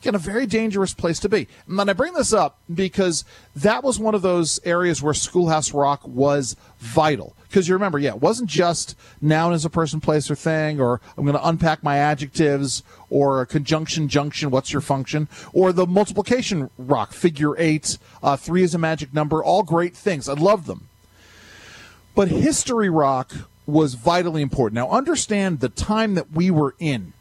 Again, 0.00 0.14
a 0.14 0.18
very 0.18 0.46
dangerous 0.46 0.94
place 0.94 1.18
to 1.20 1.28
be. 1.28 1.46
And 1.68 1.90
I 1.90 1.92
bring 1.92 2.14
this 2.14 2.32
up 2.32 2.58
because 2.72 3.22
that 3.54 3.84
was 3.84 3.98
one 3.98 4.14
of 4.14 4.22
those 4.22 4.58
areas 4.64 5.02
where 5.02 5.12
Schoolhouse 5.12 5.74
Rock 5.74 6.00
was 6.08 6.56
vital. 6.78 7.36
Because 7.42 7.68
you 7.68 7.74
remember, 7.74 7.98
yeah, 7.98 8.14
it 8.14 8.22
wasn't 8.22 8.48
just 8.48 8.96
noun 9.20 9.52
as 9.52 9.66
a 9.66 9.70
person, 9.70 10.00
place, 10.00 10.30
or 10.30 10.36
thing, 10.36 10.80
or 10.80 11.02
I'm 11.18 11.24
going 11.24 11.36
to 11.36 11.46
unpack 11.46 11.82
my 11.82 11.98
adjectives, 11.98 12.82
or 13.10 13.42
a 13.42 13.46
conjunction, 13.46 14.08
junction, 14.08 14.50
what's 14.50 14.72
your 14.72 14.80
function, 14.80 15.28
or 15.52 15.72
the 15.72 15.86
multiplication 15.86 16.70
rock, 16.78 17.12
figure 17.12 17.58
eight, 17.58 17.98
uh, 18.22 18.36
three 18.36 18.62
is 18.62 18.74
a 18.74 18.78
magic 18.78 19.12
number, 19.12 19.44
all 19.44 19.64
great 19.64 19.94
things. 19.94 20.28
I 20.28 20.34
love 20.34 20.66
them. 20.66 20.88
But 22.14 22.28
history 22.28 22.88
rock 22.88 23.32
was 23.66 23.94
vitally 23.94 24.40
important. 24.40 24.76
Now, 24.76 24.90
understand 24.90 25.60
the 25.60 25.68
time 25.68 26.14
that 26.14 26.32
we 26.32 26.50
were 26.50 26.74
in. 26.78 27.12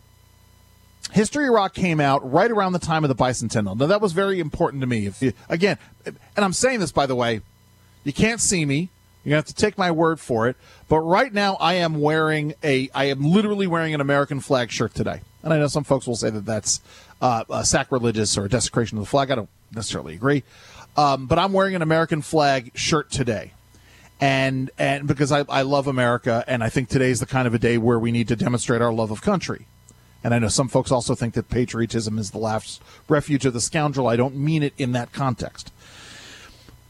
History 1.12 1.50
Rock 1.50 1.74
came 1.74 2.00
out 2.00 2.32
right 2.32 2.52
around 2.52 2.74
the 2.74 2.80
time 2.80 3.04
of 3.04 3.08
the 3.10 3.16
bicentennial. 3.16 3.78
Now 3.78 3.88
that 3.88 4.02
was 4.02 4.14
very 4.14 4.40
important 4.40 4.82
to 4.82 4.88
me. 4.88 5.08
If 5.08 5.22
you, 5.22 5.34
again, 5.50 5.78
and 6.06 6.18
I'm 6.38 6.54
saying 6.54 6.80
this 6.80 6.92
by 6.92 7.06
the 7.06 7.16
way, 7.16 7.42
you 8.04 8.14
can't 8.14 8.40
see 8.40 8.66
me. 8.66 8.90
Gonna 9.30 9.38
have 9.38 9.46
to 9.46 9.54
take 9.54 9.78
my 9.78 9.92
word 9.92 10.20
for 10.20 10.48
it. 10.48 10.58
But 10.88 11.02
right 11.02 11.32
now, 11.32 11.56
I 11.56 11.76
am 11.76 12.02
wearing 12.02 12.56
a, 12.64 12.90
I 12.96 13.06
am 13.06 13.22
literally 13.22 13.68
wearing 13.68 13.94
an 13.94 14.02
American 14.02 14.40
flag 14.40 14.72
shirt 14.72 14.96
today. 14.96 15.22
And 15.44 15.54
I 15.54 15.60
know 15.60 15.68
some 15.68 15.84
folks 15.84 16.08
will 16.08 16.16
say 16.16 16.32
that 16.32 16.46
that's 16.46 16.82
uh, 17.22 17.62
sacrilegious 17.64 18.38
or 18.38 18.46
a 18.46 18.50
desecration 18.50 18.98
of 18.98 19.04
the 19.04 19.10
flag. 19.10 19.30
I 19.30 19.36
don't 19.36 19.50
necessarily 19.72 20.16
agree. 20.16 20.44
Um, 20.98 21.28
but 21.28 21.38
I'm 21.38 21.54
wearing 21.54 21.76
an 21.76 21.84
American 21.84 22.24
flag 22.24 22.72
shirt 22.74 23.12
today. 23.12 23.54
And, 24.20 24.72
and 24.80 25.08
because 25.08 25.32
I, 25.32 25.46
I 25.48 25.62
love 25.62 25.86
America, 25.88 26.44
and 26.48 26.64
I 26.64 26.70
think 26.70 26.90
today 26.90 27.12
is 27.12 27.20
the 27.20 27.26
kind 27.26 27.48
of 27.48 27.54
a 27.54 27.60
day 27.60 27.78
where 27.78 28.00
we 28.00 28.12
need 28.12 28.28
to 28.30 28.36
demonstrate 28.36 28.82
our 28.82 28.92
love 28.92 29.12
of 29.12 29.22
country. 29.22 29.68
And 30.24 30.34
I 30.34 30.40
know 30.40 30.50
some 30.50 30.68
folks 30.68 30.92
also 30.92 31.16
think 31.16 31.34
that 31.36 31.50
patriotism 31.50 32.20
is 32.20 32.32
the 32.32 32.38
last 32.40 32.82
refuge 33.08 33.46
of 33.46 33.54
the 33.54 33.62
scoundrel. 33.62 34.08
I 34.08 34.16
don't 34.16 34.36
mean 34.36 34.64
it 34.64 34.74
in 34.78 34.92
that 34.92 35.14
context. 35.14 35.72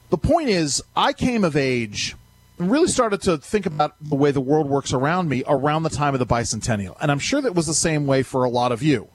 The 0.10 0.18
point 0.18 0.50
is, 0.50 0.82
I 0.96 1.14
came 1.14 1.44
of 1.44 1.56
age 1.56 2.16
and 2.58 2.72
really 2.72 2.88
started 2.88 3.22
to 3.24 3.38
think 3.38 3.68
about 3.68 3.96
the 4.02 4.16
way 4.16 4.32
the 4.32 4.42
world 4.42 4.68
works 4.68 4.92
around 4.92 5.30
me 5.30 5.44
around 5.48 5.84
the 5.84 5.90
time 5.90 6.16
of 6.16 6.20
the 6.20 6.26
bicentennial. 6.26 6.98
And 7.00 7.12
I'm 7.12 7.20
sure 7.20 7.42
that 7.42 7.54
was 7.54 7.68
the 7.68 7.74
same 7.76 8.08
way 8.08 8.24
for 8.24 8.44
a 8.44 8.50
lot 8.50 8.72
of 8.72 8.82
you. 8.82 9.10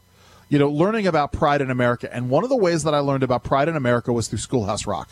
You 0.49 0.59
know, 0.61 0.71
learning 0.71 1.09
about 1.09 1.33
pride 1.33 1.61
in 1.61 1.71
America. 1.71 2.15
And 2.15 2.31
one 2.31 2.45
of 2.45 2.51
the 2.51 2.57
ways 2.57 2.85
that 2.85 2.95
I 2.95 3.01
learned 3.01 3.25
about 3.25 3.43
pride 3.43 3.69
in 3.69 3.75
America 3.75 4.13
was 4.13 4.29
through 4.29 4.39
Schoolhouse 4.39 4.87
Rock. 4.87 5.11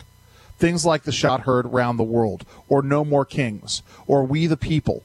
Things 0.58 0.86
like 0.86 1.02
the 1.02 1.10
shot 1.10 1.40
heard 1.40 1.66
Round 1.66 1.98
the 1.98 2.04
world, 2.04 2.44
or 2.68 2.82
No 2.82 3.04
More 3.04 3.24
Kings, 3.24 3.82
or 4.06 4.22
We 4.22 4.46
the 4.46 4.56
People 4.56 5.02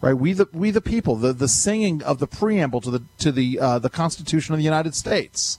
right? 0.00 0.14
We 0.14 0.32
the 0.32 0.48
we 0.52 0.70
the 0.70 0.80
people, 0.80 1.16
the 1.16 1.32
the 1.32 1.48
singing 1.48 2.02
of 2.02 2.18
the 2.18 2.26
preamble 2.26 2.80
to 2.82 2.90
the 2.90 3.02
to 3.18 3.32
the 3.32 3.58
uh, 3.58 3.78
the 3.78 3.90
Constitution 3.90 4.54
of 4.54 4.58
the 4.58 4.64
United 4.64 4.94
States. 4.94 5.58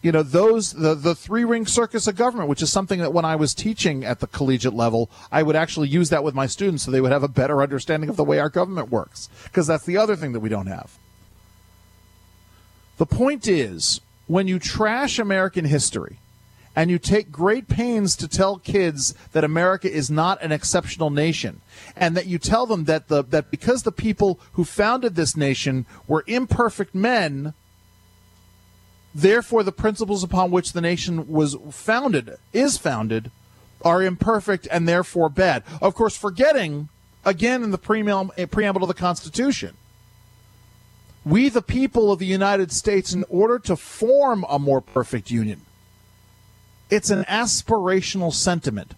You 0.00 0.12
know 0.12 0.22
those 0.22 0.74
the 0.74 0.94
the 0.94 1.14
three 1.14 1.44
ring 1.44 1.66
circus 1.66 2.06
of 2.06 2.16
government, 2.16 2.48
which 2.48 2.62
is 2.62 2.70
something 2.70 3.00
that 3.00 3.12
when 3.12 3.24
I 3.24 3.36
was 3.36 3.52
teaching 3.52 4.04
at 4.04 4.20
the 4.20 4.26
collegiate 4.26 4.74
level, 4.74 5.10
I 5.32 5.42
would 5.42 5.56
actually 5.56 5.88
use 5.88 6.10
that 6.10 6.22
with 6.22 6.34
my 6.34 6.46
students 6.46 6.84
so 6.84 6.90
they 6.90 7.00
would 7.00 7.12
have 7.12 7.24
a 7.24 7.28
better 7.28 7.62
understanding 7.62 8.08
of 8.08 8.16
the 8.16 8.24
way 8.24 8.38
our 8.38 8.48
government 8.48 8.90
works, 8.90 9.28
because 9.44 9.66
that's 9.66 9.84
the 9.84 9.96
other 9.96 10.14
thing 10.14 10.32
that 10.32 10.40
we 10.40 10.48
don't 10.48 10.66
have. 10.66 10.98
The 12.98 13.06
point 13.06 13.46
is, 13.48 14.00
when 14.26 14.46
you 14.46 14.58
trash 14.58 15.18
American 15.18 15.64
history, 15.64 16.18
and 16.76 16.90
you 16.90 16.98
take 16.98 17.32
great 17.32 17.68
pains 17.68 18.14
to 18.16 18.28
tell 18.28 18.58
kids 18.58 19.14
that 19.32 19.44
America 19.44 19.90
is 19.90 20.10
not 20.10 20.40
an 20.42 20.52
exceptional 20.52 21.10
nation. 21.10 21.60
And 21.96 22.16
that 22.16 22.26
you 22.26 22.38
tell 22.38 22.66
them 22.66 22.84
that 22.84 23.08
the 23.08 23.24
that 23.24 23.50
because 23.50 23.82
the 23.82 23.92
people 23.92 24.38
who 24.52 24.64
founded 24.64 25.14
this 25.14 25.36
nation 25.36 25.86
were 26.06 26.24
imperfect 26.26 26.94
men 26.94 27.54
therefore 29.14 29.62
the 29.62 29.72
principles 29.72 30.22
upon 30.22 30.50
which 30.50 30.72
the 30.72 30.80
nation 30.80 31.26
was 31.26 31.56
founded 31.70 32.36
is 32.52 32.76
founded 32.76 33.30
are 33.82 34.02
imperfect 34.02 34.68
and 34.70 34.86
therefore 34.86 35.28
bad. 35.28 35.64
Of 35.80 35.94
course 35.94 36.16
forgetting 36.16 36.88
again 37.24 37.62
in 37.62 37.70
the 37.70 37.78
preamble, 37.78 38.32
eh, 38.36 38.46
preamble 38.46 38.80
to 38.82 38.86
the 38.86 38.94
constitution 38.94 39.76
we 41.24 41.48
the 41.48 41.62
people 41.62 42.10
of 42.10 42.18
the 42.18 42.26
United 42.26 42.72
States 42.72 43.12
in 43.12 43.24
order 43.28 43.58
to 43.58 43.76
form 43.76 44.46
a 44.48 44.58
more 44.58 44.80
perfect 44.80 45.30
union 45.30 45.60
it's 46.90 47.10
an 47.10 47.24
aspirational 47.24 48.32
sentiment, 48.32 48.94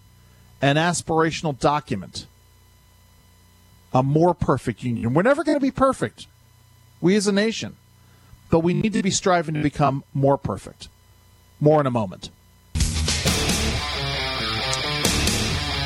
an 0.61 0.75
aspirational 0.75 1.57
document, 1.57 2.25
a 3.93 4.01
more 4.01 4.33
perfect 4.33 4.83
union. 4.83 5.13
We're 5.13 5.23
never 5.23 5.43
going 5.43 5.57
to 5.57 5.61
be 5.61 5.71
perfect, 5.71 6.27
we 7.01 7.15
as 7.15 7.27
a 7.27 7.31
nation, 7.31 7.75
but 8.49 8.59
we 8.59 8.73
need 8.73 8.93
to 8.93 9.03
be 9.03 9.11
striving 9.11 9.55
to 9.55 9.61
become 9.61 10.03
more 10.13 10.37
perfect. 10.37 10.87
More 11.59 11.79
in 11.79 11.85
a 11.85 11.91
moment. 11.91 12.29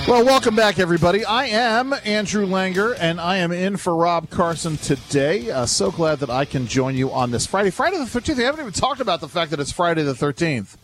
Well, 0.07 0.23
welcome 0.23 0.55
back, 0.55 0.77
everybody. 0.77 1.25
I 1.25 1.47
am 1.47 1.91
Andrew 2.05 2.45
Langer, 2.45 2.95
and 2.99 3.19
I 3.19 3.37
am 3.37 3.51
in 3.51 3.75
for 3.75 3.95
Rob 3.95 4.29
Carson 4.29 4.77
today. 4.77 5.49
Uh, 5.49 5.65
so 5.65 5.89
glad 5.89 6.19
that 6.19 6.29
I 6.29 6.45
can 6.45 6.67
join 6.67 6.95
you 6.95 7.11
on 7.11 7.31
this 7.31 7.47
Friday. 7.47 7.71
Friday 7.71 7.97
the 7.97 8.03
13th. 8.03 8.37
We 8.37 8.43
haven't 8.43 8.61
even 8.61 8.71
talked 8.71 9.01
about 9.01 9.19
the 9.19 9.27
fact 9.27 9.49
that 9.49 9.59
it's 9.59 9.71
Friday 9.71 10.03
the 10.03 10.13
13th. 10.13 10.77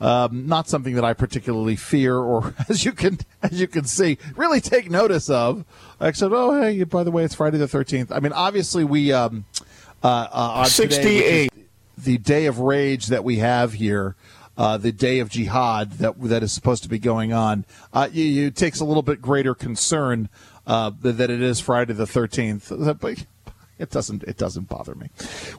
Um, 0.00 0.46
not 0.46 0.68
something 0.68 0.94
that 0.96 1.04
I 1.04 1.14
particularly 1.14 1.76
fear, 1.76 2.16
or 2.16 2.54
as 2.68 2.84
you 2.84 2.92
can 2.92 3.18
as 3.42 3.60
you 3.60 3.68
can 3.68 3.84
see, 3.84 4.18
really 4.36 4.60
take 4.60 4.90
notice 4.90 5.30
of. 5.30 5.64
Except, 6.00 6.32
oh 6.34 6.60
hey, 6.60 6.82
by 6.84 7.04
the 7.04 7.10
way, 7.10 7.24
it's 7.24 7.34
Friday 7.34 7.58
the 7.58 7.68
thirteenth. 7.68 8.10
I 8.10 8.20
mean, 8.20 8.32
obviously 8.32 8.84
we 8.84 9.12
um, 9.12 9.44
uh, 10.02 10.06
uh, 10.06 10.52
on 10.56 10.66
sixty-eight, 10.66 11.50
today, 11.50 11.64
the 11.96 12.18
day 12.18 12.46
of 12.46 12.58
rage 12.58 13.06
that 13.06 13.24
we 13.24 13.36
have 13.36 13.74
here. 13.74 14.16
Uh, 14.56 14.76
the 14.76 14.92
day 14.92 15.18
of 15.18 15.28
jihad 15.28 15.94
that 15.94 16.20
that 16.22 16.40
is 16.40 16.52
supposed 16.52 16.84
to 16.84 16.88
be 16.88 17.00
going 17.00 17.32
on, 17.32 17.64
uh, 17.92 18.08
you, 18.12 18.46
it 18.46 18.54
takes 18.54 18.78
a 18.78 18.84
little 18.84 19.02
bit 19.02 19.20
greater 19.20 19.52
concern 19.52 20.28
uh, 20.64 20.92
that 21.00 21.28
it 21.28 21.42
is 21.42 21.58
Friday 21.58 21.92
the 21.92 22.06
thirteenth. 22.06 22.68
It 23.76 23.90
doesn't. 23.90 24.22
It 24.22 24.36
doesn't 24.36 24.68
bother 24.68 24.94
me. 24.94 25.10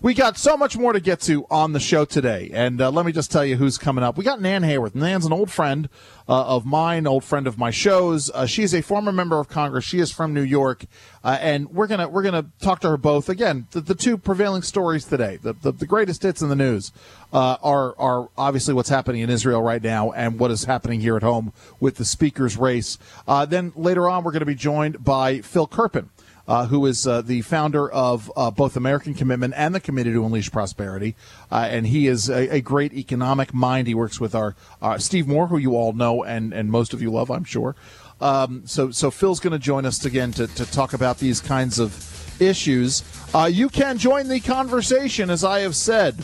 We 0.01 0.13
got 0.13 0.37
so 0.37 0.55
much 0.55 0.77
more 0.77 0.93
to 0.93 1.01
get 1.01 1.19
to 1.21 1.45
on 1.51 1.73
the 1.73 1.81
show 1.81 2.05
today, 2.05 2.49
and 2.53 2.79
uh, 2.79 2.89
let 2.89 3.05
me 3.05 3.11
just 3.11 3.29
tell 3.29 3.43
you 3.43 3.57
who's 3.57 3.77
coming 3.77 4.05
up. 4.05 4.17
We 4.17 4.23
got 4.23 4.41
Nan 4.41 4.61
Hayworth. 4.61 4.95
Nan's 4.95 5.25
an 5.25 5.33
old 5.33 5.51
friend 5.51 5.89
uh, 6.29 6.45
of 6.45 6.65
mine, 6.65 7.07
old 7.07 7.25
friend 7.25 7.45
of 7.45 7.57
my 7.57 7.71
shows. 7.71 8.31
Uh, 8.31 8.45
she's 8.45 8.73
a 8.73 8.81
former 8.81 9.11
member 9.11 9.37
of 9.37 9.49
Congress. 9.49 9.83
She 9.83 9.99
is 9.99 10.13
from 10.13 10.33
New 10.33 10.43
York, 10.43 10.85
uh, 11.25 11.37
and 11.41 11.69
we're 11.71 11.87
gonna 11.87 12.07
we're 12.07 12.23
gonna 12.23 12.45
talk 12.61 12.79
to 12.81 12.89
her 12.91 12.97
both 12.97 13.27
again. 13.27 13.67
The, 13.71 13.81
the 13.81 13.95
two 13.95 14.17
prevailing 14.17 14.61
stories 14.61 15.03
today, 15.03 15.37
the, 15.41 15.51
the, 15.51 15.73
the 15.73 15.85
greatest 15.85 16.23
hits 16.23 16.41
in 16.41 16.47
the 16.47 16.55
news, 16.55 16.93
uh, 17.33 17.57
are 17.61 17.95
are 17.99 18.29
obviously 18.37 18.73
what's 18.73 18.87
happening 18.87 19.23
in 19.23 19.29
Israel 19.29 19.61
right 19.61 19.83
now 19.83 20.11
and 20.13 20.39
what 20.39 20.51
is 20.51 20.63
happening 20.63 21.01
here 21.01 21.17
at 21.17 21.23
home 21.23 21.51
with 21.81 21.95
the 21.95 22.05
speaker's 22.05 22.55
race. 22.55 22.97
Uh, 23.27 23.45
then 23.45 23.73
later 23.75 24.07
on, 24.07 24.23
we're 24.23 24.31
going 24.31 24.39
to 24.39 24.45
be 24.45 24.55
joined 24.55 25.03
by 25.03 25.41
Phil 25.41 25.67
Kerpen 25.67 26.07
uh, 26.47 26.67
who 26.67 26.85
is 26.85 27.07
uh, 27.07 27.21
the 27.21 27.41
founder 27.41 27.89
of 27.91 28.31
uh, 28.35 28.51
both 28.51 28.75
American 28.75 29.13
Commitment 29.13 29.53
and 29.57 29.73
the 29.73 29.79
Committee 29.79 30.13
to 30.13 30.25
Unleash 30.25 30.51
Prosperity. 30.51 31.15
Uh, 31.51 31.67
and 31.69 31.87
he 31.87 32.07
is 32.07 32.29
a, 32.29 32.55
a, 32.55 32.61
great 32.61 32.93
economic 32.93 33.53
mind. 33.53 33.87
He 33.87 33.95
works 33.95 34.19
with 34.19 34.35
our 34.35 34.55
uh, 34.81 34.97
Steve 34.97 35.27
Moore, 35.27 35.47
who 35.47 35.57
you 35.57 35.75
all 35.75 35.93
know 35.93 36.23
and, 36.23 36.53
and 36.53 36.69
most 36.69 36.93
of 36.93 37.01
you 37.01 37.11
love, 37.11 37.31
I'm 37.31 37.43
sure. 37.43 37.75
Um, 38.21 38.63
so, 38.65 38.91
so 38.91 39.11
Phil's 39.11 39.39
going 39.39 39.53
to 39.53 39.59
join 39.59 39.85
us 39.85 40.03
again 40.05 40.31
to, 40.33 40.47
to 40.47 40.65
talk 40.71 40.93
about 40.93 41.19
these 41.19 41.41
kinds 41.41 41.79
of 41.79 42.41
issues. 42.41 43.03
Uh, 43.33 43.49
you 43.51 43.69
can 43.69 43.97
join 43.97 44.27
the 44.27 44.39
conversation, 44.39 45.29
as 45.29 45.43
I 45.43 45.61
have 45.61 45.75
said. 45.75 46.15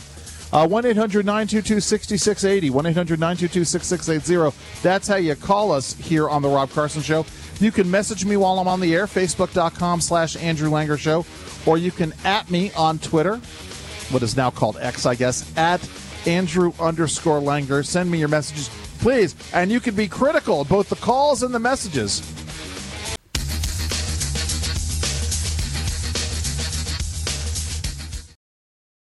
1 0.52 0.84
800 0.84 1.24
922 1.24 1.80
6680. 1.80 2.70
1 2.70 2.86
800 2.86 3.18
922 3.18 3.64
6680. 3.64 4.56
That's 4.82 5.08
how 5.08 5.16
you 5.16 5.34
call 5.34 5.72
us 5.72 5.94
here 5.94 6.28
on 6.28 6.42
The 6.42 6.48
Rob 6.48 6.70
Carson 6.70 7.00
Show. 7.00 7.24
You 7.62 7.70
can 7.70 7.88
message 7.88 8.24
me 8.24 8.36
while 8.36 8.58
I'm 8.58 8.66
on 8.66 8.80
the 8.80 8.92
air, 8.92 9.06
facebook.com 9.06 10.00
slash 10.00 10.34
Andrew 10.34 10.68
Langer 10.68 10.98
Show, 10.98 11.24
or 11.64 11.78
you 11.78 11.92
can 11.92 12.12
at 12.24 12.50
me 12.50 12.72
on 12.72 12.98
Twitter, 12.98 13.36
what 14.10 14.24
is 14.24 14.36
now 14.36 14.50
called 14.50 14.78
X, 14.80 15.06
I 15.06 15.14
guess, 15.14 15.56
at 15.56 15.88
Andrew 16.26 16.72
underscore 16.80 17.38
Langer. 17.38 17.86
Send 17.86 18.10
me 18.10 18.18
your 18.18 18.26
messages, 18.26 18.68
please. 18.98 19.36
And 19.54 19.70
you 19.70 19.78
can 19.78 19.94
be 19.94 20.08
critical 20.08 20.64
both 20.64 20.88
the 20.88 20.96
calls 20.96 21.44
and 21.44 21.54
the 21.54 21.60
messages. 21.60 22.20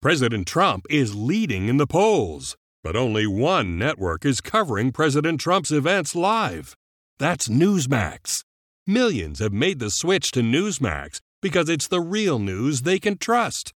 President 0.00 0.46
Trump 0.46 0.86
is 0.88 1.14
leading 1.14 1.68
in 1.68 1.76
the 1.76 1.86
polls, 1.86 2.56
but 2.82 2.96
only 2.96 3.26
one 3.26 3.76
network 3.76 4.24
is 4.24 4.40
covering 4.40 4.92
President 4.92 5.42
Trump's 5.42 5.70
events 5.70 6.14
live. 6.14 6.74
That's 7.18 7.48
Newsmax. 7.48 8.45
Millions 8.88 9.40
have 9.40 9.52
made 9.52 9.80
the 9.80 9.90
switch 9.90 10.30
to 10.30 10.42
Newsmax 10.42 11.20
because 11.42 11.68
it's 11.68 11.88
the 11.88 12.00
real 12.00 12.38
news 12.38 12.82
they 12.82 13.00
can 13.00 13.18
trust. 13.18 13.72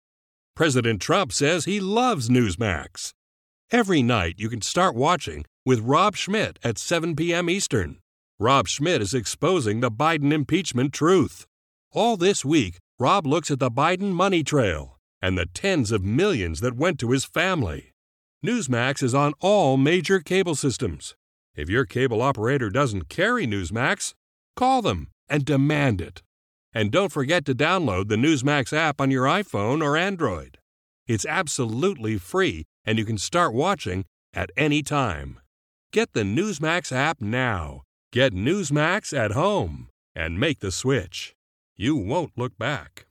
President 0.54 1.02
Trump 1.02 1.32
says 1.32 1.64
he 1.64 1.80
loves 1.80 2.28
Newsmax. 2.28 3.14
Every 3.72 4.04
night 4.04 4.36
you 4.38 4.50
can 4.50 4.62
start 4.62 4.96
watching 4.96 5.46
with 5.66 5.80
Rob 5.80 6.18
Schmitt 6.18 6.60
at 6.62 6.78
7 6.78 7.16
p.m. 7.16 7.50
Eastern. 7.50 8.00
Rob 8.38 8.68
Schmitt 8.68 9.02
is 9.02 9.14
exposing 9.14 9.80
the 9.80 9.90
Biden 9.90 10.34
impeachment 10.34 10.92
truth. 10.92 11.48
All 11.94 12.18
this 12.18 12.44
week, 12.44 12.78
Rob 13.00 13.26
looks 13.26 13.50
at 13.50 13.60
the 13.60 13.72
Biden 13.72 14.12
money 14.12 14.44
trail 14.44 15.00
and 15.22 15.38
the 15.38 15.46
tens 15.46 15.94
of 15.94 16.04
millions 16.04 16.60
that 16.60 16.76
went 16.76 17.00
to 17.00 17.12
his 17.12 17.24
family. 17.24 17.94
Newsmax 18.46 19.02
is 19.02 19.16
on 19.16 19.36
all 19.40 19.78
major 19.78 20.20
cable 20.20 20.56
systems. 20.56 21.16
If 21.56 21.70
your 21.70 21.86
cable 21.86 22.22
operator 22.22 22.70
doesn't 22.70 23.08
carry 23.08 23.48
Newsmax, 23.48 24.14
call 24.58 24.82
them 24.82 25.08
and 25.30 25.46
demand 25.46 26.02
it. 26.02 26.22
And 26.74 26.92
don't 26.92 27.12
forget 27.12 27.46
to 27.46 27.56
download 27.56 28.10
the 28.10 28.18
Newsmax 28.18 28.76
app 28.76 29.00
on 29.00 29.10
your 29.10 29.26
iPhone 29.26 29.82
or 29.82 29.96
Android. 29.96 30.58
It's 31.08 31.26
absolutely 31.26 32.18
free 32.18 32.66
and 32.86 32.98
you 32.98 33.06
can 33.06 33.18
start 33.18 33.54
watching 33.54 34.06
at 34.34 34.52
any 34.58 34.84
time. 34.84 35.40
Get 35.92 36.14
the 36.14 36.24
Newsmax 36.24 36.92
app 36.92 37.22
now. 37.22 37.84
Get 38.12 38.34
Newsmax 38.34 39.18
at 39.18 39.32
home 39.32 39.88
and 40.16 40.40
make 40.40 40.60
the 40.60 40.72
switch. 40.72 41.34
You 41.76 41.96
won't 41.96 42.38
look 42.38 42.58
back. 42.58 43.07